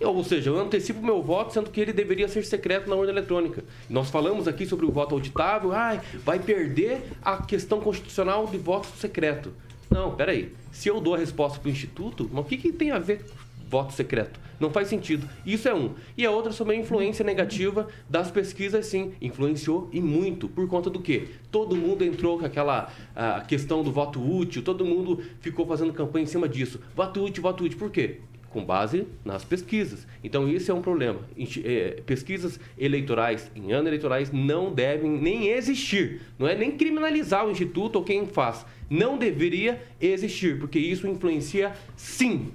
Ou 0.00 0.22
seja, 0.24 0.50
eu 0.50 0.58
antecipo 0.58 1.00
o 1.00 1.04
meu 1.04 1.22
voto, 1.22 1.52
sendo 1.52 1.70
que 1.70 1.80
ele 1.80 1.92
deveria 1.92 2.28
ser 2.28 2.44
secreto 2.44 2.88
na 2.90 2.96
urna 2.96 3.12
eletrônica. 3.12 3.64
Nós 3.88 4.10
falamos 4.10 4.46
aqui 4.46 4.66
sobre 4.66 4.84
o 4.84 4.90
voto 4.90 5.14
auditável, 5.14 5.72
ai, 5.72 6.00
vai 6.24 6.38
perder 6.38 7.02
a 7.22 7.42
questão 7.42 7.80
constitucional 7.80 8.46
de 8.46 8.58
voto 8.58 8.86
secreto. 8.98 9.52
Não, 9.90 10.14
peraí. 10.14 10.52
Se 10.72 10.88
eu 10.88 11.00
dou 11.00 11.14
a 11.14 11.18
resposta 11.18 11.60
para 11.60 11.68
o 11.68 11.72
Instituto, 11.72 12.28
o 12.32 12.44
que, 12.44 12.56
que 12.56 12.72
tem 12.72 12.90
a 12.90 12.98
ver 12.98 13.24
voto 13.68 13.92
secreto. 13.92 14.40
Não 14.58 14.70
faz 14.70 14.88
sentido. 14.88 15.28
Isso 15.44 15.68
é 15.68 15.74
um. 15.74 15.90
E 16.16 16.24
a 16.24 16.30
outra 16.30 16.52
sobre 16.52 16.74
a 16.74 16.78
influência 16.78 17.24
negativa 17.24 17.88
das 18.08 18.30
pesquisas, 18.30 18.86
sim. 18.86 19.12
Influenciou 19.20 19.88
e 19.92 20.00
muito. 20.00 20.48
Por 20.48 20.68
conta 20.68 20.88
do 20.88 21.00
quê? 21.00 21.28
Todo 21.50 21.76
mundo 21.76 22.04
entrou 22.04 22.38
com 22.38 22.46
aquela 22.46 22.92
a 23.14 23.40
questão 23.40 23.82
do 23.82 23.92
voto 23.92 24.20
útil, 24.20 24.62
todo 24.62 24.84
mundo 24.84 25.22
ficou 25.40 25.66
fazendo 25.66 25.92
campanha 25.92 26.24
em 26.24 26.26
cima 26.26 26.48
disso. 26.48 26.80
Voto 26.94 27.22
útil, 27.24 27.42
voto 27.42 27.64
útil. 27.64 27.78
Por 27.78 27.90
quê? 27.90 28.20
Com 28.48 28.64
base 28.64 29.08
nas 29.24 29.44
pesquisas. 29.44 30.06
Então, 30.22 30.48
isso 30.48 30.70
é 30.70 30.74
um 30.74 30.80
problema. 30.80 31.20
É, 31.64 32.00
pesquisas 32.06 32.60
eleitorais 32.78 33.50
em 33.56 33.72
anos 33.72 33.88
eleitorais 33.88 34.30
não 34.30 34.72
devem 34.72 35.10
nem 35.10 35.48
existir. 35.48 36.20
Não 36.38 36.46
é 36.46 36.54
nem 36.54 36.70
criminalizar 36.70 37.44
o 37.44 37.50
instituto 37.50 37.96
ou 37.96 38.04
quem 38.04 38.26
faz. 38.26 38.64
Não 38.88 39.18
deveria 39.18 39.82
existir, 40.00 40.60
porque 40.60 40.78
isso 40.78 41.08
influencia, 41.08 41.72
sim, 41.96 42.52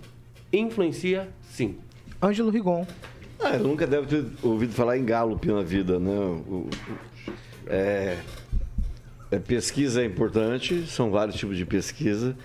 influencia 0.52 1.30
sim. 1.50 1.78
Ângelo 2.22 2.50
Rigon. 2.50 2.86
Ah, 3.39 3.56
eu 3.56 3.64
nunca 3.64 3.88
deve 3.88 4.08
ter 4.08 4.26
ouvido 4.43 4.74
falar 4.74 4.97
em 4.97 5.06
Gallup 5.06 5.47
na 5.47 5.62
vida, 5.62 5.97
né? 5.97 6.12
O, 6.12 6.70
é, 7.68 8.18
é, 9.32 9.39
pesquisa 9.39 10.02
é 10.02 10.06
importante, 10.06 10.86
são 10.88 11.10
vários 11.10 11.38
tipos 11.38 11.56
de 11.56 11.66
pesquisa. 11.66 12.36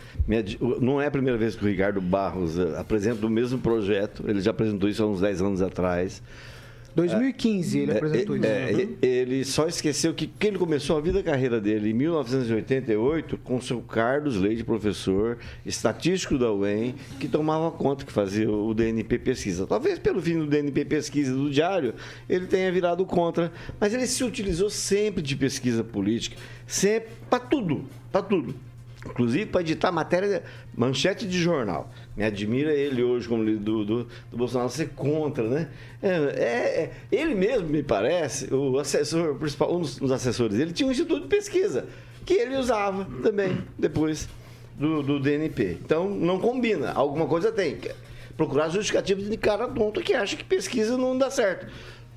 Não 0.81 1.01
é 1.01 1.07
a 1.07 1.11
primeira 1.11 1.37
vez 1.37 1.57
que 1.57 1.65
o 1.65 1.69
Ricardo 1.69 2.01
Barros 2.01 2.59
eh, 2.59 2.79
apresenta 2.79 3.27
o 3.27 3.31
mesmo 3.31 3.59
projeto, 3.59 4.25
ele 4.29 4.41
já 4.41 4.53
apresentou 4.53 4.89
isso 4.89 5.03
há 5.03 5.07
uns 5.07 5.21
10 5.21 5.43
anos 5.43 5.63
atrás. 5.63 6.23
2015 6.95 7.79
ele 7.79 7.93
é, 7.93 7.97
apresentou 7.97 8.37
isso. 8.37 8.47
É, 8.47 8.73
uhum. 8.73 8.97
Ele 9.03 9.45
só 9.45 9.67
esqueceu 9.67 10.15
que, 10.15 10.27
que 10.27 10.47
ele 10.47 10.59
começou 10.59 10.97
a 10.97 11.01
vida 11.01 11.21
a 11.21 11.23
carreira 11.23 11.61
dele 11.61 11.91
em 11.91 11.93
1988 11.93 13.37
com 13.39 13.57
o 13.57 13.63
seu 13.63 13.81
Carlos 13.81 14.37
Leite, 14.37 14.63
professor 14.63 15.39
estatístico 15.67 16.39
da 16.39 16.53
UEM, 16.53 16.95
que 17.19 17.27
tomava 17.27 17.71
conta, 17.73 18.05
que 18.05 18.13
fazia 18.13 18.51
o 18.51 18.73
DNP 18.73 19.19
Pesquisa. 19.19 19.67
Talvez 19.67 19.99
pelo 19.99 20.23
fim 20.23 20.39
do 20.39 20.47
DNP 20.47 20.85
Pesquisa 20.85 21.35
do 21.35 21.51
Diário, 21.51 21.95
ele 22.29 22.47
tenha 22.47 22.71
virado 22.71 23.05
contra, 23.05 23.53
mas 23.81 23.93
ele 23.93 24.07
se 24.07 24.23
utilizou 24.23 24.71
sempre 24.71 25.21
de 25.21 25.35
pesquisa 25.35 25.83
política, 25.83 26.37
sempre, 26.67 27.11
para 27.29 27.41
tudo, 27.41 27.85
para 28.13 28.23
tudo. 28.23 28.55
Inclusive 29.07 29.47
para 29.47 29.61
editar 29.61 29.93
matéria, 29.93 30.43
manchete 30.75 31.27
de 31.27 31.39
jornal. 31.39 31.91
Me 32.17 32.25
admira 32.25 32.73
ele 32.73 33.03
hoje, 33.03 33.27
como 33.27 33.45
do, 33.45 33.85
do, 33.85 34.05
do 34.05 34.37
Bolsonaro, 34.37 34.71
ser 34.71 34.91
contra, 34.91 35.49
né? 35.49 35.69
É, 36.01 36.09
é, 36.09 36.13
é, 36.13 36.91
ele 37.11 37.35
mesmo, 37.35 37.69
me 37.69 37.83
parece, 37.83 38.53
o 38.55 38.79
assessor 38.79 39.35
principal, 39.35 39.75
um 39.75 39.81
dos, 39.81 39.99
dos 39.99 40.13
assessores 40.13 40.57
dele, 40.57 40.73
tinha 40.73 40.87
um 40.87 40.93
instituto 40.93 41.23
de 41.23 41.29
pesquisa, 41.29 41.87
que 42.25 42.35
ele 42.35 42.57
usava 42.57 43.05
também, 43.21 43.59
depois 43.77 44.29
do, 44.79 45.03
do 45.03 45.19
DNP. 45.19 45.79
Então, 45.85 46.09
não 46.09 46.39
combina. 46.39 46.93
Alguma 46.93 47.27
coisa 47.27 47.51
tem. 47.51 47.79
Procurar 48.37 48.69
justificativos 48.69 49.29
de 49.29 49.37
cara 49.37 49.69
tonto 49.69 50.01
que 50.01 50.15
acha 50.15 50.37
que 50.37 50.45
pesquisa 50.45 50.97
não 50.97 51.17
dá 51.17 51.31
certo 51.31 51.67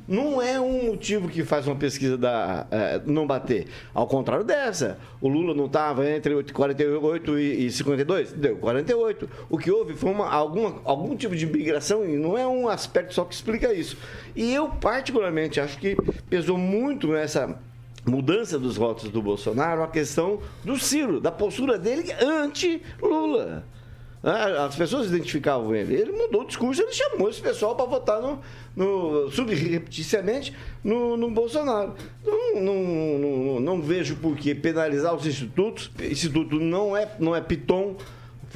não 0.07 0.41
é 0.41 0.59
um 0.59 0.85
motivo 0.85 1.27
que 1.27 1.43
faz 1.43 1.67
uma 1.67 1.75
pesquisa 1.75 2.17
da, 2.17 2.65
é, 2.71 3.01
não 3.05 3.27
bater. 3.27 3.67
Ao 3.93 4.07
contrário 4.07 4.45
dessa. 4.45 4.97
O 5.19 5.27
Lula 5.27 5.53
não 5.53 5.65
estava 5.65 6.09
entre 6.09 6.43
48 6.43 7.37
e 7.37 7.69
52? 7.69 8.31
Deu 8.33 8.55
48. 8.57 9.29
O 9.49 9.57
que 9.57 9.69
houve 9.69 9.95
foi 9.95 10.11
uma, 10.11 10.29
alguma, 10.29 10.81
algum 10.85 11.15
tipo 11.15 11.35
de 11.35 11.45
migração 11.45 12.05
e 12.05 12.15
não 12.15 12.37
é 12.37 12.47
um 12.47 12.69
aspecto 12.69 13.13
só 13.13 13.25
que 13.25 13.33
explica 13.33 13.73
isso. 13.73 13.97
E 14.35 14.53
eu, 14.53 14.69
particularmente, 14.69 15.59
acho 15.59 15.77
que 15.77 15.97
pesou 16.29 16.57
muito 16.57 17.07
nessa 17.07 17.59
mudança 18.05 18.57
dos 18.57 18.77
votos 18.77 19.09
do 19.09 19.21
Bolsonaro 19.21 19.83
a 19.83 19.87
questão 19.87 20.39
do 20.63 20.77
Ciro, 20.79 21.19
da 21.19 21.31
postura 21.31 21.77
dele 21.77 22.13
anti-Lula. 22.13 23.65
Ah, 23.65 23.76
As 24.24 24.76
pessoas 24.76 25.07
identificavam 25.07 25.76
ele. 25.76 25.93
Ele 25.93 26.11
mudou 26.11 26.41
o 26.41 26.45
discurso, 26.45 26.82
ele 26.82 26.91
chamou 26.91 27.30
esse 27.30 27.41
pessoal 27.41 27.76
para 27.76 27.86
votar 27.86 28.22
no, 28.22 28.39
no 28.76 29.32
subrepeticiamente 29.32 30.53
no, 30.84 31.15
no 31.15 31.30
Bolsonaro. 31.30 31.93
Não, 32.26 32.61
não, 32.61 32.84
não, 33.20 33.59
não 33.59 33.82
vejo 33.82 34.15
por 34.15 34.36
que 34.36 34.55
penalizar 34.55 35.13
os 35.13 35.26
institutos. 35.26 35.91
Instituto 36.01 36.59
não 36.59 36.97
é, 36.97 37.09
não 37.20 37.36
é 37.36 37.41
piton. 37.41 37.95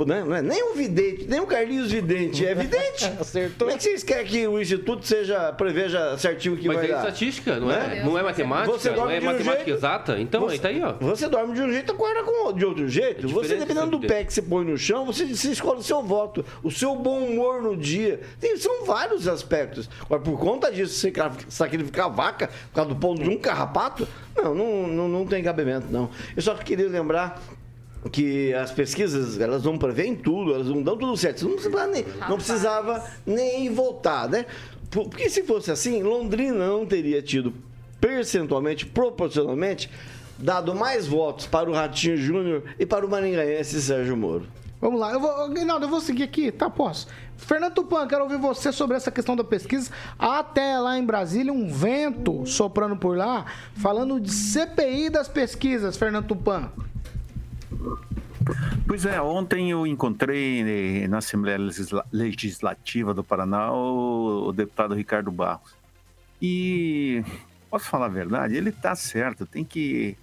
Né? 0.05 0.23
Não 0.23 0.35
é 0.35 0.41
nem 0.41 0.63
um 0.63 0.73
vidente, 0.73 1.25
nem 1.27 1.39
o 1.39 1.45
Carlinhos 1.45 1.91
Vidente 1.91 2.45
é 2.45 2.55
vidente. 2.55 3.05
Acertou. 3.19 3.67
Como 3.67 3.71
é 3.71 3.77
que 3.77 3.83
vocês 3.83 4.03
querem 4.03 4.25
que 4.25 4.47
o 4.47 4.59
Instituto 4.59 5.05
seja, 5.05 5.51
preveja 5.53 6.17
certinho 6.17 6.55
o 6.55 6.57
que 6.57 6.67
Mas 6.67 6.77
vai 6.77 6.85
é 6.85 6.89
dar? 6.89 6.97
estatística, 6.99 7.59
não 7.59 7.71
é? 7.71 7.87
Né? 7.87 8.03
Não 8.03 8.17
é 8.17 8.23
matemática, 8.23 8.71
Você 8.71 8.89
não 8.89 8.95
dorme 8.95 9.13
é 9.13 9.19
de 9.19 9.25
um 9.25 9.31
matemática 9.31 9.65
jeito, 9.65 9.77
exata. 9.77 10.19
Então, 10.19 10.47
aí 10.47 10.59
tá 10.59 10.69
aí, 10.69 10.81
ó. 10.81 10.93
Você 10.93 11.27
dorme 11.27 11.53
de 11.53 11.61
um 11.61 11.71
jeito, 11.71 11.91
acorda 11.91 12.23
com, 12.23 12.53
de 12.53 12.65
outro 12.65 12.87
jeito. 12.87 13.27
É 13.27 13.29
você, 13.29 13.55
dependendo 13.55 13.97
do 13.97 14.07
pé 14.07 14.23
que 14.23 14.33
você 14.33 14.41
põe 14.41 14.65
no 14.65 14.77
chão, 14.77 15.05
você, 15.05 15.25
você 15.25 15.51
escolhe 15.51 15.79
o 15.79 15.83
seu 15.83 16.01
voto, 16.01 16.45
o 16.63 16.71
seu 16.71 16.95
bom 16.95 17.19
humor 17.19 17.61
no 17.61 17.75
dia. 17.75 18.21
Tem, 18.39 18.55
são 18.57 18.85
vários 18.85 19.27
aspectos. 19.27 19.89
Agora, 20.01 20.21
por 20.21 20.39
conta 20.39 20.71
disso, 20.71 20.93
você 20.93 21.13
sacrificar 21.49 22.05
a 22.05 22.09
vaca 22.09 22.47
por 22.47 22.75
causa 22.75 22.89
do 22.89 22.95
pão 22.95 23.15
de 23.15 23.29
um 23.29 23.37
carrapato, 23.37 24.07
não, 24.35 24.55
não, 24.55 24.87
não, 24.87 25.07
não 25.07 25.25
tem 25.25 25.43
cabimento, 25.43 25.87
não. 25.89 26.09
Eu 26.35 26.41
só 26.41 26.55
queria 26.55 26.87
lembrar 26.87 27.41
que 28.11 28.53
as 28.53 28.71
pesquisas 28.71 29.39
elas 29.39 29.63
vão 29.63 29.77
prever 29.77 30.05
em 30.05 30.15
tudo, 30.15 30.53
elas 30.53 30.67
não 30.67 30.81
dão 30.81 30.97
tudo 30.97 31.15
certo. 31.17 31.43
Não 31.47 31.53
precisava 31.55 31.87
nem, 31.87 32.05
não 32.29 32.35
precisava 32.37 33.03
nem 33.25 33.73
votar, 33.73 34.29
né? 34.29 34.45
Por- 34.89 35.07
Porque 35.09 35.29
se 35.29 35.43
fosse 35.43 35.69
assim, 35.71 36.01
Londrina 36.03 36.65
não 36.67 36.85
teria 36.85 37.21
tido 37.21 37.53
percentualmente, 37.99 38.85
proporcionalmente, 38.85 39.89
dado 40.37 40.73
mais 40.73 41.05
votos 41.05 41.45
para 41.45 41.69
o 41.69 41.73
Ratinho 41.73 42.17
Júnior 42.17 42.63
e 42.79 42.85
para 42.85 43.05
o 43.05 43.09
maringaense 43.09 43.79
Sérgio 43.81 44.17
Moro. 44.17 44.47
Vamos 44.81 44.99
lá, 44.99 45.13
eu 45.13 45.19
vou, 45.19 45.47
Reinaldo, 45.53 45.85
eu 45.85 45.89
vou 45.89 46.01
seguir 46.01 46.23
aqui, 46.23 46.51
tá? 46.51 46.67
Posso? 46.67 47.07
Fernando 47.37 47.75
Tupan, 47.75 48.07
quero 48.07 48.23
ouvir 48.23 48.37
você 48.39 48.71
sobre 48.71 48.97
essa 48.97 49.11
questão 49.11 49.35
da 49.35 49.43
pesquisa. 49.43 49.91
Até 50.17 50.79
lá 50.79 50.97
em 50.97 51.05
Brasília, 51.05 51.53
um 51.53 51.67
vento 51.71 52.47
soprando 52.47 52.95
por 52.97 53.15
lá, 53.15 53.45
falando 53.75 54.19
de 54.19 54.31
CPI 54.31 55.11
das 55.11 55.27
pesquisas, 55.27 55.95
Fernando 55.95 56.25
Tupan. 56.25 56.71
Pois 58.87 59.05
é, 59.05 59.21
ontem 59.21 59.71
eu 59.71 59.85
encontrei 59.87 61.03
eh, 61.03 61.07
na 61.07 61.19
Assembleia 61.19 61.57
Legisla- 61.57 62.05
Legislativa 62.11 63.13
do 63.13 63.23
Paraná 63.23 63.71
o, 63.71 64.51
deputado 64.51 64.93
Ricardo 64.95 65.31
Barros. 65.31 65.73
E 66.41 67.23
posso 67.69 67.85
falar 67.85 68.07
a 68.07 68.09
verdade, 68.09 68.55
ele 68.55 68.69
está 68.69 68.95
certo, 68.95 69.45
tem 69.45 69.63
que 69.63 70.17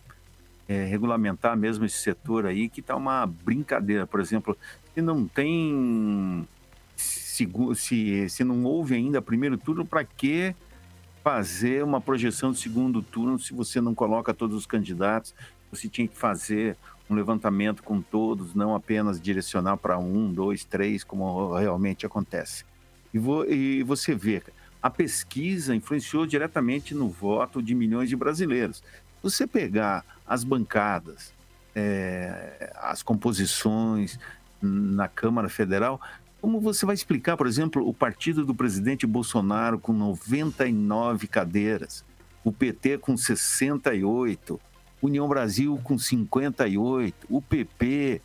eh, 0.68 0.84
regulamentar 0.84 1.56
mesmo 1.56 1.84
esse 1.84 1.98
setor 1.98 2.44
aí, 2.46 2.68
que 2.68 2.80
está 2.80 2.96
uma 2.96 3.24
brincadeira. 3.26 4.06
Por 4.06 4.20
exemplo, 4.20 4.56
se 4.94 5.00
não 5.00 5.26
tem. 5.26 6.46
segu- 6.96 7.74
Se, 7.74 8.28
se 8.28 8.42
não 8.44 8.64
houve 8.64 8.94
ainda 8.94 9.22
primeiro 9.22 9.56
turno, 9.56 9.86
para 9.86 10.04
que 10.04 10.54
fazer 11.22 11.84
uma 11.84 12.00
projeção 12.00 12.52
de 12.52 12.59
segundo 12.59 13.00
turno 13.02 13.38
se 13.38 13.52
você 13.54 13.80
não 13.80 13.94
coloca 13.94 14.34
todos 14.34 14.56
os 14.56 14.66
candidatos? 14.66 15.34
Você 15.70 15.88
tinha 15.88 16.09
que 16.09 16.16
fazer 16.16 16.76
um 17.09 17.14
levantamento 17.14 17.82
com 17.82 18.00
todos, 18.02 18.54
não 18.54 18.74
apenas 18.74 19.20
direcionar 19.20 19.76
para 19.76 19.98
um, 19.98 20.32
dois, 20.32 20.64
três, 20.64 21.02
como 21.02 21.54
realmente 21.54 22.04
acontece. 22.04 22.64
E, 23.12 23.18
vo- 23.18 23.44
e 23.46 23.82
você 23.82 24.14
vê, 24.14 24.42
a 24.82 24.90
pesquisa 24.90 25.74
influenciou 25.74 26.26
diretamente 26.26 26.94
no 26.94 27.09
voto 27.09 27.62
de 27.62 27.74
milhões 27.74 28.09
de 28.09 28.16
brasileiros. 28.16 28.82
Você 29.22 29.46
pegar 29.46 30.04
as 30.26 30.44
bancadas, 30.44 31.32
eh, 31.74 32.72
as 32.76 33.02
composições 33.02 34.18
na 34.61 35.09
Câmara 35.09 35.48
Federal, 35.48 36.00
como 36.40 36.61
você 36.61 36.86
vai 36.86 36.94
explicar, 36.94 37.36
por 37.36 37.46
exemplo, 37.46 37.86
o 37.88 37.92
partido 37.92 38.44
do 38.44 38.54
presidente 38.54 39.06
Bolsonaro 39.06 39.78
com 39.78 39.92
99 39.92 41.26
cadeiras, 41.26 42.04
o 42.44 42.52
PT 42.52 42.98
com 42.98 43.16
68, 43.16 44.61
União 45.01 45.28
Brasil 45.28 45.78
com 45.82 45.99
58, 45.99 47.26
o 47.30 47.40
PP 47.40 48.20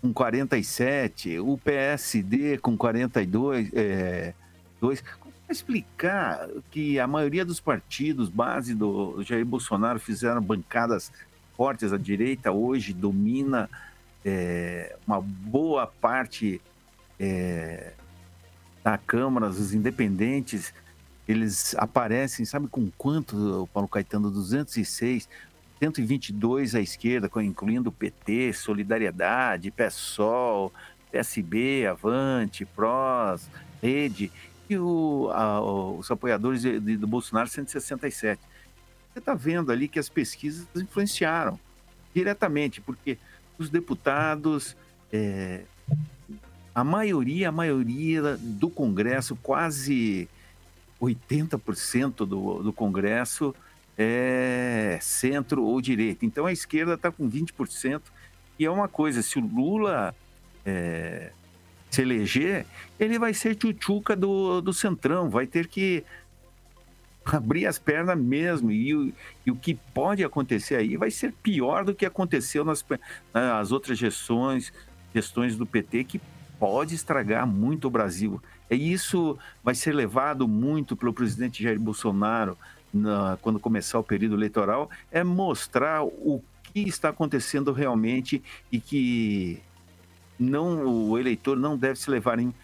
com 0.00 0.12
47, 0.12 1.38
o 1.38 1.58
PSD 1.58 2.58
com 2.58 2.76
42, 2.76 3.70
é, 3.72 4.34
dois. 4.80 5.02
Como 5.18 5.34
explicar 5.50 6.46
que 6.70 7.00
a 7.00 7.06
maioria 7.06 7.44
dos 7.44 7.58
partidos 7.58 8.28
base 8.28 8.74
do 8.74 9.22
Jair 9.22 9.44
Bolsonaro 9.44 9.98
fizeram 9.98 10.42
bancadas 10.42 11.10
fortes 11.56 11.92
à 11.92 11.98
direita, 11.98 12.52
hoje 12.52 12.92
domina 12.92 13.68
é, 14.24 14.96
uma 15.06 15.20
boa 15.20 15.86
parte 15.86 16.60
é, 17.18 17.92
da 18.84 18.96
Câmara, 18.96 19.48
os 19.48 19.74
independentes, 19.74 20.72
eles 21.26 21.74
aparecem, 21.76 22.44
sabe 22.44 22.68
com 22.68 22.90
quanto, 22.96 23.68
Paulo 23.72 23.88
Caetano? 23.88 24.30
206, 24.30 25.28
122 25.80 26.74
à 26.74 26.80
esquerda, 26.80 27.30
incluindo 27.42 27.92
PT, 27.92 28.52
Solidariedade, 28.52 29.70
PSOL, 29.70 30.72
PSB, 31.10 31.86
Avante, 31.86 32.64
PROS, 32.64 33.48
Rede, 33.82 34.30
e 34.68 34.76
o- 34.76 35.30
a- 35.32 35.60
os 35.60 36.10
apoiadores 36.10 36.62
de- 36.62 36.78
de- 36.80 36.96
do 36.96 37.06
Bolsonaro, 37.06 37.48
167. 37.48 38.40
Você 39.12 39.18
está 39.20 39.34
vendo 39.34 39.72
ali 39.72 39.88
que 39.88 39.98
as 39.98 40.08
pesquisas 40.08 40.66
influenciaram 40.76 41.58
diretamente, 42.14 42.80
porque 42.80 43.16
os 43.58 43.70
deputados, 43.70 44.76
é, 45.12 45.62
a 46.74 46.84
maioria, 46.84 47.48
a 47.48 47.52
maioria 47.52 48.36
do 48.36 48.68
Congresso, 48.68 49.34
quase 49.36 50.28
80% 51.00 52.26
do, 52.26 52.62
do 52.62 52.72
Congresso 52.72 53.54
é 53.98 54.98
centro 55.02 55.64
ou 55.64 55.80
direita. 55.80 56.24
Então 56.24 56.46
a 56.46 56.52
esquerda 56.52 56.94
está 56.94 57.10
com 57.10 57.28
20%. 57.28 58.00
E 58.58 58.64
é 58.64 58.70
uma 58.70 58.88
coisa, 58.88 59.22
se 59.22 59.38
o 59.38 59.42
Lula 59.46 60.14
é, 60.64 61.30
se 61.90 62.02
eleger, 62.02 62.64
ele 62.98 63.18
vai 63.18 63.34
ser 63.34 63.54
tchutchuca 63.56 64.14
do, 64.16 64.60
do 64.60 64.72
Centrão, 64.72 65.28
vai 65.28 65.46
ter 65.46 65.66
que 65.66 66.04
abrir 67.26 67.66
as 67.66 67.78
pernas 67.78 68.18
mesmo. 68.18 68.70
E, 68.70 68.94
o- 68.94 69.12
e 69.46 69.50
o 69.50 69.56
que 69.56 69.74
pode 69.74 70.24
acontecer 70.24 70.76
aí 70.76 70.96
vai 70.96 71.10
ser 71.10 71.32
pior 71.42 71.84
do 71.84 71.94
que 71.94 72.06
aconteceu 72.06 72.64
nas, 72.64 72.84
nas 73.32 73.70
outras 73.72 73.98
gestões, 73.98 74.72
gestões 75.14 75.56
do 75.56 75.66
PT, 75.66 76.04
que 76.04 76.20
pode 76.58 76.94
estragar 76.94 77.46
muito 77.46 77.86
o 77.86 77.90
Brasil. 77.90 78.42
E 78.70 78.92
isso 78.92 79.38
vai 79.62 79.74
ser 79.74 79.94
levado 79.94 80.46
muito 80.48 80.96
pelo 80.96 81.12
presidente 81.12 81.62
Jair 81.62 81.78
Bolsonaro 81.78 82.56
na- 82.92 83.38
quando 83.42 83.58
começar 83.60 83.98
o 83.98 84.04
período 84.04 84.36
eleitoral, 84.36 84.90
é 85.10 85.22
mostrar 85.22 86.04
o 86.04 86.42
que 86.64 86.80
está 86.80 87.08
acontecendo 87.10 87.72
realmente 87.72 88.42
e 88.70 88.80
que 88.80 89.60
não 90.38 90.86
o 90.86 91.18
eleitor 91.18 91.56
não 91.56 91.76
deve 91.76 91.98
se 91.98 92.10
levar 92.10 92.38
em, 92.38 92.54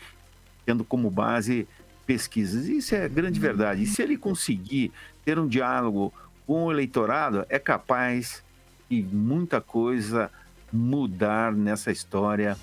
tendo 0.65 0.85
como 0.85 1.11
base 1.11 1.67
pesquisas. 2.07 2.67
Isso 2.67 2.95
é 2.95 3.09
grande 3.09 3.41
verdade. 3.41 3.83
E 3.83 3.87
se 3.87 4.03
ele 4.03 4.17
conseguir 4.17 4.93
ter 5.25 5.39
um 5.39 5.49
diálogo 5.49 6.13
com 6.47 6.65
o 6.65 6.73
eleitorado, 6.73 7.45
é 7.49 7.59
capaz 7.59 8.43
de 8.89 9.03
muita 9.03 9.61
coisa 9.61 10.31
mudar 10.73 11.53
nessa 11.53 11.91
história 11.91 12.57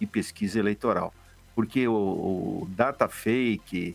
de 0.00 0.06
pesquisa 0.06 0.58
eleitoral. 0.58 1.14
Porque 1.54 1.86
o, 1.86 1.92
o 1.92 2.68
data 2.76 3.08
fake, 3.08 3.94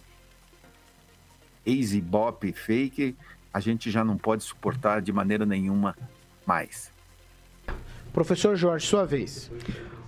ex-ibope 1.67 2.53
fake, 2.53 3.15
a 3.53 3.59
gente 3.59 3.91
já 3.91 4.03
não 4.03 4.17
pode 4.17 4.43
suportar 4.43 5.01
de 5.01 5.11
maneira 5.11 5.45
nenhuma 5.45 5.95
mais. 6.45 6.91
Professor 8.13 8.55
Jorge, 8.55 8.87
sua 8.87 9.05
vez. 9.05 9.51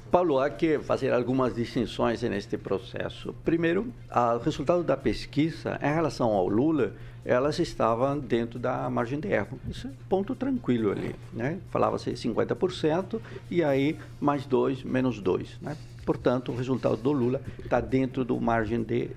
Paulo, 0.10 0.40
há 0.40 0.50
que 0.50 0.80
fazer 0.80 1.14
algumas 1.14 1.54
distinções 1.54 2.24
neste 2.24 2.58
processo. 2.58 3.36
Primeiro, 3.46 3.94
o 4.10 4.38
resultado 4.44 4.84
da 4.84 4.98
pesquisa 4.98 5.78
em 5.84 5.94
relação 5.94 6.30
ao 6.30 6.48
Lula, 6.48 6.94
elas 7.24 7.60
estavam 7.60 8.18
dentro 8.18 8.58
da 8.58 8.90
margem 8.90 9.20
de 9.20 9.28
erro. 9.28 9.60
Isso 9.70 9.88
é 9.88 9.92
ponto 10.08 10.34
tranquilo 10.34 10.92
ali, 10.92 11.16
né? 11.32 11.60
Falava-se 11.70 12.10
50% 12.12 13.22
e 13.52 13.64
aí 13.64 13.98
mais 14.20 14.48
dois, 14.48 14.84
menos 14.84 15.22
dois, 15.22 15.60
né? 15.62 15.78
Portanto, 16.04 16.52
o 16.52 16.56
resultado 16.56 16.98
do 16.98 17.12
Lula 17.12 17.40
está 17.64 17.80
dentro 17.80 18.26
do 18.26 18.40
margem 18.40 18.82
de, 18.82 19.12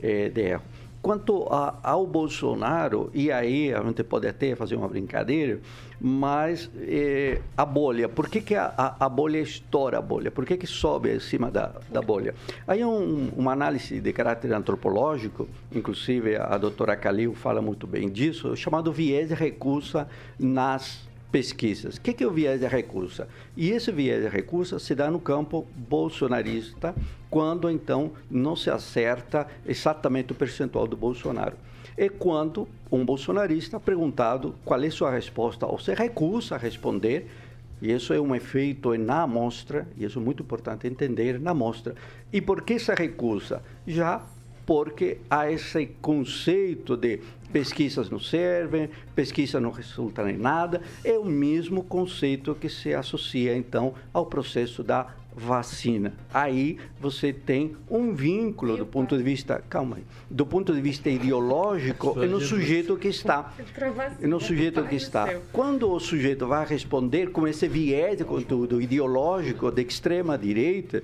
eh, 0.00 0.28
de 0.28 0.40
erro. 0.42 0.62
Quanto 1.00 1.46
a, 1.50 1.78
ao 1.82 2.06
Bolsonaro, 2.06 3.10
e 3.14 3.30
aí 3.30 3.72
a 3.72 3.82
gente 3.82 4.02
pode 4.02 4.26
até 4.26 4.54
fazer 4.56 4.74
uma 4.74 4.88
brincadeira, 4.88 5.60
mas 6.00 6.70
eh, 6.80 7.40
a 7.56 7.64
bolha, 7.64 8.08
por 8.08 8.28
que, 8.28 8.40
que 8.40 8.54
a, 8.54 8.96
a, 8.98 9.08
bolha 9.08 9.38
estoura 9.38 9.98
a 9.98 10.02
bolha? 10.02 10.30
Por 10.30 10.44
que, 10.44 10.56
que 10.56 10.66
sobe 10.66 11.10
acima 11.10 11.50
da, 11.50 11.72
da 11.90 12.00
bolha? 12.00 12.34
Aí 12.66 12.84
um, 12.84 13.30
uma 13.36 13.52
análise 13.52 14.00
de 14.00 14.12
caráter 14.12 14.52
antropológico, 14.52 15.48
inclusive 15.72 16.36
a, 16.36 16.58
doutora 16.58 16.96
Calil 16.96 17.34
fala 17.34 17.62
muito 17.62 17.86
bem 17.86 18.08
disso, 18.08 18.56
chamado 18.56 18.92
viés 18.92 19.28
de 19.28 19.34
recusa 19.34 20.08
nas 20.38 21.07
pesquisas. 21.30 21.96
O 21.96 22.00
que, 22.00 22.12
que 22.12 22.24
é 22.24 22.26
o 22.26 22.30
viés 22.30 22.60
de 22.60 22.66
recusa? 22.66 23.28
E 23.56 23.70
esse 23.70 23.92
viés 23.92 24.22
de 24.22 24.28
recusa 24.28 24.78
se 24.78 24.94
dá 24.94 25.10
no 25.10 25.20
campo 25.20 25.66
bolsonarista, 25.76 26.94
quando 27.30 27.70
então 27.70 28.12
não 28.30 28.56
se 28.56 28.70
acerta 28.70 29.46
exatamente 29.66 30.32
o 30.32 30.34
percentual 30.34 30.86
do 30.86 30.96
Bolsonaro. 30.96 31.56
É 31.96 32.08
quando 32.08 32.68
um 32.90 33.04
bolsonarista 33.04 33.78
perguntado 33.78 34.54
qual 34.64 34.82
é 34.82 34.90
sua 34.90 35.10
resposta 35.10 35.66
ou 35.66 35.78
se 35.78 35.92
recusa 35.94 36.54
a 36.54 36.58
responder, 36.58 37.28
e 37.80 37.92
isso 37.92 38.12
é 38.12 38.20
um 38.20 38.34
efeito 38.34 38.96
na 38.96 39.22
amostra, 39.22 39.86
e 39.96 40.04
isso 40.04 40.18
é 40.18 40.22
muito 40.22 40.42
importante 40.42 40.86
entender 40.86 41.38
na 41.38 41.52
amostra. 41.52 41.94
E 42.32 42.40
por 42.40 42.62
que 42.62 42.78
se 42.78 42.92
recusa? 42.94 43.62
Já 43.86 44.24
porque 44.66 45.18
há 45.30 45.50
esse 45.50 45.86
conceito 46.02 46.96
de 46.96 47.20
pesquisas 47.52 48.10
não 48.10 48.20
servem, 48.20 48.90
pesquisa 49.14 49.60
não 49.60 49.70
resulta 49.70 50.30
em 50.30 50.36
nada, 50.36 50.80
é 51.04 51.18
o 51.18 51.24
mesmo 51.24 51.82
conceito 51.82 52.54
que 52.54 52.68
se 52.68 52.94
associa 52.94 53.56
então 53.56 53.94
ao 54.12 54.26
processo 54.26 54.82
da 54.82 55.14
vacina. 55.38 56.12
Aí 56.34 56.78
você 57.00 57.32
tem 57.32 57.76
um 57.88 58.12
vínculo 58.12 58.76
do 58.76 58.84
ponto 58.84 59.16
de 59.16 59.22
vista, 59.22 59.62
calma 59.68 59.96
aí, 59.96 60.04
do 60.28 60.44
ponto 60.44 60.74
de 60.74 60.80
vista 60.80 61.08
ideológico, 61.08 62.20
é 62.22 62.26
no 62.26 62.40
sujeito 62.40 62.96
que 62.96 63.08
está. 63.08 63.54
No 64.20 64.40
sujeito 64.40 64.82
que 64.84 64.96
está. 64.96 65.32
Quando 65.52 65.90
o 65.90 66.00
sujeito 66.00 66.46
vai 66.46 66.66
responder 66.66 67.30
com 67.30 67.46
esse 67.46 67.68
viés 67.68 68.18
de 68.18 68.24
conteúdo 68.24 68.82
ideológico 68.82 69.70
de 69.70 69.82
extrema 69.82 70.36
direita, 70.36 71.02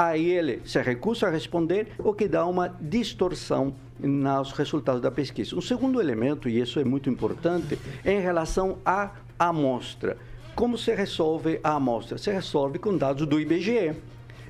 aí 0.00 0.30
ele 0.30 0.62
se 0.64 0.80
recusa 0.80 1.26
a 1.26 1.30
responder, 1.30 1.88
o 1.98 2.14
que 2.14 2.26
dá 2.26 2.46
uma 2.46 2.74
distorção 2.80 3.74
nos 3.98 4.52
resultados 4.52 5.02
da 5.02 5.10
pesquisa. 5.10 5.54
Um 5.54 5.60
segundo 5.60 6.00
elemento, 6.00 6.48
e 6.48 6.58
isso 6.58 6.80
é 6.80 6.84
muito 6.84 7.10
importante, 7.10 7.78
é 8.02 8.12
em 8.14 8.20
relação 8.20 8.78
à 8.84 9.10
amostra. 9.38 10.16
Como 10.54 10.78
se 10.78 10.94
resolve 10.94 11.60
a 11.62 11.74
amostra? 11.74 12.16
Se 12.16 12.32
resolve 12.32 12.78
com 12.78 12.96
dados 12.96 13.26
do 13.26 13.38
IBGE. 13.38 13.94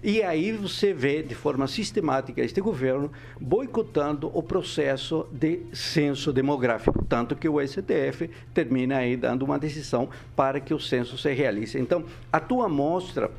E 0.03 0.23
aí 0.23 0.53
você 0.53 0.95
vê 0.95 1.21
de 1.21 1.35
forma 1.35 1.67
sistemática 1.67 2.41
este 2.41 2.61
governo 2.61 3.11
boicotando 3.39 4.31
o 4.33 4.43
processo 4.43 5.27
de 5.33 5.63
censo 5.73 6.33
demográfico, 6.33 7.05
tanto 7.05 7.35
que 7.35 7.49
o 7.49 7.61
STF 7.61 8.31
termina 8.55 8.99
aí 8.99 9.17
dando 9.17 9.43
uma 9.43 9.59
decisão 9.59 10.09
para 10.37 10.61
que 10.61 10.73
o 10.73 10.79
censo 10.79 11.19
se 11.19 11.33
realize. 11.35 11.77
Então, 11.77 12.05
a 12.33 12.41
tua 12.41 12.67
amostra 12.67 13.31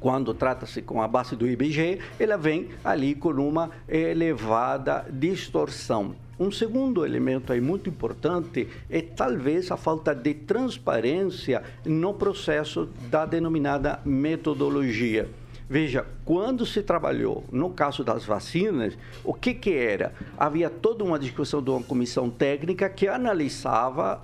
quando 0.00 0.34
trata-se 0.34 0.82
com 0.82 1.02
a 1.02 1.08
base 1.08 1.34
do 1.34 1.48
IBGE, 1.48 1.98
ela 2.18 2.36
vem 2.36 2.68
ali 2.84 3.14
com 3.14 3.30
uma 3.30 3.70
elevada 3.88 5.06
distorção. 5.10 6.14
Um 6.38 6.52
segundo 6.52 7.04
elemento 7.04 7.52
aí 7.52 7.60
muito 7.60 7.90
importante 7.90 8.68
é 8.88 9.02
talvez 9.02 9.72
a 9.72 9.76
falta 9.76 10.14
de 10.14 10.34
transparência 10.34 11.64
no 11.84 12.14
processo 12.14 12.88
da 13.10 13.26
denominada 13.26 14.00
metodologia. 14.04 15.28
Veja, 15.68 16.06
quando 16.24 16.64
se 16.64 16.80
trabalhou 16.82 17.44
no 17.52 17.70
caso 17.70 18.04
das 18.04 18.24
vacinas, 18.24 18.96
o 19.24 19.34
que, 19.34 19.52
que 19.52 19.72
era? 19.72 20.14
Havia 20.38 20.70
toda 20.70 21.04
uma 21.04 21.18
discussão 21.18 21.60
de 21.60 21.70
uma 21.70 21.82
comissão 21.82 22.30
técnica 22.30 22.88
que 22.88 23.08
analisava 23.08 24.22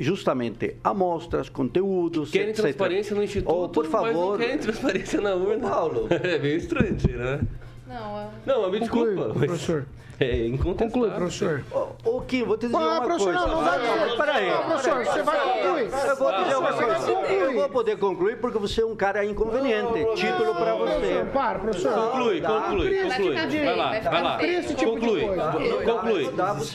justamente 0.00 0.76
amostras, 0.82 1.48
conteúdos, 1.48 2.30
Querem 2.30 2.48
etc. 2.50 2.62
transparência 2.62 3.14
no 3.14 3.22
Instituto, 3.22 3.54
oh, 3.54 3.68
por 3.68 3.86
favor, 3.86 4.06
mas 4.06 4.16
não 4.16 4.38
querem 4.38 4.58
transparência 4.58 5.20
na 5.20 5.34
urna. 5.34 5.68
Paulo. 5.68 6.08
é 6.10 6.38
meio 6.38 6.56
estranho, 6.56 6.96
né? 7.16 7.40
Não, 7.90 8.22
eu... 8.22 8.30
não, 8.62 8.70
me 8.70 8.78
Conclui, 8.80 9.14
desculpa. 9.14 9.34
professor. 9.34 9.86
É 10.22 10.46
incontestável. 10.46 10.92
Conclui, 10.92 11.10
professor. 11.12 11.64
Ô, 11.72 12.16
ô 12.16 12.20
Kim, 12.20 12.44
vou 12.44 12.58
te 12.58 12.66
dizer 12.66 12.76
Ah, 12.76 12.80
uma 12.80 13.00
professor, 13.00 13.32
coisa. 13.32 13.38
não, 13.46 13.56
não 13.56 13.64
vai 13.64 13.78
não, 13.78 14.16
peraí. 14.18 14.50
Não, 14.50 14.62
professor, 14.64 15.04
você 15.06 15.22
vai 15.22 15.40
concluir. 15.40 16.08
Eu 16.08 16.16
vou 16.16 16.32
dizer 16.42 16.56
uma 16.56 16.72
coisa. 16.74 17.10
Eu 17.10 17.54
vou 17.54 17.68
poder 17.70 17.98
concluir 17.98 18.36
porque 18.38 18.58
você 18.58 18.82
é 18.82 18.84
um 18.84 18.94
cara 18.94 19.24
inconveniente. 19.24 20.04
Título 20.16 20.54
para 20.56 20.74
você. 20.74 21.24
Para, 21.32 21.58
professor. 21.60 21.94
Conclui, 21.94 22.42
conclui, 22.42 23.08
Vai 23.08 23.16
conclui. 23.18 23.64
Vai 23.64 23.76
lá, 23.76 24.00
vai 24.10 24.22
lá. 24.22 24.38
tipo 24.38 24.90
Conclui, 24.90 25.26
conclui. 25.86 26.24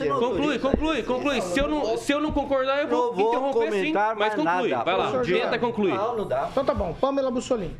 Não 0.08 0.18
Conclui, 0.18 0.58
conclui, 0.58 1.02
conclui. 1.04 1.40
Se 1.40 1.60
eu 1.60 1.68
não, 1.68 1.96
se 1.96 2.12
eu 2.12 2.20
não 2.20 2.32
concordar, 2.32 2.82
eu 2.82 2.88
vou, 2.88 3.06
Não 3.06 3.12
vou 3.14 3.28
interromper 3.28 3.70
sim. 3.70 3.78
comentar 3.78 4.16
Mas 4.16 4.34
conclui. 4.34 4.74
Vai 4.74 4.96
lá, 4.96 5.22
tenta 5.22 5.58
concluir. 5.60 5.94
Não, 5.94 6.16
não 6.16 6.26
dá. 6.26 6.48
Então 6.50 6.64
tá 6.64 6.74
bom, 6.74 6.92
Pamela 7.00 7.30
Bussolini. 7.30 7.76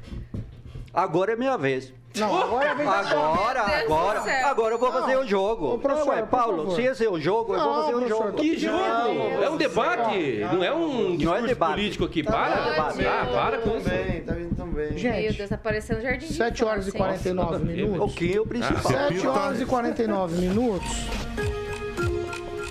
Agora 0.96 1.34
é 1.34 1.36
minha 1.36 1.58
vez. 1.58 1.92
Não, 2.16 2.34
agora 2.34 2.70
é 2.70 2.74
da 2.74 2.90
Agora, 2.98 3.60
agora, 3.60 4.46
agora 4.46 4.74
eu 4.74 4.78
vou 4.78 4.90
fazer 4.90 5.18
o 5.18 5.26
jogo. 5.26 5.74
Ô, 5.74 5.78
professor, 5.78 6.06
não, 6.06 6.14
é, 6.14 6.22
Paulo, 6.22 6.74
se 6.74 6.80
esse 6.80 7.04
é 7.04 7.10
o 7.10 7.20
jogo, 7.20 7.52
eu 7.54 7.60
vou 7.62 7.74
fazer 7.74 7.94
o 7.94 7.98
professor, 7.98 8.24
jogo. 8.24 8.38
Que 8.38 8.58
jogo? 8.58 8.78
Não, 8.78 9.42
É 9.42 9.50
um 9.50 9.56
debate, 9.58 10.38
não 10.50 10.64
é 10.64 10.72
um 10.72 11.14
Não 11.18 11.36
é 11.36 11.42
debate. 11.42 11.72
político 11.74 12.04
aqui. 12.06 12.22
Tá 12.22 12.32
Para, 12.32 12.86
Ótimo. 12.88 13.08
ah, 13.08 13.26
para 13.30 13.58
com 13.58 13.76
isso. 13.76 13.88
Bem, 13.90 14.22
tá 14.22 14.32
vindo 14.32 14.56
tão 14.56 14.66
bem. 14.68 14.88
Meu 14.92 14.98
Gente, 14.98 15.36
Deus, 15.36 15.52
aparecendo 15.52 16.00
Jardim 16.00 16.26
de 16.26 16.32
7 16.32 16.64
horas 16.64 16.86
e 16.86 16.88
Infância, 16.88 17.28
hein? 17.28 17.36
49 17.36 17.52
Nossa, 17.52 17.58
nada 17.58 17.72
a 17.72 17.74
ver, 17.76 17.82
O 17.84 17.88
minutos. 17.92 18.14
que 18.14 18.34
é 18.34 18.40
o 18.40 18.46
principal? 18.46 18.80
7 18.82 19.26
horas 19.26 19.60
e 19.60 19.66
49 19.66 20.36
minutos. 20.40 20.88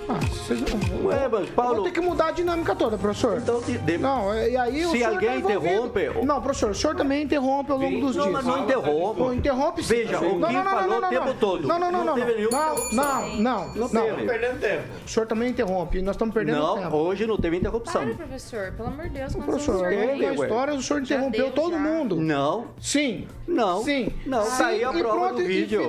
Ah, 0.08 0.14
vocês 0.14 0.60
não... 0.60 1.06
Ué, 1.06 1.28
mas 1.30 1.48
Paulo, 1.50 1.74
vou 1.76 1.84
ter 1.84 1.90
que 1.90 2.00
mudar 2.00 2.26
a 2.28 2.30
dinâmica 2.30 2.74
toda, 2.76 2.96
professor. 2.96 3.38
então 3.38 3.60
de- 3.60 3.78
de- 3.78 3.98
Não, 3.98 4.32
é- 4.32 4.50
e 4.50 4.56
aí 4.56 4.86
o 4.86 4.90
Se 4.90 5.04
alguém 5.04 5.28
tá 5.28 5.36
envolvido. 5.36 5.86
interrompe- 5.88 6.24
Não, 6.26 6.40
professor, 6.40 6.70
o 6.70 6.74
senhor 6.74 6.94
também 6.96 7.22
interrompe 7.24 7.72
ao 7.72 7.78
longo 7.78 8.00
dos 8.00 8.14
Não, 8.16 8.22
dias. 8.24 8.34
mas 8.36 8.44
não 8.46 8.64
interrompe. 8.64 9.18
Pô, 9.20 9.32
interrompe 9.32 9.82
sim. 9.82 9.94
Veja, 9.94 10.18
o 10.20 10.38
Não, 10.38 10.38
não, 10.38 10.52
não, 10.52 10.64
não, 10.64 10.70
falou 10.70 10.88
não, 10.88 10.98
o 10.98 11.00
não, 11.00 11.08
tempo 11.10 11.26
não. 11.26 11.34
todo. 11.34 11.66
Não, 11.68 11.78
não, 11.78 11.90
não, 11.92 12.04
Não 12.04 12.16
não. 12.16 12.26
teve 12.26 12.42
Não, 12.42 12.48
interrupção. 12.48 12.96
não, 12.96 13.36
não, 13.36 13.68
Não 13.74 13.88
não. 13.88 13.88
teve. 13.88 14.24
Perdendo 14.26 14.60
tempo. 14.60 14.82
O 15.04 15.08
senhor 15.08 15.26
também 15.26 15.50
interrompe. 15.50 16.02
Nós 16.02 16.14
estamos 16.14 16.34
perdendo 16.34 16.58
Não, 16.60 16.78
tempo. 16.78 16.96
hoje 16.96 17.26
não 17.26 17.36
teve 17.36 17.56
interrupção. 17.56 18.04
Para, 18.04 18.14
professor, 18.14 18.72
pelo 18.76 18.88
amor 18.88 19.04
de 19.04 19.10
Deus, 19.10 19.34
quantos 19.34 19.64
Professor, 19.64 19.88
tem? 19.88 20.20
ué. 20.22 20.34
história, 20.34 20.74
o 20.74 20.82
senhor 20.82 21.02
interrompeu 21.02 21.50
todo 21.50 21.78
mundo. 21.78 22.16
Não, 22.16 22.66
Sim. 22.80 23.26
Não. 23.46 23.82
Sim. 23.82 24.12
Não, 24.26 24.42
Sim, 24.44 24.58
tá 24.58 24.66
aí 24.66 24.84
a 24.84 24.90
e 24.92 24.98
prova 25.00 25.18
pronto, 25.28 25.34
do 25.36 25.44
vídeo. 25.46 25.80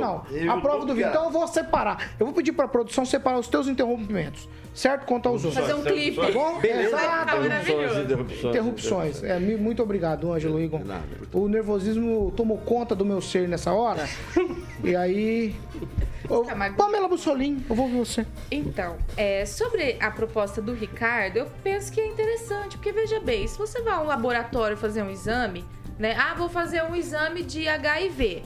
a 0.51 0.57
prova 0.57 0.86
do 0.86 0.93
vídeo. 0.93 1.09
Então 1.09 1.26
eu 1.26 1.30
vou 1.32 1.47
separar. 1.47 2.11
Eu 2.20 2.26
vou 2.28 2.34
pedir 2.36 2.51
pra 2.51 2.68
produção 2.68 3.03
separar 3.05 3.39
os 3.39 3.47
teus 3.47 3.68
interrompimentos. 3.68 4.07
Certo? 4.74 5.05
Quanto 5.05 5.28
aos 5.28 5.43
outros. 5.43 5.66
Fazer 5.66 5.74
um 5.74 5.82
clipe. 5.84 6.18
Tá 6.22 6.32
bom? 6.32 6.60
Beleza. 6.60 6.95
Exato. 6.95 7.38
Maravilhoso. 7.41 8.47
Interrupções. 8.49 9.24
É, 9.24 9.39
mi- 9.39 9.55
muito 9.55 9.82
obrigado, 9.82 10.32
Ângelo 10.32 10.60
Igor. 10.62 10.82
O 11.34 11.47
nervosismo 11.47 12.32
tomou 12.38 12.60
conta 12.60 12.93
do 12.95 13.03
meu 13.03 13.20
ser 13.20 13.47
nessa 13.47 13.72
hora. 13.74 14.08
E 14.84 14.95
aí. 14.95 15.55
Ô, 16.30 16.41
Tá, 16.41 16.53
mas- 16.55 16.76
Pamela 16.76 17.08
Bussolim, 17.08 17.64
eu 17.70 17.76
vou 17.76 17.86
ouvir 17.86 17.97
você. 17.99 18.26
Então, 18.51 18.97
é, 19.16 19.45
sobre 19.45 19.95
a 19.99 20.12
proposta 20.12 20.62
do 20.62 20.74
Ricardo, 20.74 21.38
eu 21.38 21.47
penso 21.64 21.91
que 21.91 22.01
é 22.01 22.05
interessante, 22.08 22.76
porque 22.78 22.91
veja 22.91 23.20
bem, 23.20 23.47
se 23.47 23.58
você 23.58 23.82
vai 23.82 23.93
a 23.93 24.01
um 24.01 24.05
laboratório 24.05 24.76
fazer 24.76 25.01
um 25.03 25.10
exame, 25.10 25.64
né? 25.97 26.16
Ah, 26.20 26.34
vou 26.36 26.49
fazer 26.49 26.84
um 26.84 26.93
exame 26.95 27.43
de 27.43 27.68
HIV. 27.68 28.43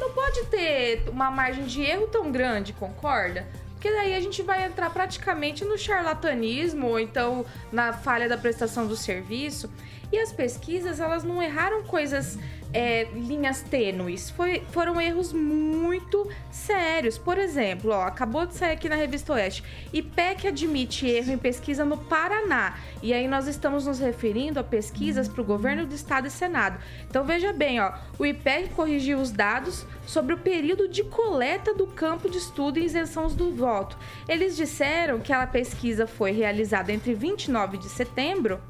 Não 0.00 0.10
pode 0.10 0.44
ter 0.46 1.04
uma 1.10 1.30
margem 1.30 1.64
de 1.64 1.80
erro 1.82 2.08
tão 2.08 2.32
grande, 2.32 2.72
concorda? 2.72 3.46
Porque 3.82 3.96
daí 3.96 4.14
a 4.14 4.20
gente 4.20 4.42
vai 4.42 4.64
entrar 4.64 4.90
praticamente 4.90 5.64
no 5.64 5.76
charlatanismo 5.76 6.86
ou 6.86 7.00
então 7.00 7.44
na 7.72 7.92
falha 7.92 8.28
da 8.28 8.38
prestação 8.38 8.86
do 8.86 8.94
serviço. 8.94 9.68
E 10.12 10.18
as 10.20 10.32
pesquisas, 10.32 11.00
elas 11.00 11.24
não 11.24 11.42
erraram 11.42 11.82
coisas, 11.82 12.38
é, 12.72 13.04
linhas 13.14 13.62
tênues. 13.62 14.30
Foi, 14.30 14.62
foram 14.70 15.00
erros 15.00 15.32
muito 15.32 16.28
sérios. 16.50 17.18
Por 17.18 17.38
exemplo, 17.38 17.90
ó, 17.90 18.02
acabou 18.02 18.46
de 18.46 18.54
sair 18.54 18.72
aqui 18.72 18.88
na 18.88 18.96
Revista 18.96 19.32
Oeste. 19.32 19.62
IPEC 19.92 20.48
admite 20.48 21.06
erro 21.06 21.32
em 21.32 21.38
pesquisa 21.38 21.84
no 21.84 21.96
Paraná. 21.96 22.76
E 23.02 23.12
aí 23.12 23.28
nós 23.28 23.46
estamos 23.46 23.86
nos 23.86 23.98
referindo 23.98 24.58
a 24.58 24.64
pesquisas 24.64 25.28
para 25.28 25.42
o 25.42 25.44
governo 25.44 25.86
do 25.86 25.94
estado 25.94 26.26
e 26.26 26.30
senado. 26.30 26.78
Então 27.08 27.24
veja 27.24 27.52
bem, 27.52 27.80
ó, 27.80 27.92
o 28.18 28.24
IPEC 28.24 28.70
corrigiu 28.70 29.18
os 29.18 29.30
dados 29.30 29.86
sobre 30.06 30.34
o 30.34 30.38
período 30.38 30.88
de 30.88 31.04
coleta 31.04 31.74
do 31.74 31.86
campo 31.86 32.28
de 32.28 32.38
estudo 32.38 32.78
e 32.78 32.84
isenção 32.84 33.28
do 33.28 33.52
voto. 33.54 33.96
Eles 34.28 34.56
disseram 34.56 35.20
que 35.20 35.32
a 35.32 35.46
pesquisa 35.46 36.06
foi 36.06 36.32
realizada 36.32 36.92
entre 36.92 37.14
29 37.14 37.78
de 37.78 37.88
setembro 37.88 38.60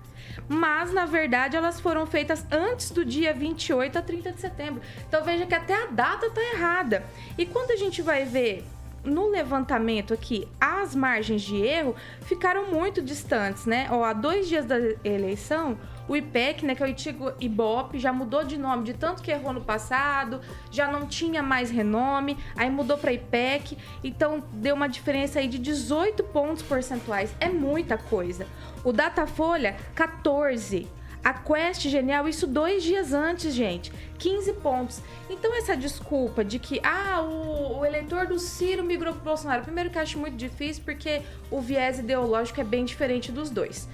mas 0.48 0.92
na 0.92 1.06
verdade 1.06 1.56
elas 1.56 1.80
foram 1.80 2.06
feitas 2.06 2.46
antes 2.50 2.90
do 2.90 3.04
dia 3.04 3.32
28 3.32 3.98
a 3.98 4.02
30 4.02 4.32
de 4.32 4.40
setembro. 4.40 4.82
Então 5.08 5.24
veja 5.24 5.46
que 5.46 5.54
até 5.54 5.74
a 5.74 5.86
data 5.86 6.30
tá 6.30 6.40
errada. 6.54 7.04
E 7.36 7.46
quando 7.46 7.70
a 7.70 7.76
gente 7.76 8.02
vai 8.02 8.24
ver 8.24 8.64
no 9.04 9.28
levantamento 9.28 10.14
aqui, 10.14 10.48
as 10.60 10.94
margens 10.94 11.42
de 11.42 11.56
erro 11.56 11.94
ficaram 12.22 12.70
muito 12.70 13.02
distantes, 13.02 13.66
né? 13.66 13.88
Ó, 13.90 14.04
há 14.04 14.12
dois 14.12 14.48
dias 14.48 14.64
da 14.64 14.76
eleição, 15.04 15.76
o 16.12 16.16
IPEC, 16.16 16.66
né, 16.66 16.74
que 16.74 16.82
é 16.82 16.86
o 16.86 16.88
Itigo 16.88 17.32
Ibope, 17.40 17.98
já 17.98 18.12
mudou 18.12 18.44
de 18.44 18.58
nome 18.58 18.84
de 18.84 18.92
tanto 18.92 19.22
que 19.22 19.30
errou 19.30 19.52
no 19.54 19.62
passado, 19.62 20.42
já 20.70 20.86
não 20.90 21.06
tinha 21.06 21.42
mais 21.42 21.70
renome, 21.70 22.36
aí 22.54 22.68
mudou 22.68 22.98
para 22.98 23.12
IPEC, 23.12 23.78
então 24.04 24.44
deu 24.52 24.74
uma 24.74 24.88
diferença 24.88 25.38
aí 25.38 25.48
de 25.48 25.58
18 25.58 26.22
pontos 26.24 26.62
percentuais. 26.62 27.34
É 27.40 27.48
muita 27.48 27.96
coisa. 27.96 28.46
O 28.84 28.92
Datafolha, 28.92 29.74
14. 29.94 30.86
A 31.24 31.32
Quest 31.32 31.82
Genial, 31.82 32.28
isso 32.28 32.48
dois 32.48 32.82
dias 32.82 33.12
antes, 33.12 33.54
gente. 33.54 33.92
15 34.18 34.52
pontos. 34.54 35.00
Então, 35.30 35.54
essa 35.56 35.76
desculpa 35.76 36.44
de 36.44 36.58
que, 36.58 36.80
ah, 36.82 37.22
o, 37.22 37.78
o 37.78 37.86
eleitor 37.86 38.26
do 38.26 38.40
Ciro 38.40 38.82
migrou 38.82 39.14
pro 39.14 39.22
Bolsonaro. 39.22 39.62
Primeiro 39.62 39.88
que 39.88 39.96
eu 39.96 40.02
acho 40.02 40.18
muito 40.18 40.36
difícil, 40.36 40.82
porque 40.84 41.22
o 41.48 41.60
viés 41.60 42.00
ideológico 42.00 42.60
é 42.60 42.64
bem 42.64 42.84
diferente 42.84 43.30
dos 43.30 43.50
dois. 43.50 43.88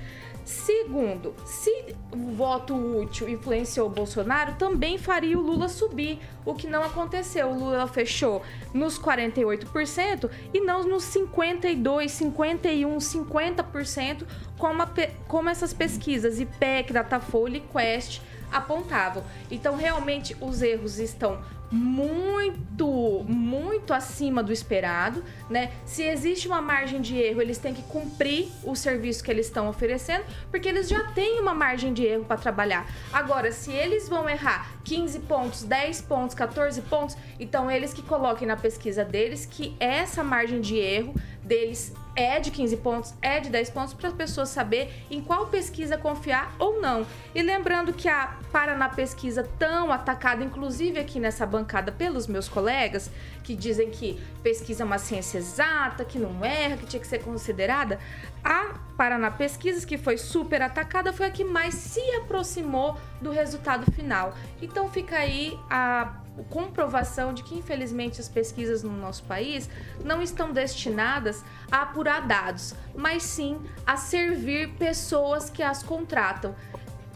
Segundo, 0.48 1.34
se 1.44 1.94
o 2.10 2.32
voto 2.32 2.74
útil 2.74 3.28
influenciou 3.28 3.86
o 3.86 3.90
Bolsonaro, 3.90 4.54
também 4.54 4.96
faria 4.96 5.38
o 5.38 5.42
Lula 5.42 5.68
subir, 5.68 6.18
o 6.42 6.54
que 6.54 6.66
não 6.66 6.82
aconteceu. 6.82 7.48
O 7.48 7.58
Lula 7.58 7.86
fechou 7.86 8.40
nos 8.72 8.98
48% 8.98 10.30
e 10.54 10.60
não 10.62 10.84
nos 10.84 11.04
52, 11.04 12.10
51, 12.10 12.96
50%, 12.96 14.26
como, 14.56 14.80
a, 14.80 14.88
como 15.26 15.50
essas 15.50 15.74
pesquisas 15.74 16.40
IPEC, 16.40 16.94
Datafolha 16.94 17.58
e 17.58 17.60
Quest 17.60 18.22
apontavam. 18.50 19.22
Então, 19.50 19.76
realmente, 19.76 20.34
os 20.40 20.62
erros 20.62 20.98
estão 20.98 21.42
muito, 21.70 23.24
muito 23.28 23.92
acima 23.92 24.42
do 24.42 24.52
esperado, 24.52 25.22
né? 25.50 25.72
Se 25.84 26.02
existe 26.02 26.46
uma 26.46 26.62
margem 26.62 27.00
de 27.00 27.16
erro, 27.16 27.42
eles 27.42 27.58
têm 27.58 27.74
que 27.74 27.82
cumprir 27.82 28.48
o 28.64 28.74
serviço 28.74 29.22
que 29.22 29.30
eles 29.30 29.46
estão 29.46 29.68
oferecendo, 29.68 30.24
porque 30.50 30.68
eles 30.68 30.88
já 30.88 31.04
têm 31.12 31.40
uma 31.40 31.54
margem 31.54 31.92
de 31.92 32.04
erro 32.04 32.24
para 32.24 32.36
trabalhar. 32.36 32.86
Agora, 33.12 33.52
se 33.52 33.72
eles 33.72 34.08
vão 34.08 34.28
errar 34.28 34.72
15 34.84 35.20
pontos, 35.20 35.62
10 35.62 36.02
pontos, 36.02 36.34
14 36.34 36.80
pontos, 36.82 37.16
então 37.38 37.70
eles 37.70 37.92
que 37.92 38.02
coloquem 38.02 38.48
na 38.48 38.56
pesquisa 38.56 39.04
deles 39.04 39.46
que 39.46 39.76
essa 39.78 40.24
margem 40.24 40.60
de 40.60 40.76
erro 40.76 41.14
deles 41.42 41.92
é 42.18 42.40
de 42.40 42.50
15 42.50 42.76
pontos, 42.78 43.14
é 43.22 43.38
de 43.38 43.48
10 43.48 43.70
pontos, 43.70 43.94
para 43.94 44.08
as 44.08 44.14
pessoas 44.14 44.48
saber 44.48 44.92
em 45.08 45.20
qual 45.20 45.46
pesquisa 45.46 45.96
confiar 45.96 46.52
ou 46.58 46.80
não. 46.80 47.06
E 47.32 47.40
lembrando 47.40 47.92
que 47.92 48.08
a 48.08 48.36
Paraná 48.50 48.88
Pesquisa, 48.88 49.48
tão 49.56 49.92
atacada, 49.92 50.42
inclusive 50.42 50.98
aqui 50.98 51.20
nessa 51.20 51.46
bancada 51.46 51.92
pelos 51.92 52.26
meus 52.26 52.48
colegas, 52.48 53.08
que 53.44 53.54
dizem 53.54 53.90
que 53.90 54.20
pesquisa 54.42 54.82
é 54.82 54.86
uma 54.86 54.98
ciência 54.98 55.38
exata, 55.38 56.04
que 56.04 56.18
não 56.18 56.44
erra, 56.44 56.76
que 56.76 56.86
tinha 56.86 57.00
que 57.00 57.06
ser 57.06 57.22
considerada, 57.22 58.00
a 58.42 58.74
Paraná 58.96 59.30
Pesquisas, 59.30 59.84
que 59.84 59.96
foi 59.96 60.18
super 60.18 60.60
atacada, 60.60 61.12
foi 61.12 61.26
a 61.26 61.30
que 61.30 61.44
mais 61.44 61.74
se 61.74 62.00
aproximou 62.16 62.96
do 63.22 63.30
resultado 63.30 63.90
final. 63.92 64.34
Então 64.60 64.90
fica 64.90 65.16
aí 65.16 65.56
a 65.70 66.14
comprovação 66.44 67.32
de 67.32 67.42
que, 67.42 67.54
infelizmente, 67.54 68.20
as 68.20 68.28
pesquisas 68.28 68.82
no 68.82 68.96
nosso 68.96 69.22
país 69.24 69.68
não 70.04 70.22
estão 70.22 70.52
destinadas 70.52 71.44
a 71.70 71.82
apurar 71.82 72.26
dados, 72.26 72.74
mas 72.94 73.22
sim 73.22 73.60
a 73.86 73.96
servir 73.96 74.70
pessoas 74.74 75.50
que 75.50 75.62
as 75.62 75.82
contratam. 75.82 76.54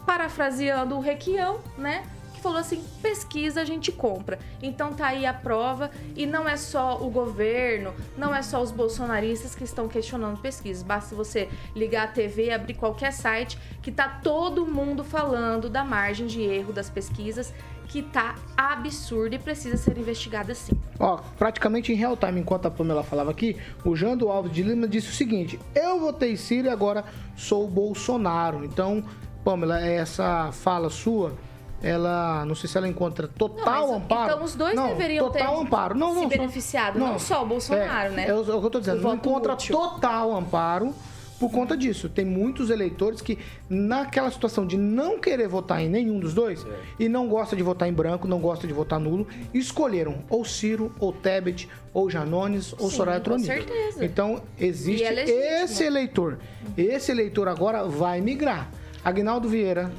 Parafraseando 0.06 0.96
o 0.96 1.00
Requião, 1.00 1.60
né? 1.78 2.04
Que 2.34 2.40
falou 2.40 2.58
assim: 2.58 2.84
pesquisa 3.00 3.60
a 3.60 3.64
gente 3.64 3.92
compra. 3.92 4.38
Então 4.60 4.92
tá 4.92 5.06
aí 5.06 5.24
a 5.24 5.32
prova, 5.32 5.92
e 6.16 6.26
não 6.26 6.48
é 6.48 6.56
só 6.56 7.00
o 7.00 7.08
governo, 7.08 7.94
não 8.16 8.34
é 8.34 8.42
só 8.42 8.60
os 8.60 8.72
bolsonaristas 8.72 9.54
que 9.54 9.62
estão 9.62 9.86
questionando 9.86 10.40
pesquisas. 10.40 10.82
Basta 10.82 11.14
você 11.14 11.48
ligar 11.74 12.04
a 12.04 12.08
TV 12.08 12.50
abrir 12.50 12.74
qualquer 12.74 13.12
site 13.12 13.56
que 13.80 13.92
tá 13.92 14.08
todo 14.08 14.66
mundo 14.66 15.04
falando 15.04 15.70
da 15.70 15.84
margem 15.84 16.26
de 16.26 16.42
erro 16.42 16.72
das 16.72 16.90
pesquisas 16.90 17.54
que 17.92 18.02
tá 18.02 18.36
absurda 18.56 19.36
e 19.36 19.38
precisa 19.38 19.76
ser 19.76 19.98
investigada 19.98 20.54
sim. 20.54 20.72
Ó, 20.98 21.18
praticamente 21.38 21.92
em 21.92 21.94
real 21.94 22.16
time, 22.16 22.40
enquanto 22.40 22.64
a 22.64 22.70
Pamela 22.70 23.02
falava 23.02 23.30
aqui, 23.30 23.54
o 23.84 23.94
Jando 23.94 24.30
Alves 24.30 24.50
de 24.50 24.62
Lima 24.62 24.88
disse 24.88 25.10
o 25.10 25.12
seguinte: 25.12 25.60
Eu 25.74 26.00
votei 26.00 26.34
Ciro 26.34 26.68
e 26.68 26.70
agora 26.70 27.04
sou 27.36 27.68
Bolsonaro. 27.68 28.64
Então, 28.64 29.04
Pamela, 29.44 29.78
essa 29.78 30.50
fala 30.52 30.88
sua 30.88 31.34
ela 31.82 32.44
não 32.46 32.54
sei 32.54 32.70
se 32.70 32.78
ela 32.78 32.86
encontra 32.88 33.26
total 33.26 33.88
não, 33.88 33.96
amparo. 33.96 34.32
Então 34.32 34.44
os 34.44 34.54
dois 34.54 34.74
não, 34.74 34.86
deveriam 34.86 35.26
total 35.26 35.56
ter 35.56 35.62
amparo. 35.62 35.94
Não, 35.96 36.14
se 36.14 36.20
não, 36.20 36.28
beneficiado, 36.28 36.98
não, 36.98 37.08
não 37.08 37.18
só 37.18 37.42
o 37.42 37.46
Bolsonaro, 37.46 38.12
é, 38.12 38.16
né? 38.16 38.26
É 38.28 38.34
o 38.34 38.44
que 38.44 38.50
eu 38.50 38.70
tô 38.70 38.78
dizendo, 38.78 39.00
o 39.00 39.02
não 39.02 39.14
encontra 39.16 39.54
útil. 39.54 39.76
total 39.76 40.32
amparo 40.32 40.94
por 41.42 41.50
conta 41.50 41.76
disso. 41.76 42.08
Tem 42.08 42.24
muitos 42.24 42.70
eleitores 42.70 43.20
que, 43.20 43.36
naquela 43.68 44.30
situação 44.30 44.64
de 44.64 44.76
não 44.76 45.18
querer 45.18 45.48
votar 45.48 45.82
em 45.82 45.88
nenhum 45.88 46.20
dos 46.20 46.32
dois, 46.32 46.64
é. 46.64 46.68
e 47.00 47.08
não 47.08 47.26
gosta 47.26 47.56
de 47.56 47.64
votar 47.64 47.88
em 47.88 47.92
branco, 47.92 48.28
não 48.28 48.38
gosta 48.38 48.64
de 48.64 48.72
votar 48.72 49.00
nulo, 49.00 49.26
escolheram 49.52 50.22
ou 50.30 50.44
Ciro, 50.44 50.92
ou 51.00 51.12
Tebet, 51.12 51.68
ou 51.92 52.08
Janones, 52.08 52.72
ou 52.74 52.88
Sim, 52.88 52.96
Soraya 52.96 53.18
Tronic. 53.18 53.44
Certeza. 53.44 54.04
Então, 54.04 54.40
existe 54.56 55.02
é 55.02 55.64
esse 55.64 55.82
eleitor. 55.82 56.38
Esse 56.78 57.10
eleitor 57.10 57.48
agora 57.48 57.88
vai 57.88 58.20
migrar. 58.20 58.70
Agnaldo 59.04 59.48
Vieira. 59.48 59.90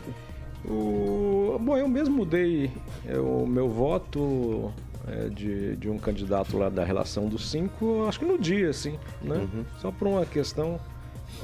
O... 0.64 1.58
Bom, 1.60 1.76
eu 1.78 1.90
mesmo 1.90 2.16
mudei 2.16 2.72
o 3.20 3.46
meu 3.46 3.68
voto 3.68 4.72
é, 5.06 5.28
de, 5.28 5.76
de 5.76 5.90
um 5.90 5.98
candidato 5.98 6.58
lá 6.58 6.70
da 6.70 6.86
relação 6.86 7.28
dos 7.28 7.52
cinco, 7.52 8.06
acho 8.08 8.18
que 8.18 8.26
no 8.26 8.38
dia, 8.38 8.70
assim, 8.70 8.98
né? 9.22 9.36
Uhum. 9.36 9.66
Só 9.82 9.92
por 9.92 10.08
uma 10.08 10.26
questão 10.26 10.80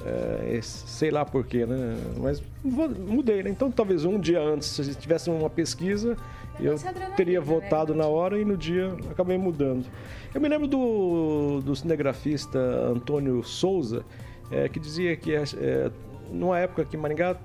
é, 0.05 0.59
sei 0.61 1.11
lá 1.11 1.25
porquê, 1.25 1.65
né? 1.65 1.97
Mas 2.17 2.41
mudei, 2.63 3.43
né? 3.43 3.49
Então 3.49 3.71
talvez 3.71 4.05
um 4.05 4.19
dia 4.19 4.41
antes, 4.41 4.67
se 4.67 4.95
tivesse 4.95 5.29
uma 5.29 5.49
pesquisa, 5.49 6.15
eu 6.59 6.75
teria 7.15 7.39
né? 7.39 7.45
votado 7.45 7.95
na 7.95 8.05
hora 8.05 8.39
e 8.39 8.45
no 8.45 8.57
dia 8.57 8.95
acabei 9.09 9.37
mudando. 9.37 9.85
Eu 10.33 10.41
me 10.41 10.47
lembro 10.47 10.67
do, 10.67 11.61
do 11.61 11.75
cinegrafista 11.75 12.59
Antônio 12.59 13.43
Souza, 13.43 14.05
é, 14.51 14.67
que 14.67 14.79
dizia 14.79 15.15
que 15.15 15.33
é, 15.33 15.91
numa 16.31 16.59
época 16.59 16.85
que 16.85 16.97
Maringá 16.97 17.37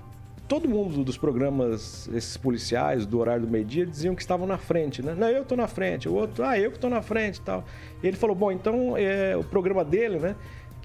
todo 0.47 0.69
mundo 0.69 1.03
dos 1.03 1.17
programas, 1.17 2.07
esses 2.13 2.37
policiais 2.37 3.05
do 3.05 3.19
horário 3.19 3.45
do 3.45 3.51
meio-dia, 3.51 3.85
diziam 3.85 4.13
que 4.13 4.21
estavam 4.21 4.45
na 4.45 4.57
frente, 4.57 5.01
né? 5.01 5.15
Não, 5.17 5.27
eu 5.27 5.43
tô 5.43 5.55
na 5.55 5.67
frente, 5.67 6.07
o 6.07 6.13
outro, 6.13 6.43
ah, 6.43 6.57
eu 6.57 6.71
que 6.71 6.77
tô 6.77 6.89
na 6.89 7.01
frente 7.01 7.37
e 7.37 7.41
tal. 7.41 7.63
E 8.03 8.07
ele 8.07 8.15
falou, 8.15 8.35
bom, 8.35 8.51
então 8.51 8.95
é, 8.95 9.35
o 9.35 9.43
programa 9.43 9.83
dele, 9.83 10.19
né? 10.19 10.35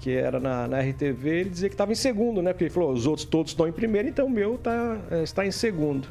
Que 0.01 0.11
era 0.11 0.39
na, 0.39 0.67
na 0.67 0.79
RTV, 0.81 1.29
ele 1.29 1.49
dizia 1.51 1.69
que 1.69 1.75
estava 1.75 1.91
em 1.91 1.95
segundo, 1.95 2.41
né? 2.41 2.51
Porque 2.51 2.63
ele 2.63 2.73
falou, 2.73 2.91
os 2.91 3.05
outros 3.05 3.23
todos 3.23 3.51
estão 3.51 3.67
em 3.67 3.71
primeiro, 3.71 4.07
então 4.09 4.25
o 4.25 4.29
meu 4.29 4.57
tá, 4.57 4.97
é, 5.11 5.21
está 5.21 5.45
em 5.45 5.51
segundo. 5.51 6.07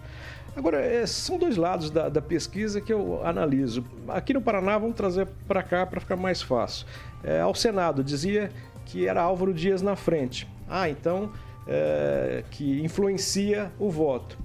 Agora, 0.57 0.81
é, 0.81 1.05
são 1.07 1.37
dois 1.37 1.57
lados 1.57 1.91
da, 1.91 2.09
da, 2.09 2.23
pesquisa 2.23 2.81
que 2.81 2.93
eu 2.93 3.21
analiso. 3.27 3.85
Aqui 4.09 4.33
no 4.33 4.41
Paraná, 4.41 4.79
vamos 4.79 4.97
trazer 4.97 5.27
para 5.47 5.63
cá 5.63 5.85
para 5.85 6.01
ficar 6.01 6.17
mais 6.17 6.41
fácil. 6.41 6.87
É, 7.25 7.41
ao 7.41 7.55
Senado, 7.55 8.05
dizia 8.05 8.53
que 8.87 9.09
era 9.09 9.23
Álvaro 9.23 9.53
Dias 9.53 9.83
na 9.83 9.97
frente. 9.97 10.49
Ah, 10.69 10.89
então, 10.89 11.33
é, 11.67 12.45
que 12.51 12.81
influencia 12.83 13.73
o 13.79 13.91
voto. 13.91 14.39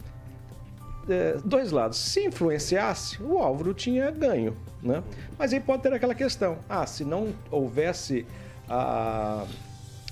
É, 1.07 1.37
dois 1.45 1.71
lados. 1.71 1.99
Se 1.99 2.25
influenciasse, 2.25 3.21
o 3.21 3.37
Álvaro 3.37 3.75
tinha 3.75 4.09
ganho, 4.09 4.57
né? 4.81 5.03
Mas 5.37 5.53
aí 5.53 5.59
pode 5.59 5.83
ter 5.83 5.93
aquela 5.93 6.15
questão. 6.15 6.57
Ah, 6.67 6.87
se 6.87 7.05
não 7.05 7.29
houvesse 7.51 8.25
a, 8.69 9.45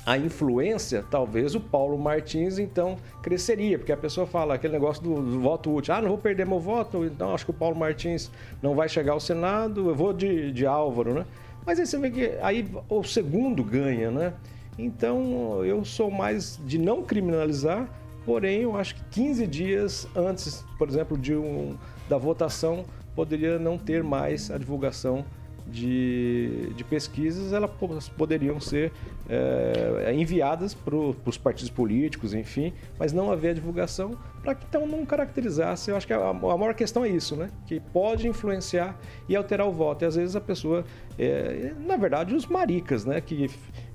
a 0.06 0.18
influência, 0.18 1.04
talvez 1.10 1.56
o 1.56 1.60
Paulo 1.60 1.98
Martins 1.98 2.60
então 2.60 2.98
cresceria, 3.22 3.78
porque 3.78 3.92
a 3.92 3.98
pessoa 3.98 4.28
fala 4.28 4.56
aquele 4.56 4.74
negócio 4.74 5.02
do, 5.02 5.16
do, 5.16 5.40
voto 5.40 5.74
útil, 5.74 5.94
ah, 5.94 6.02
não 6.02 6.10
vou 6.10 6.18
perder 6.18 6.46
meu 6.46 6.60
voto, 6.60 7.06
então 7.06 7.34
acho 7.34 7.46
que 7.46 7.52
o 7.52 7.54
Paulo 7.54 7.76
Martins 7.76 8.30
não 8.62 8.76
vai 8.76 8.90
chegar 8.90 9.14
ao 9.14 9.20
Senado, 9.20 9.90
eu 9.90 9.96
vou 9.96 10.14
de, 10.14 10.52
de 10.52 10.66
Álvaro, 10.66 11.14
né? 11.14 11.26
Mas 11.66 11.80
aí 11.80 11.86
você 11.86 11.98
vê 11.98 12.12
que 12.12 12.38
aí 12.42 12.70
o 12.90 13.04
segundo 13.04 13.64
ganha, 13.64 14.12
né? 14.12 14.34
Então 14.78 15.64
eu 15.64 15.86
sou 15.86 16.12
mais 16.12 16.60
de 16.66 16.78
não 16.78 17.04
criminalizar, 17.04 17.88
porém 18.26 18.62
eu 18.62 18.76
acho 18.76 18.96
que 18.96 19.04
15 19.12 19.48
dias 19.48 20.08
antes, 20.16 20.66
por 20.78 20.90
exemplo, 20.90 21.18
de 21.18 21.34
um, 21.36 21.78
da 22.10 22.18
votação, 22.18 22.84
poderia 23.16 23.58
não 23.58 23.78
ter 23.78 24.04
mais 24.04 24.52
a 24.52 24.58
divulgação 24.58 25.24
de, 25.66 26.74
de 26.76 26.84
pesquisas 26.84 27.54
elas 27.54 27.72
poderiam 28.10 28.60
ser 28.60 28.92
é, 29.30 30.14
enviadas 30.14 30.74
para 30.74 30.96
os 30.96 31.38
partidos 31.38 31.70
políticos, 31.70 32.34
enfim, 32.34 32.74
mas 33.00 33.14
não 33.14 33.32
haver 33.32 33.56
divulgação 33.56 34.18
para 34.42 34.54
que 34.56 34.66
então 34.68 34.86
não 34.86 35.06
caracterizasse. 35.06 35.90
Eu 35.90 35.98
acho 35.98 36.06
que 36.06 36.14
a, 36.14 36.30
a, 36.30 36.34
maior 36.34 36.74
questão 36.74 37.06
é 37.06 37.10
isso, 37.10 37.36
né? 37.36 37.50
Que 37.66 37.80
pode 37.80 38.28
influenciar 38.28 39.00
e 39.28 39.36
alterar 39.36 39.68
o 39.68 39.72
voto. 39.72 40.04
E 40.04 40.06
às 40.06 40.16
vezes 40.16 40.36
a 40.36 40.42
pessoa, 40.42 40.84
é, 41.18 41.74
na 41.80 41.96
verdade, 41.96 42.36
os 42.36 42.46
maricas, 42.46 43.06
né? 43.06 43.22
Que 43.22 43.50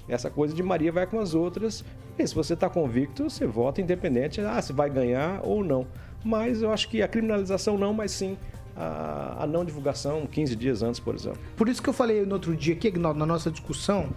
essa 0.09 0.31
coisa 0.31 0.55
de 0.55 0.63
Maria 0.63 0.91
vai 0.91 1.07
com 1.07 1.21
as 1.21 1.35
outras. 1.35 1.85
E 2.19 2.27
se 2.27 2.35
você 2.35 2.55
está 2.55 2.69
convicto, 2.69 3.29
você 3.29 3.47
vota 3.47 3.81
independente, 3.81 4.41
ah, 4.41 4.61
se 4.61 4.73
vai 4.73 4.89
ganhar 4.89 5.41
ou 5.45 5.63
não. 5.63 5.87
Mas 6.25 6.63
eu 6.63 6.73
acho 6.73 6.89
que 6.89 7.03
a 7.03 7.07
criminalização 7.07 7.79
não, 7.79 7.93
mas 7.93 8.11
sim 8.11 8.37
a, 8.79 9.43
a, 9.43 9.47
não 9.47 9.65
divulgação 9.65 10.25
15 10.27 10.55
dias 10.55 10.83
antes, 10.83 11.01
por 11.01 11.15
exemplo. 11.15 11.41
Por 11.57 11.69
isso 11.69 11.83
que 11.83 11.89
eu 11.89 11.93
falei 11.93 12.25
no 12.25 12.35
outro 12.35 12.57
dia 12.57 12.75
aqui, 12.75 12.97
na 12.97 13.13
nossa 13.13 13.51
discussão, 13.51 14.11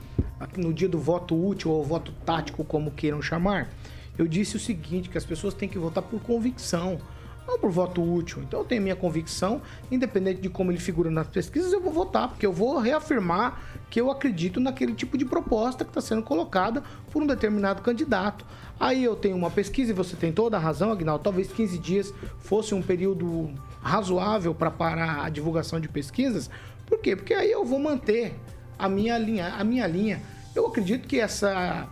no 0.56 0.72
dia 0.72 0.88
do 0.88 1.00
voto 1.00 1.36
útil 1.36 1.72
ou 1.72 1.84
voto 1.84 2.12
tático, 2.24 2.64
como 2.64 2.92
queiram 2.92 3.22
chamar, 3.22 3.70
eu 4.18 4.28
disse 4.28 4.56
o 4.56 4.60
seguinte, 4.60 5.10
que 5.10 5.18
as 5.18 5.26
pessoas 5.26 5.56
têm 5.56 5.68
que 5.68 5.80
votar 5.80 6.04
por 6.04 6.22
convicção, 6.22 7.00
não 7.48 7.58
por 7.58 7.72
voto 7.72 8.04
útil. 8.04 8.44
Então 8.44 8.60
eu 8.60 8.66
tenho 8.66 8.84
minha 8.84 8.96
convicção, 8.96 9.62
independente 9.90 10.42
de 10.42 10.50
como 10.50 10.72
ele 10.72 10.80
figura 10.80 11.10
nas 11.10 11.28
pesquisas, 11.28 11.74
eu 11.74 11.82
vou 11.82 11.92
votar, 11.92 12.28
porque 12.28 12.46
eu 12.46 12.54
vou 12.54 12.78
reafirmar 12.78 13.60
que 13.90 14.00
eu 14.00 14.12
acredito 14.12 14.60
naquele 14.60 14.94
tipo 14.94 15.18
de 15.18 15.26
proposta 15.26 15.84
que 15.84 15.90
está 15.90 16.02
sendo 16.02 16.22
colocada 16.22 16.84
por 17.10 17.24
um 17.24 17.26
determinado 17.26 17.82
candidato. 17.82 18.46
Aí 18.80 19.04
eu 19.04 19.16
tenho 19.16 19.36
uma 19.36 19.50
pesquisa 19.50 19.92
e 19.92 19.94
você 19.94 20.16
tem 20.16 20.32
toda 20.32 20.56
a 20.56 20.60
razão, 20.60 20.92
Agnaldo. 20.92 21.24
Talvez 21.24 21.52
15 21.52 21.78
dias 21.80 22.14
fosse 22.40 22.76
um 22.76 22.82
período 22.82 23.52
razoável 23.82 24.54
para 24.54 24.70
parar 24.70 25.26
a 25.26 25.30
divulgação 25.30 25.80
de 25.80 25.90
pesquisas. 25.90 26.50
Por 26.86 27.00
quê? 27.00 27.16
Porque 27.16 27.34
aí 27.34 27.52
eu 27.52 27.66
vou 27.66 27.80
manter 27.80 28.36
a 28.78 28.88
minha 28.88 29.18
linha. 29.18 29.56
A 29.58 29.64
minha 29.64 29.88
linha. 29.88 30.22
Eu 30.56 30.68
acredito 30.68 31.08
que 31.08 31.20
essa. 31.20 31.88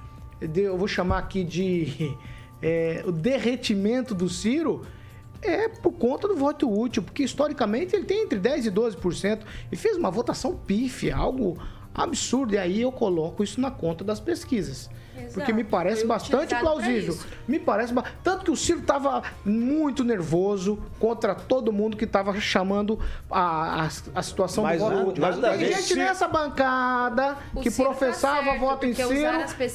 Eu 0.56 0.78
vou 0.78 0.88
chamar 0.88 1.20
aqui 1.20 1.44
de. 1.44 2.16
É, 2.62 3.06
o 3.08 3.12
derretimento 3.14 4.14
do 4.14 4.28
Ciro 4.28 4.86
é 5.42 5.70
por 5.70 5.94
conta 5.94 6.28
do 6.28 6.36
voto 6.36 6.70
útil, 6.70 7.02
porque 7.02 7.24
historicamente 7.24 7.96
ele 7.96 8.04
tem 8.04 8.24
entre 8.24 8.38
10% 8.38 8.66
e 8.66 8.70
12% 8.70 9.40
e 9.72 9.78
fez 9.78 9.96
uma 9.96 10.12
votação 10.12 10.58
pífia, 10.58 11.16
algo 11.16 11.58
absurdo. 11.96 12.54
E 12.54 12.58
aí 12.58 12.82
eu 12.82 12.92
coloco 12.92 13.46
isso 13.46 13.62
na 13.62 13.72
conta 13.72 14.04
das 14.04 14.20
pesquisas. 14.20 14.90
Exato. 15.20 15.34
Porque 15.34 15.54
me 15.54 15.64
parece 15.64 16.00
Foi 16.00 16.08
bastante 16.08 16.56
plausível. 16.56 17.18
Me 17.48 17.60
parece. 17.60 17.94
ba- 17.94 18.04
Tanto 18.24 18.46
que 18.46 18.52
o 18.52 18.56
Ciro 18.56 18.80
estava 18.80 19.22
muito 19.46 20.04
nervoso 20.04 20.80
contra 21.00 21.34
todo 21.36 21.72
mundo 21.72 21.98
que 21.98 22.06
estava 22.06 22.40
chamando 22.40 23.00
a, 23.30 23.84
a, 23.86 23.90
a 24.16 24.22
situação 24.22 24.64
Mas 24.64 24.82
do 24.82 24.90
voto. 24.90 25.22
mas 25.22 25.38
Tem 25.38 25.50
o- 25.52 25.58
gente 25.60 25.82
Ciro- 25.84 26.00
nessa 26.02 26.28
bancada 26.28 27.38
O 27.54 27.62
que 27.62 27.72
Ciro 27.72 27.90
tá 27.90 27.96
professava 27.96 28.44
certo, 28.44 28.60
voto 28.60 28.86
em 28.86 28.94
Ciro 28.94 29.10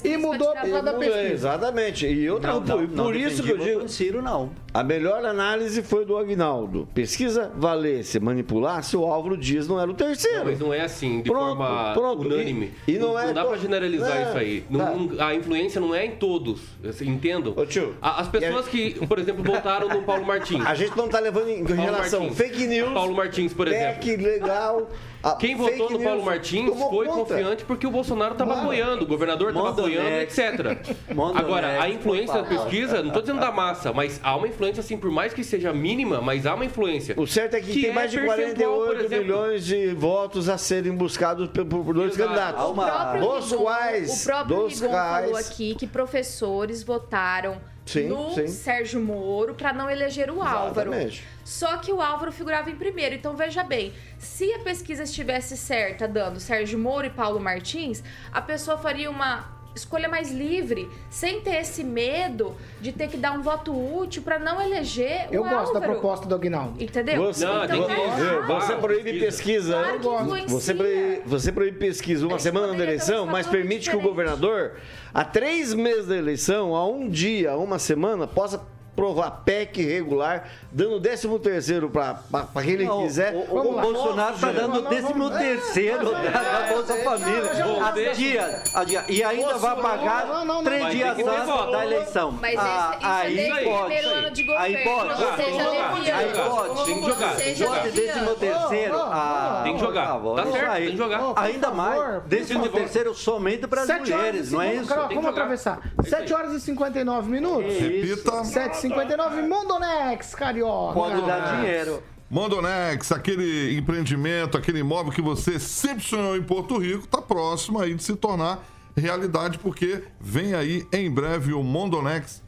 e 0.04 0.16
mudou 0.16 0.48
por 0.52 0.54
causa 0.60 0.82
da 0.82 0.92
Não, 0.92 0.98
pesquisa. 0.98 1.32
Exatamente. 1.32 2.06
E 2.06 2.30
outra, 2.30 2.52
Não, 2.54 2.62
por, 2.62 2.68
não, 2.68 2.86
não 2.86 3.04
por 3.04 3.16
isso 3.16 3.42
que 3.42 3.50
eu 3.50 3.58
digo. 3.58 3.88
Ciro, 3.88 4.22
não. 4.22 4.50
A 4.72 4.82
melhor 4.82 5.24
análise 5.24 5.82
foi 5.82 6.04
do 6.04 6.16
Agnaldo. 6.16 6.88
Pesquisa 6.94 7.50
valesse, 7.56 8.18
manipulasse, 8.18 8.96
o 8.96 9.04
Álvaro 9.04 9.36
Dias 9.36 9.68
não 9.68 9.80
era 9.80 9.90
o 9.90 9.94
terceiro. 9.94 10.38
Não, 10.38 10.44
mas 10.46 10.58
não 10.58 10.74
é 10.74 10.80
assim, 10.80 11.22
de 11.22 11.30
Pronto, 11.30 11.56
forma 11.58 11.92
pronto. 11.94 12.22
unânime. 12.26 12.72
E- 12.88 12.94
e 12.94 12.98
não 12.98 13.18
é 13.18 13.32
dá 13.32 13.44
pra 13.44 13.56
generalizar 13.56 14.16
É, 14.16 14.22
isso 14.28 14.36
aí. 14.38 14.64
Não- 14.68 14.80
tá. 14.80 14.90
não- 14.92 15.33
a 15.34 15.36
influência 15.38 15.80
não 15.80 15.94
é 15.94 16.06
em 16.06 16.12
todos. 16.12 16.60
Assim, 16.88 17.08
entendam? 17.08 17.52
Ô, 17.56 17.66
tio, 17.66 17.94
A- 18.00 18.20
As 18.20 18.28
pessoas 18.28 18.66
que, 18.68 18.94
por 19.06 19.18
exemplo, 19.18 19.42
votaram 19.44 19.88
no 19.88 20.02
Paulo 20.02 20.24
Martins. 20.24 20.64
A 20.66 20.74
gente 20.74 20.96
não 20.96 21.08
tá 21.08 21.18
levando 21.20 21.48
em 21.48 21.64
Paulo 21.64 21.82
relação 21.82 22.20
Martins. 22.20 22.38
fake 22.38 22.66
news. 22.66 22.92
Paulo 22.92 23.14
Martins, 23.14 23.52
por 23.52 23.68
exemplo. 23.68 23.94
PEC 24.02 24.16
legal. 24.16 24.88
a 25.22 25.32
Quem 25.36 25.54
votou 25.56 25.90
no 25.90 25.98
Paulo 26.00 26.24
Martins 26.24 26.70
foi 26.78 27.06
conta. 27.06 27.18
confiante 27.34 27.64
porque 27.64 27.86
o 27.86 27.90
Bolsonaro 27.90 28.32
estava 28.32 28.50
Mano. 28.50 28.62
apoiando, 28.62 29.04
o 29.04 29.06
governador 29.06 29.48
estava 29.48 29.70
apoiando, 29.70 30.08
etc. 30.20 30.78
Mondonex 31.14 31.44
Agora, 31.44 31.82
a 31.82 31.88
influência 31.88 32.34
da 32.34 32.44
pesquisa, 32.44 33.00
não 33.00 33.08
estou 33.08 33.22
dizendo 33.22 33.40
da 33.40 33.50
massa, 33.50 33.92
mas 33.92 34.20
há 34.22 34.36
uma 34.36 34.46
influência, 34.48 34.80
assim, 34.80 34.96
por 34.96 35.10
mais 35.10 35.32
que 35.32 35.42
seja 35.42 35.72
mínima, 35.72 36.20
mas 36.20 36.46
há 36.46 36.54
uma 36.54 36.64
influência. 36.64 37.14
O 37.18 37.26
certo 37.26 37.54
é 37.54 37.60
que, 37.60 37.80
tem 37.82 37.92
mais 37.92 38.10
de 38.10 38.18
percentual, 38.20 38.76
por 38.76 38.86
48 38.86 39.04
exemplo. 39.06 39.24
milhões 39.24 39.64
de 39.64 39.94
votos 39.94 40.48
a 40.48 40.58
serem 40.58 40.92
buscados 40.94 41.48
por, 41.48 41.64
por 41.64 41.94
dois 41.94 42.12
Exato. 42.14 42.28
candidatos. 42.28 42.64
Uma- 42.70 42.84
O 42.84 42.86
próprio 42.90 43.20
Dos 43.24 43.50
Rigon, 43.50 43.62
quais- 43.64 44.22
o 44.22 44.26
próprio 44.26 44.56
dos 44.56 44.80
Rigon 44.80 44.92
falou 45.22 45.36
aqui 45.36 45.74
que 45.74 45.86
professores 45.86 46.82
votaram 46.82 47.60
Sim, 47.86 48.08
no 48.08 48.34
sim. 48.34 48.46
Sérgio 48.48 49.00
Moro 49.00 49.54
para 49.54 49.72
não 49.72 49.90
eleger 49.90 50.30
o 50.30 50.40
Álvaro. 50.42 50.90
Exatamente. 50.90 51.24
Só 51.44 51.76
que 51.76 51.92
o 51.92 52.00
Álvaro 52.00 52.32
figurava 52.32 52.70
em 52.70 52.76
primeiro. 52.76 53.14
Então 53.14 53.36
veja 53.36 53.62
bem, 53.62 53.92
se 54.18 54.52
a 54.54 54.60
pesquisa 54.60 55.02
estivesse 55.02 55.56
certa 55.56 56.08
dando 56.08 56.40
Sérgio 56.40 56.78
Moro 56.78 57.06
e 57.06 57.10
Paulo 57.10 57.38
Martins, 57.38 58.02
a 58.32 58.40
pessoa 58.40 58.78
faria 58.78 59.10
uma 59.10 59.53
escolha 59.74 60.08
mais 60.08 60.30
livre, 60.30 60.88
sem 61.10 61.40
ter 61.40 61.56
esse 61.56 61.82
medo 61.82 62.54
de 62.80 62.92
ter 62.92 63.08
que 63.08 63.16
dar 63.16 63.32
um 63.32 63.42
voto 63.42 63.72
útil 63.72 64.22
para 64.22 64.38
não 64.38 64.60
eleger 64.60 65.28
Eu 65.30 65.42
o 65.42 65.44
gosto 65.44 65.72
da 65.72 65.78
Álvaro. 65.78 65.92
proposta 65.92 66.26
do 66.26 66.34
Aguinaldo. 66.34 66.82
Entendeu? 66.82 67.24
Você, 67.24 67.44
Não, 67.44 67.64
então. 67.64 67.86
Viu? 67.86 68.46
você 68.46 68.76
proíbe 68.76 69.18
pesquisa. 69.18 69.72
Claro 69.72 70.00
que 70.00 70.08
influencia. 70.08 70.48
Você 70.48 70.74
proíbe, 70.74 71.22
você 71.26 71.52
proíbe 71.52 71.78
pesquisa 71.78 72.24
uma 72.24 72.34
Eles 72.34 72.42
semana 72.42 72.74
da 72.74 72.82
eleição, 72.82 73.26
mas 73.26 73.46
permite 73.46 73.90
que 73.90 73.96
o 73.96 74.00
governador, 74.00 74.74
há 75.12 75.24
três 75.24 75.74
meses 75.74 76.06
da 76.06 76.16
eleição, 76.16 76.74
a 76.74 76.86
um 76.86 77.08
dia, 77.08 77.50
a 77.52 77.56
uma 77.56 77.78
semana, 77.78 78.26
possa 78.26 78.60
provar 78.94 79.42
PEC 79.44 79.82
regular, 79.82 80.48
dando 80.74 81.00
13 81.00 81.38
terceiro 81.38 81.88
para 81.88 82.18
quem 82.62 82.72
ele 82.72 82.84
Não, 82.84 83.02
quiser. 83.02 83.32
O, 83.34 83.54
o- 83.54 83.78
o. 83.78 83.80
Bolsonaro 83.80 84.34
está 84.34 84.50
dando 84.50 84.72
vamos, 84.82 84.90
décimo 84.90 85.24
vamos. 85.30 85.38
terceiro 85.38 86.10
da, 86.12 86.20
da 86.30 86.66
Bolsa 86.74 86.96
Família. 86.96 87.64
Bom, 87.64 87.82
Há 87.82 87.90
deixa- 87.92 88.14
dias, 88.14 88.74
há 88.74 88.84
dias. 88.84 89.04
E 89.08 89.22
ainda 89.22 89.54
vai 89.58 89.76
pagar 89.80 90.26
não, 90.26 90.44
não, 90.44 90.64
três 90.64 90.82
não. 90.82 90.90
dias 90.90 91.16
que 91.16 91.22
ter 91.22 91.30
antes 91.30 91.70
da 91.72 91.84
eleição. 91.86 92.32
Mas 92.32 92.58
Ah, 92.58 93.22
esse, 93.28 93.34
isso 93.40 93.52
é 93.54 93.58
aí 93.58 93.64
pode. 93.64 93.78
primeiro 93.84 94.08
ano 94.08 94.30
de 94.30 94.42
governo. 94.42 94.64
Aí 94.64 94.84
pode. 94.84 95.08
Não 95.08 95.16
Tem 95.16 95.26
que 95.26 95.42
seja 95.44 95.64
jogar, 95.64 95.74
tem 95.74 96.02
que 96.02 96.10
leviano. 96.10 96.18
Aí 96.18 96.28
jogar. 96.34 96.50
pode. 96.50 96.84
Tem 96.84 96.94
que 97.00 97.06
jogar, 97.06 97.36
tem 97.36 97.44
que 97.54 97.58
jogar. 97.58 97.80
Pode 97.80 97.90
décimo 97.92 98.30
leviano. 98.30 98.36
terceiro. 98.68 98.96
Ah, 98.98 99.60
Tem 99.64 99.74
que 99.74 99.80
jogar. 99.80 100.04
Tá 100.04 100.42
isso 100.42 100.52
certo, 100.52 100.72
tem 100.74 100.90
que 100.90 100.96
jogar. 100.96 101.32
Ainda 101.36 101.70
mais, 101.70 102.22
décimo 102.24 102.68
terceiro 102.68 103.14
somente 103.14 103.66
para 103.68 103.80
as 103.82 103.86
7 103.86 104.00
horas 104.12 104.16
mulheres, 104.16 104.52
não 104.52 104.62
é 104.62 104.70
50 104.70 104.82
isso? 104.94 105.08
Vamos 105.14 105.26
atravessar. 105.26 105.78
É 105.84 106.00
isso 106.02 106.10
7 106.10 106.22
aí. 106.22 106.32
horas 106.40 106.52
e 106.52 106.60
59 106.60 107.30
minutos. 107.30 107.72
Repita. 107.74 108.32
7h59, 108.44 109.46
Mondonex, 109.48 110.34
carioca. 110.34 110.63
Pode 110.92 111.26
dar 111.26 111.56
dinheiro. 111.56 112.02
Mondonex, 112.30 113.12
aquele 113.12 113.76
empreendimento, 113.76 114.56
aquele 114.56 114.80
imóvel 114.80 115.12
que 115.12 115.22
você 115.22 115.58
sempre 115.60 116.02
sonhou 116.02 116.36
em 116.36 116.42
Porto 116.42 116.78
Rico, 116.78 117.06
tá 117.06 117.22
próximo 117.22 117.78
aí 117.78 117.94
de 117.94 118.02
se 118.02 118.16
tornar 118.16 118.64
realidade, 118.96 119.58
porque 119.58 120.02
vem 120.20 120.54
aí 120.54 120.86
em 120.92 121.10
breve 121.10 121.52
o 121.52 121.62
Mondonex 121.62 122.42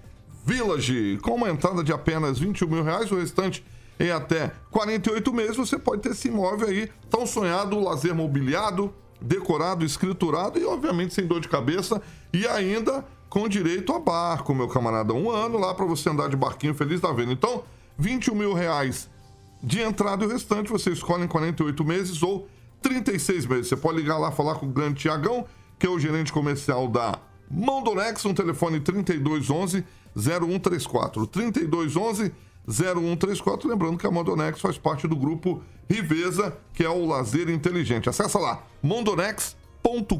Village, 0.44 1.18
com 1.22 1.34
uma 1.34 1.50
entrada 1.50 1.82
de 1.82 1.92
apenas 1.92 2.38
21 2.38 2.68
mil 2.68 2.82
reais, 2.82 3.10
o 3.10 3.16
restante 3.16 3.64
em 3.98 4.10
até 4.10 4.52
48 4.70 5.32
meses, 5.32 5.56
você 5.56 5.78
pode 5.78 6.02
ter 6.02 6.10
esse 6.10 6.28
imóvel 6.28 6.68
aí, 6.68 6.90
tão 7.10 7.26
sonhado, 7.26 7.80
lazer 7.80 8.14
mobiliado, 8.14 8.92
decorado, 9.20 9.84
escriturado 9.84 10.58
e, 10.58 10.64
obviamente, 10.64 11.14
sem 11.14 11.26
dor 11.26 11.40
de 11.40 11.48
cabeça 11.48 12.00
e 12.32 12.46
ainda 12.46 13.04
com 13.28 13.48
direito 13.48 13.92
a 13.92 13.98
barco, 13.98 14.54
meu 14.54 14.68
camarada. 14.68 15.12
Um 15.12 15.30
ano 15.30 15.58
lá 15.58 15.74
para 15.74 15.84
você 15.84 16.08
andar 16.08 16.28
de 16.28 16.36
barquinho 16.36 16.74
feliz 16.74 17.00
da 17.00 17.10
venda. 17.12 17.32
Então, 17.32 17.64
21 17.98 18.34
mil 18.34 18.52
reais 18.52 19.08
de 19.62 19.80
entrada 19.80 20.24
e 20.24 20.26
o 20.26 20.30
restante 20.30 20.70
você 20.70 20.90
escolhe 20.90 21.24
em 21.24 21.28
48 21.28 21.84
meses 21.84 22.22
ou 22.22 22.48
36 22.82 23.46
meses. 23.46 23.68
Você 23.68 23.76
pode 23.76 23.98
ligar 23.98 24.18
lá 24.18 24.30
falar 24.30 24.56
com 24.56 24.66
o 24.66 24.70
grande 24.70 25.00
Tiagão, 25.00 25.44
que 25.78 25.86
é 25.86 25.90
o 25.90 25.98
gerente 25.98 26.32
comercial 26.32 26.88
da 26.88 27.18
Mondonex, 27.50 28.24
um 28.24 28.34
telefone 28.34 28.80
3211 28.80 29.84
0134. 30.16 31.26
3211 31.26 32.32
0134. 32.68 33.68
Lembrando 33.68 33.98
que 33.98 34.06
a 34.06 34.10
Mondonex 34.10 34.60
faz 34.60 34.76
parte 34.78 35.06
do 35.06 35.16
grupo 35.16 35.62
Riveza, 35.88 36.56
que 36.72 36.84
é 36.84 36.88
o 36.88 37.06
lazer 37.06 37.48
inteligente. 37.48 38.08
Acesse 38.08 38.36
lá 38.38 38.62
mondonex.com.br, 38.82 40.16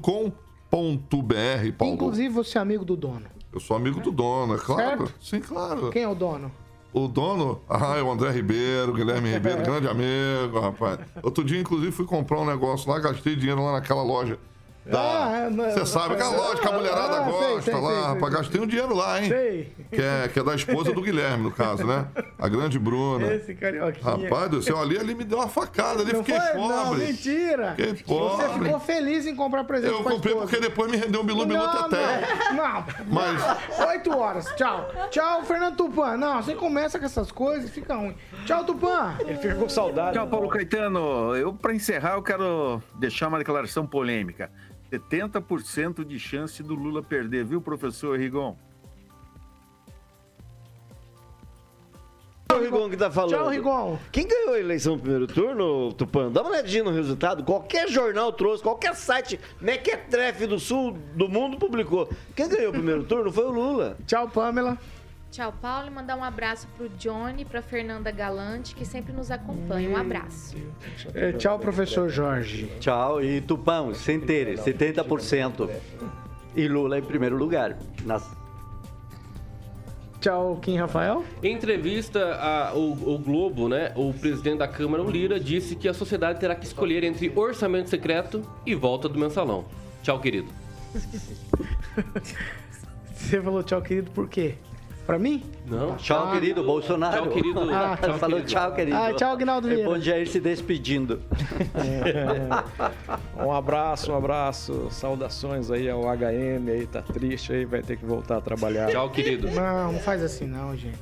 Paulo. 1.76 1.94
Inclusive, 1.94 2.28
você 2.28 2.58
é 2.58 2.60
amigo 2.60 2.84
do 2.84 2.96
dono. 2.96 3.26
Eu 3.52 3.60
sou 3.60 3.76
amigo 3.76 4.00
do 4.00 4.12
dono, 4.12 4.54
é 4.54 4.58
claro. 4.58 5.06
Certo? 5.06 5.14
Sim, 5.20 5.40
claro. 5.40 5.90
Quem 5.90 6.02
é 6.02 6.08
o 6.08 6.14
dono? 6.14 6.52
O 6.92 7.08
dono, 7.08 7.60
ah, 7.68 7.96
é 7.96 8.02
o 8.02 8.10
André 8.10 8.30
Ribeiro, 8.30 8.94
Guilherme 8.94 9.32
Ribeiro, 9.32 9.62
grande 9.64 9.88
amigo, 9.88 10.60
rapaz. 10.60 10.98
Outro 11.22 11.44
dia, 11.44 11.60
inclusive, 11.60 11.92
fui 11.92 12.06
comprar 12.06 12.40
um 12.40 12.46
negócio 12.46 12.90
lá, 12.90 12.98
gastei 12.98 13.36
dinheiro 13.36 13.62
lá 13.62 13.72
naquela 13.72 14.02
loja. 14.02 14.38
Ah, 14.92 15.48
é, 15.48 15.70
Você 15.72 15.86
sabe, 15.86 16.14
aquela 16.14 16.36
loja 16.36 16.60
que 16.60 16.68
a 16.68 16.72
mulherada 16.72 17.16
Ah, 17.20 17.24
sei, 17.24 17.32
gosta 17.32 17.62
sei, 17.62 17.74
lá, 17.74 17.80
sei, 17.80 17.96
sei, 17.96 18.04
rapaz. 18.04 18.32
sei. 18.32 18.42
Gastei 18.42 18.60
um 18.60 18.66
dinheiro 18.66 18.94
lá, 18.94 19.20
hein? 19.22 19.28
Sei. 19.28 19.72
Que 19.90 20.00
é, 20.02 20.28
que 20.32 20.38
é 20.38 20.42
da 20.44 20.54
esposa 20.54 20.92
do 20.92 21.00
Guilherme, 21.02 21.44
no 21.44 21.50
caso, 21.50 21.84
né? 21.84 22.06
A 22.38 22.48
grande 22.48 22.78
Bruna. 22.78 23.26
Esse 23.34 23.54
carioquinha. 23.54 24.04
Rapaz 24.28 24.50
do 24.50 24.62
céu, 24.62 24.80
ali, 24.80 24.98
ali 24.98 25.14
me 25.14 25.24
deu 25.24 25.38
uma 25.38 25.48
facada, 25.48 26.02
ali 26.02 26.12
Não 26.12 26.22
fiquei 26.22 26.40
foi? 26.40 26.52
pobre. 26.52 26.76
Não, 26.76 26.94
mentira. 26.94 27.74
Fiquei 27.76 27.94
Você 27.96 28.04
pobre. 28.04 28.64
ficou 28.64 28.80
feliz 28.80 29.26
em 29.26 29.34
comprar 29.34 29.64
presente 29.64 29.92
Eu 29.92 30.02
pra 30.02 30.12
comprei 30.12 30.34
esposa. 30.34 30.50
porque 30.52 30.68
depois 30.68 30.90
me 30.90 30.96
rendeu 30.96 31.20
um 31.20 31.24
bilu 31.24 31.46
bilu 31.46 31.58
Não, 31.64 31.82
teté. 31.88 32.20
Não, 32.54 32.84
Mas- 33.08 33.88
8 33.88 34.16
horas, 34.16 34.46
tchau. 34.56 34.88
Tchau, 35.10 35.42
Fernando 35.44 35.76
Tupan. 35.76 36.16
Não, 36.16 36.42
você 36.42 36.54
começa 36.54 36.98
com 36.98 37.04
essas 37.04 37.32
coisas, 37.32 37.70
fica 37.70 37.94
ruim. 37.94 38.14
Tchau, 38.44 38.64
Tupan. 38.64 39.14
Ele 39.20 39.36
fica 39.36 39.54
com 39.54 39.68
saudade. 39.68 40.14
Tchau, 40.16 40.26
Paulo 40.28 40.48
Caetano. 40.48 41.34
Eu, 41.34 41.52
para 41.52 41.74
encerrar, 41.74 42.14
eu 42.14 42.22
quero 42.22 42.82
deixar 42.98 43.28
uma 43.28 43.38
declaração 43.38 43.86
polêmica. 43.86 44.50
70% 44.90 46.04
de 46.04 46.18
chance 46.18 46.62
do 46.62 46.74
Lula 46.74 47.02
perder, 47.02 47.44
viu, 47.44 47.60
professor 47.60 48.18
Rigon? 48.18 48.56
o 52.56 52.60
Rigon 52.60 52.88
que 52.88 52.96
tá 52.96 53.10
falando. 53.10 53.30
Tchau, 53.30 53.48
Rigon. 53.48 53.98
Quem 54.10 54.26
ganhou 54.26 54.54
a 54.54 54.58
eleição 54.58 54.94
no 54.94 55.00
primeiro 55.00 55.26
turno, 55.26 55.92
Tupã? 55.92 56.30
Dá 56.30 56.42
uma 56.42 56.50
olhadinha 56.50 56.84
no 56.84 56.90
resultado. 56.90 57.44
Qualquer 57.44 57.88
jornal 57.88 58.32
trouxe, 58.32 58.62
qualquer 58.62 58.94
site 58.94 59.38
mequetrefe 59.60 60.46
do 60.46 60.58
sul 60.58 60.92
do 61.14 61.28
mundo 61.28 61.58
publicou. 61.58 62.08
Quem 62.34 62.48
ganhou 62.48 62.70
o 62.70 62.72
primeiro 62.72 63.04
turno 63.04 63.30
foi 63.30 63.44
o 63.44 63.50
Lula. 63.50 63.96
Tchau, 64.06 64.28
Pamela. 64.28 64.78
Tchau, 65.30 65.52
Paulo. 65.60 65.88
E 65.88 65.90
mandar 65.90 66.16
um 66.16 66.24
abraço 66.24 66.66
pro 66.76 66.88
Johnny, 66.90 67.44
pra 67.44 67.60
Fernanda 67.60 68.10
Galante, 68.10 68.74
que 68.74 68.84
sempre 68.84 69.12
nos 69.12 69.30
acompanha. 69.30 69.90
Um 69.90 69.96
abraço. 69.96 70.56
É, 71.14 71.32
tchau, 71.32 71.58
professor 71.58 72.08
Jorge. 72.08 72.72
Tchau. 72.80 73.22
E 73.22 73.40
Tupão, 73.40 73.94
Centeire, 73.94 74.54
70%. 74.54 75.70
E 76.54 76.68
Lula 76.68 76.98
em 76.98 77.02
primeiro 77.02 77.36
lugar. 77.36 77.76
Nas... 78.04 78.26
Tchau, 80.20 80.58
Kim 80.62 80.76
Rafael. 80.76 81.22
Em 81.42 81.54
entrevista 81.54 82.34
ao 82.36 82.80
o 82.80 83.18
Globo, 83.18 83.68
né, 83.68 83.92
o 83.94 84.12
presidente 84.12 84.58
da 84.58 84.66
Câmara, 84.66 85.02
o 85.02 85.10
Lira, 85.10 85.38
disse 85.38 85.76
que 85.76 85.86
a 85.86 85.94
sociedade 85.94 86.40
terá 86.40 86.54
que 86.54 86.64
escolher 86.64 87.04
entre 87.04 87.30
orçamento 87.36 87.90
secreto 87.90 88.42
e 88.64 88.74
volta 88.74 89.08
do 89.08 89.18
mensalão. 89.18 89.66
Tchau, 90.02 90.18
querido. 90.18 90.48
Você 93.14 93.40
falou 93.40 93.62
tchau, 93.62 93.82
querido, 93.82 94.10
por 94.10 94.28
quê? 94.28 94.54
Pra 95.06 95.18
mim? 95.20 95.42
Não. 95.66 95.94
Tchau, 95.96 96.26
Ah. 96.28 96.32
querido 96.32 96.64
Bolsonaro. 96.64 97.22
Tchau, 97.22 97.32
querido. 97.32 97.60
Ah, 97.70 97.96
Tchau, 97.96 98.18
falou 98.18 98.36
querido. 98.40 98.48
tchau, 98.52 98.72
querido. 98.74 98.96
Ah, 98.96 99.12
tchau, 99.12 99.32
Aguinaldo 99.32 99.68
É 99.68 99.74
Vieira. 99.74 99.88
bom 99.90 99.98
Jair 100.00 100.26
se 100.28 100.40
despedindo. 100.40 101.20
Um 103.38 103.52
abraço, 103.52 104.12
um 104.12 104.16
abraço. 104.16 104.88
Saudações 104.90 105.70
aí 105.70 105.88
ao 105.88 106.02
HM 106.02 106.68
aí, 106.70 106.86
tá 106.86 107.02
triste 107.02 107.52
aí, 107.52 107.64
vai 107.64 107.82
ter 107.82 107.96
que 107.96 108.04
voltar 108.04 108.38
a 108.38 108.40
trabalhar. 108.40 108.88
Tchau, 108.90 109.08
querido. 109.10 109.48
Não, 109.50 109.92
não 109.92 110.00
faz 110.00 110.22
assim 110.22 110.46
não, 110.46 110.76
gente. 110.76 110.98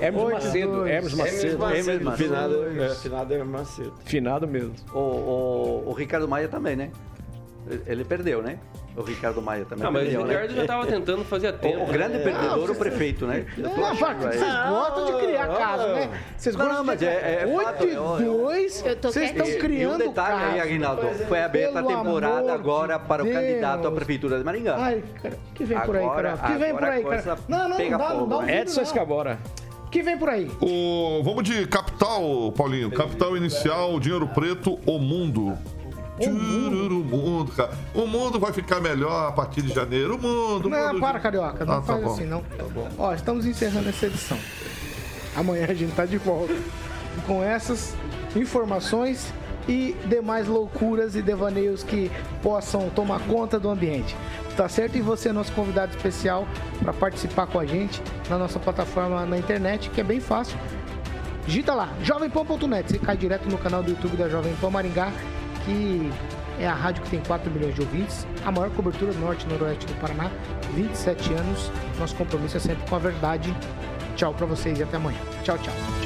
Hermes 0.00 0.22
Oito, 0.22 0.34
Macedo. 0.34 0.86
Hermes 0.86 1.14
Macedo. 1.14 1.64
Hermes 1.64 2.02
Macedo. 2.02 2.16
Finado, 2.16 2.80
É. 2.80 2.88
finado 2.94 3.34
Hermes 3.34 3.48
Macedo. 3.52 3.92
Finado 4.04 4.48
mesmo. 4.48 4.74
O, 4.92 4.98
o, 4.98 5.84
o 5.88 5.92
Ricardo 5.92 6.28
Maia 6.28 6.48
também, 6.48 6.76
né? 6.76 6.90
Ele 7.86 8.04
perdeu, 8.04 8.42
né? 8.42 8.58
O 8.96 9.02
Ricardo 9.02 9.42
Maia 9.42 9.64
também 9.64 9.84
Ah, 9.86 9.90
mas 9.90 10.02
perdeu, 10.04 10.20
o 10.22 10.24
Ricardo 10.26 10.50
né? 10.50 10.56
já 10.56 10.62
estava 10.62 10.86
tentando 10.86 11.24
fazer 11.24 11.48
a 11.48 11.52
tempo. 11.52 11.80
O, 11.80 11.82
o 11.82 11.86
grande 11.86 12.18
né? 12.18 12.24
perdedor, 12.24 12.70
o 12.70 12.74
prefeito, 12.76 13.26
né? 13.26 13.44
Eu 13.58 13.70
tô 13.70 13.76
Não, 13.76 13.86
achando 13.86 13.98
Paco, 13.98 14.26
aí. 14.26 14.38
vocês 14.38 14.68
gostam 14.68 15.04
de 15.04 15.26
criar 15.26 15.48
caso, 15.48 15.86
né? 15.88 16.10
Vocês 16.36 16.54
Não, 16.56 16.60
gostam 16.64 16.78
não, 16.78 16.84
mas 16.86 16.98
de 17.00 17.04
é- 17.06 17.42
é 17.42 17.46
fato, 17.56 17.82
8 17.82 17.84
e 17.84 17.94
eu- 17.94 18.04
eu- 18.20 18.32
2, 18.38 18.84
Eu 18.86 18.96
tô 18.96 19.12
vocês 19.12 19.30
estão 19.30 19.46
criando 19.58 20.00
E 20.00 20.04
um 20.04 20.08
detalhe 20.08 20.44
aí, 20.44 20.50
caso. 20.56 20.62
Aguinaldo, 20.68 21.08
foi 21.28 21.42
aberta 21.42 21.80
a 21.80 21.82
temporada 21.82 22.52
agora 22.54 22.98
para 22.98 23.24
o 23.24 23.30
candidato 23.30 23.88
à 23.88 23.90
prefeitura 23.92 24.38
de 24.38 24.44
Maringá. 24.44 24.76
Ai, 24.78 25.02
cara, 25.22 25.34
o 25.34 25.54
que 25.54 25.64
vem 25.64 25.80
por 25.80 25.96
aí, 25.96 26.02
Agora- 26.04 26.36
cara? 26.36 26.48
O 26.48 26.52
que 26.52 26.58
vem 26.58 26.70
por 26.74 26.84
agora 26.84 26.92
aí, 26.94 27.04
cara? 27.04 27.38
Não, 27.48 27.68
não, 27.68 27.78
não 27.78 27.90
dá, 27.98 28.14
não 28.14 28.28
dá 28.28 28.42
né? 28.42 28.60
Edson 28.62 28.76
não. 28.76 28.82
Escabora. 28.82 29.38
O 29.86 29.90
que 29.90 30.02
vem 30.02 30.16
por 30.18 30.28
aí? 30.28 30.50
O, 30.60 31.22
vamos 31.22 31.44
de 31.44 31.66
capital, 31.66 32.52
Paulinho. 32.56 32.90
Capital 32.90 33.36
inicial, 33.36 33.98
dinheiro 34.00 34.26
preto, 34.28 34.78
o 34.86 34.98
mundo. 34.98 35.56
Tchururu, 36.18 37.00
O 37.00 37.04
mundo, 37.04 37.52
cara. 37.52 37.72
O 37.94 38.06
mundo 38.06 38.38
vai 38.40 38.52
ficar 38.52 38.80
melhor 38.80 39.28
a 39.28 39.32
partir 39.32 39.62
de 39.62 39.72
janeiro. 39.74 40.16
O 40.16 40.18
mundo. 40.18 40.66
o 40.66 40.68
Não, 40.70 40.88
mundo- 40.88 41.00
para, 41.00 41.20
carioca. 41.20 41.64
Não 41.64 41.74
Ah, 41.74 41.76
tá 41.80 41.82
faz 41.82 42.04
bom. 42.04 42.12
assim, 42.12 42.24
não. 42.24 42.42
Ó, 42.98 43.12
estamos 43.12 43.44
encerrando 43.46 43.88
essa 43.88 44.06
edição. 44.06 44.38
Amanhã 45.36 45.66
a 45.68 45.74
gente 45.74 45.92
tá 45.94 46.06
de 46.06 46.16
volta 46.18 46.54
com 47.26 47.42
essas 47.42 47.94
informações 48.34 49.32
e 49.68 49.96
demais 50.06 50.46
loucuras 50.46 51.16
e 51.16 51.22
devaneios 51.22 51.82
que 51.82 52.10
possam 52.42 52.88
tomar 52.90 53.20
conta 53.26 53.58
do 53.58 53.68
ambiente. 53.68 54.16
Tá 54.56 54.68
certo? 54.68 54.96
E 54.96 55.02
você 55.02 55.28
é 55.28 55.32
nosso 55.32 55.52
convidado 55.52 55.94
especial 55.94 56.46
para 56.82 56.92
participar 56.92 57.46
com 57.46 57.58
a 57.58 57.66
gente 57.66 58.00
na 58.30 58.38
nossa 58.38 58.58
plataforma 58.58 59.26
na 59.26 59.36
internet, 59.36 59.90
que 59.90 60.00
é 60.00 60.04
bem 60.04 60.20
fácil. 60.20 60.56
Digita 61.46 61.74
lá, 61.74 61.90
jovempan.net. 62.02 62.90
Você 62.92 62.98
cai 62.98 63.16
direto 63.16 63.48
no 63.50 63.58
canal 63.58 63.82
do 63.82 63.90
YouTube 63.90 64.16
da 64.16 64.28
Jovem 64.28 64.54
Pan 64.60 64.70
Maringá, 64.70 65.12
que 65.66 66.10
é 66.58 66.66
a 66.66 66.72
rádio 66.72 67.02
que 67.02 67.10
tem 67.10 67.20
4 67.20 67.50
milhões 67.50 67.74
de 67.74 67.82
ouvintes, 67.82 68.26
a 68.46 68.50
maior 68.50 68.70
cobertura 68.70 69.12
do 69.12 69.18
norte 69.18 69.44
e 69.44 69.48
noroeste 69.48 69.84
do 69.86 69.94
Paraná, 70.00 70.30
27 70.74 71.34
anos. 71.34 71.70
Nosso 71.98 72.14
compromisso 72.16 72.56
é 72.56 72.60
sempre 72.60 72.88
com 72.88 72.96
a 72.96 72.98
verdade. 72.98 73.54
Tchau 74.14 74.32
para 74.32 74.46
vocês 74.46 74.78
e 74.78 74.82
até 74.82 74.96
amanhã. 74.96 75.18
Tchau, 75.42 75.58
tchau. 75.58 75.96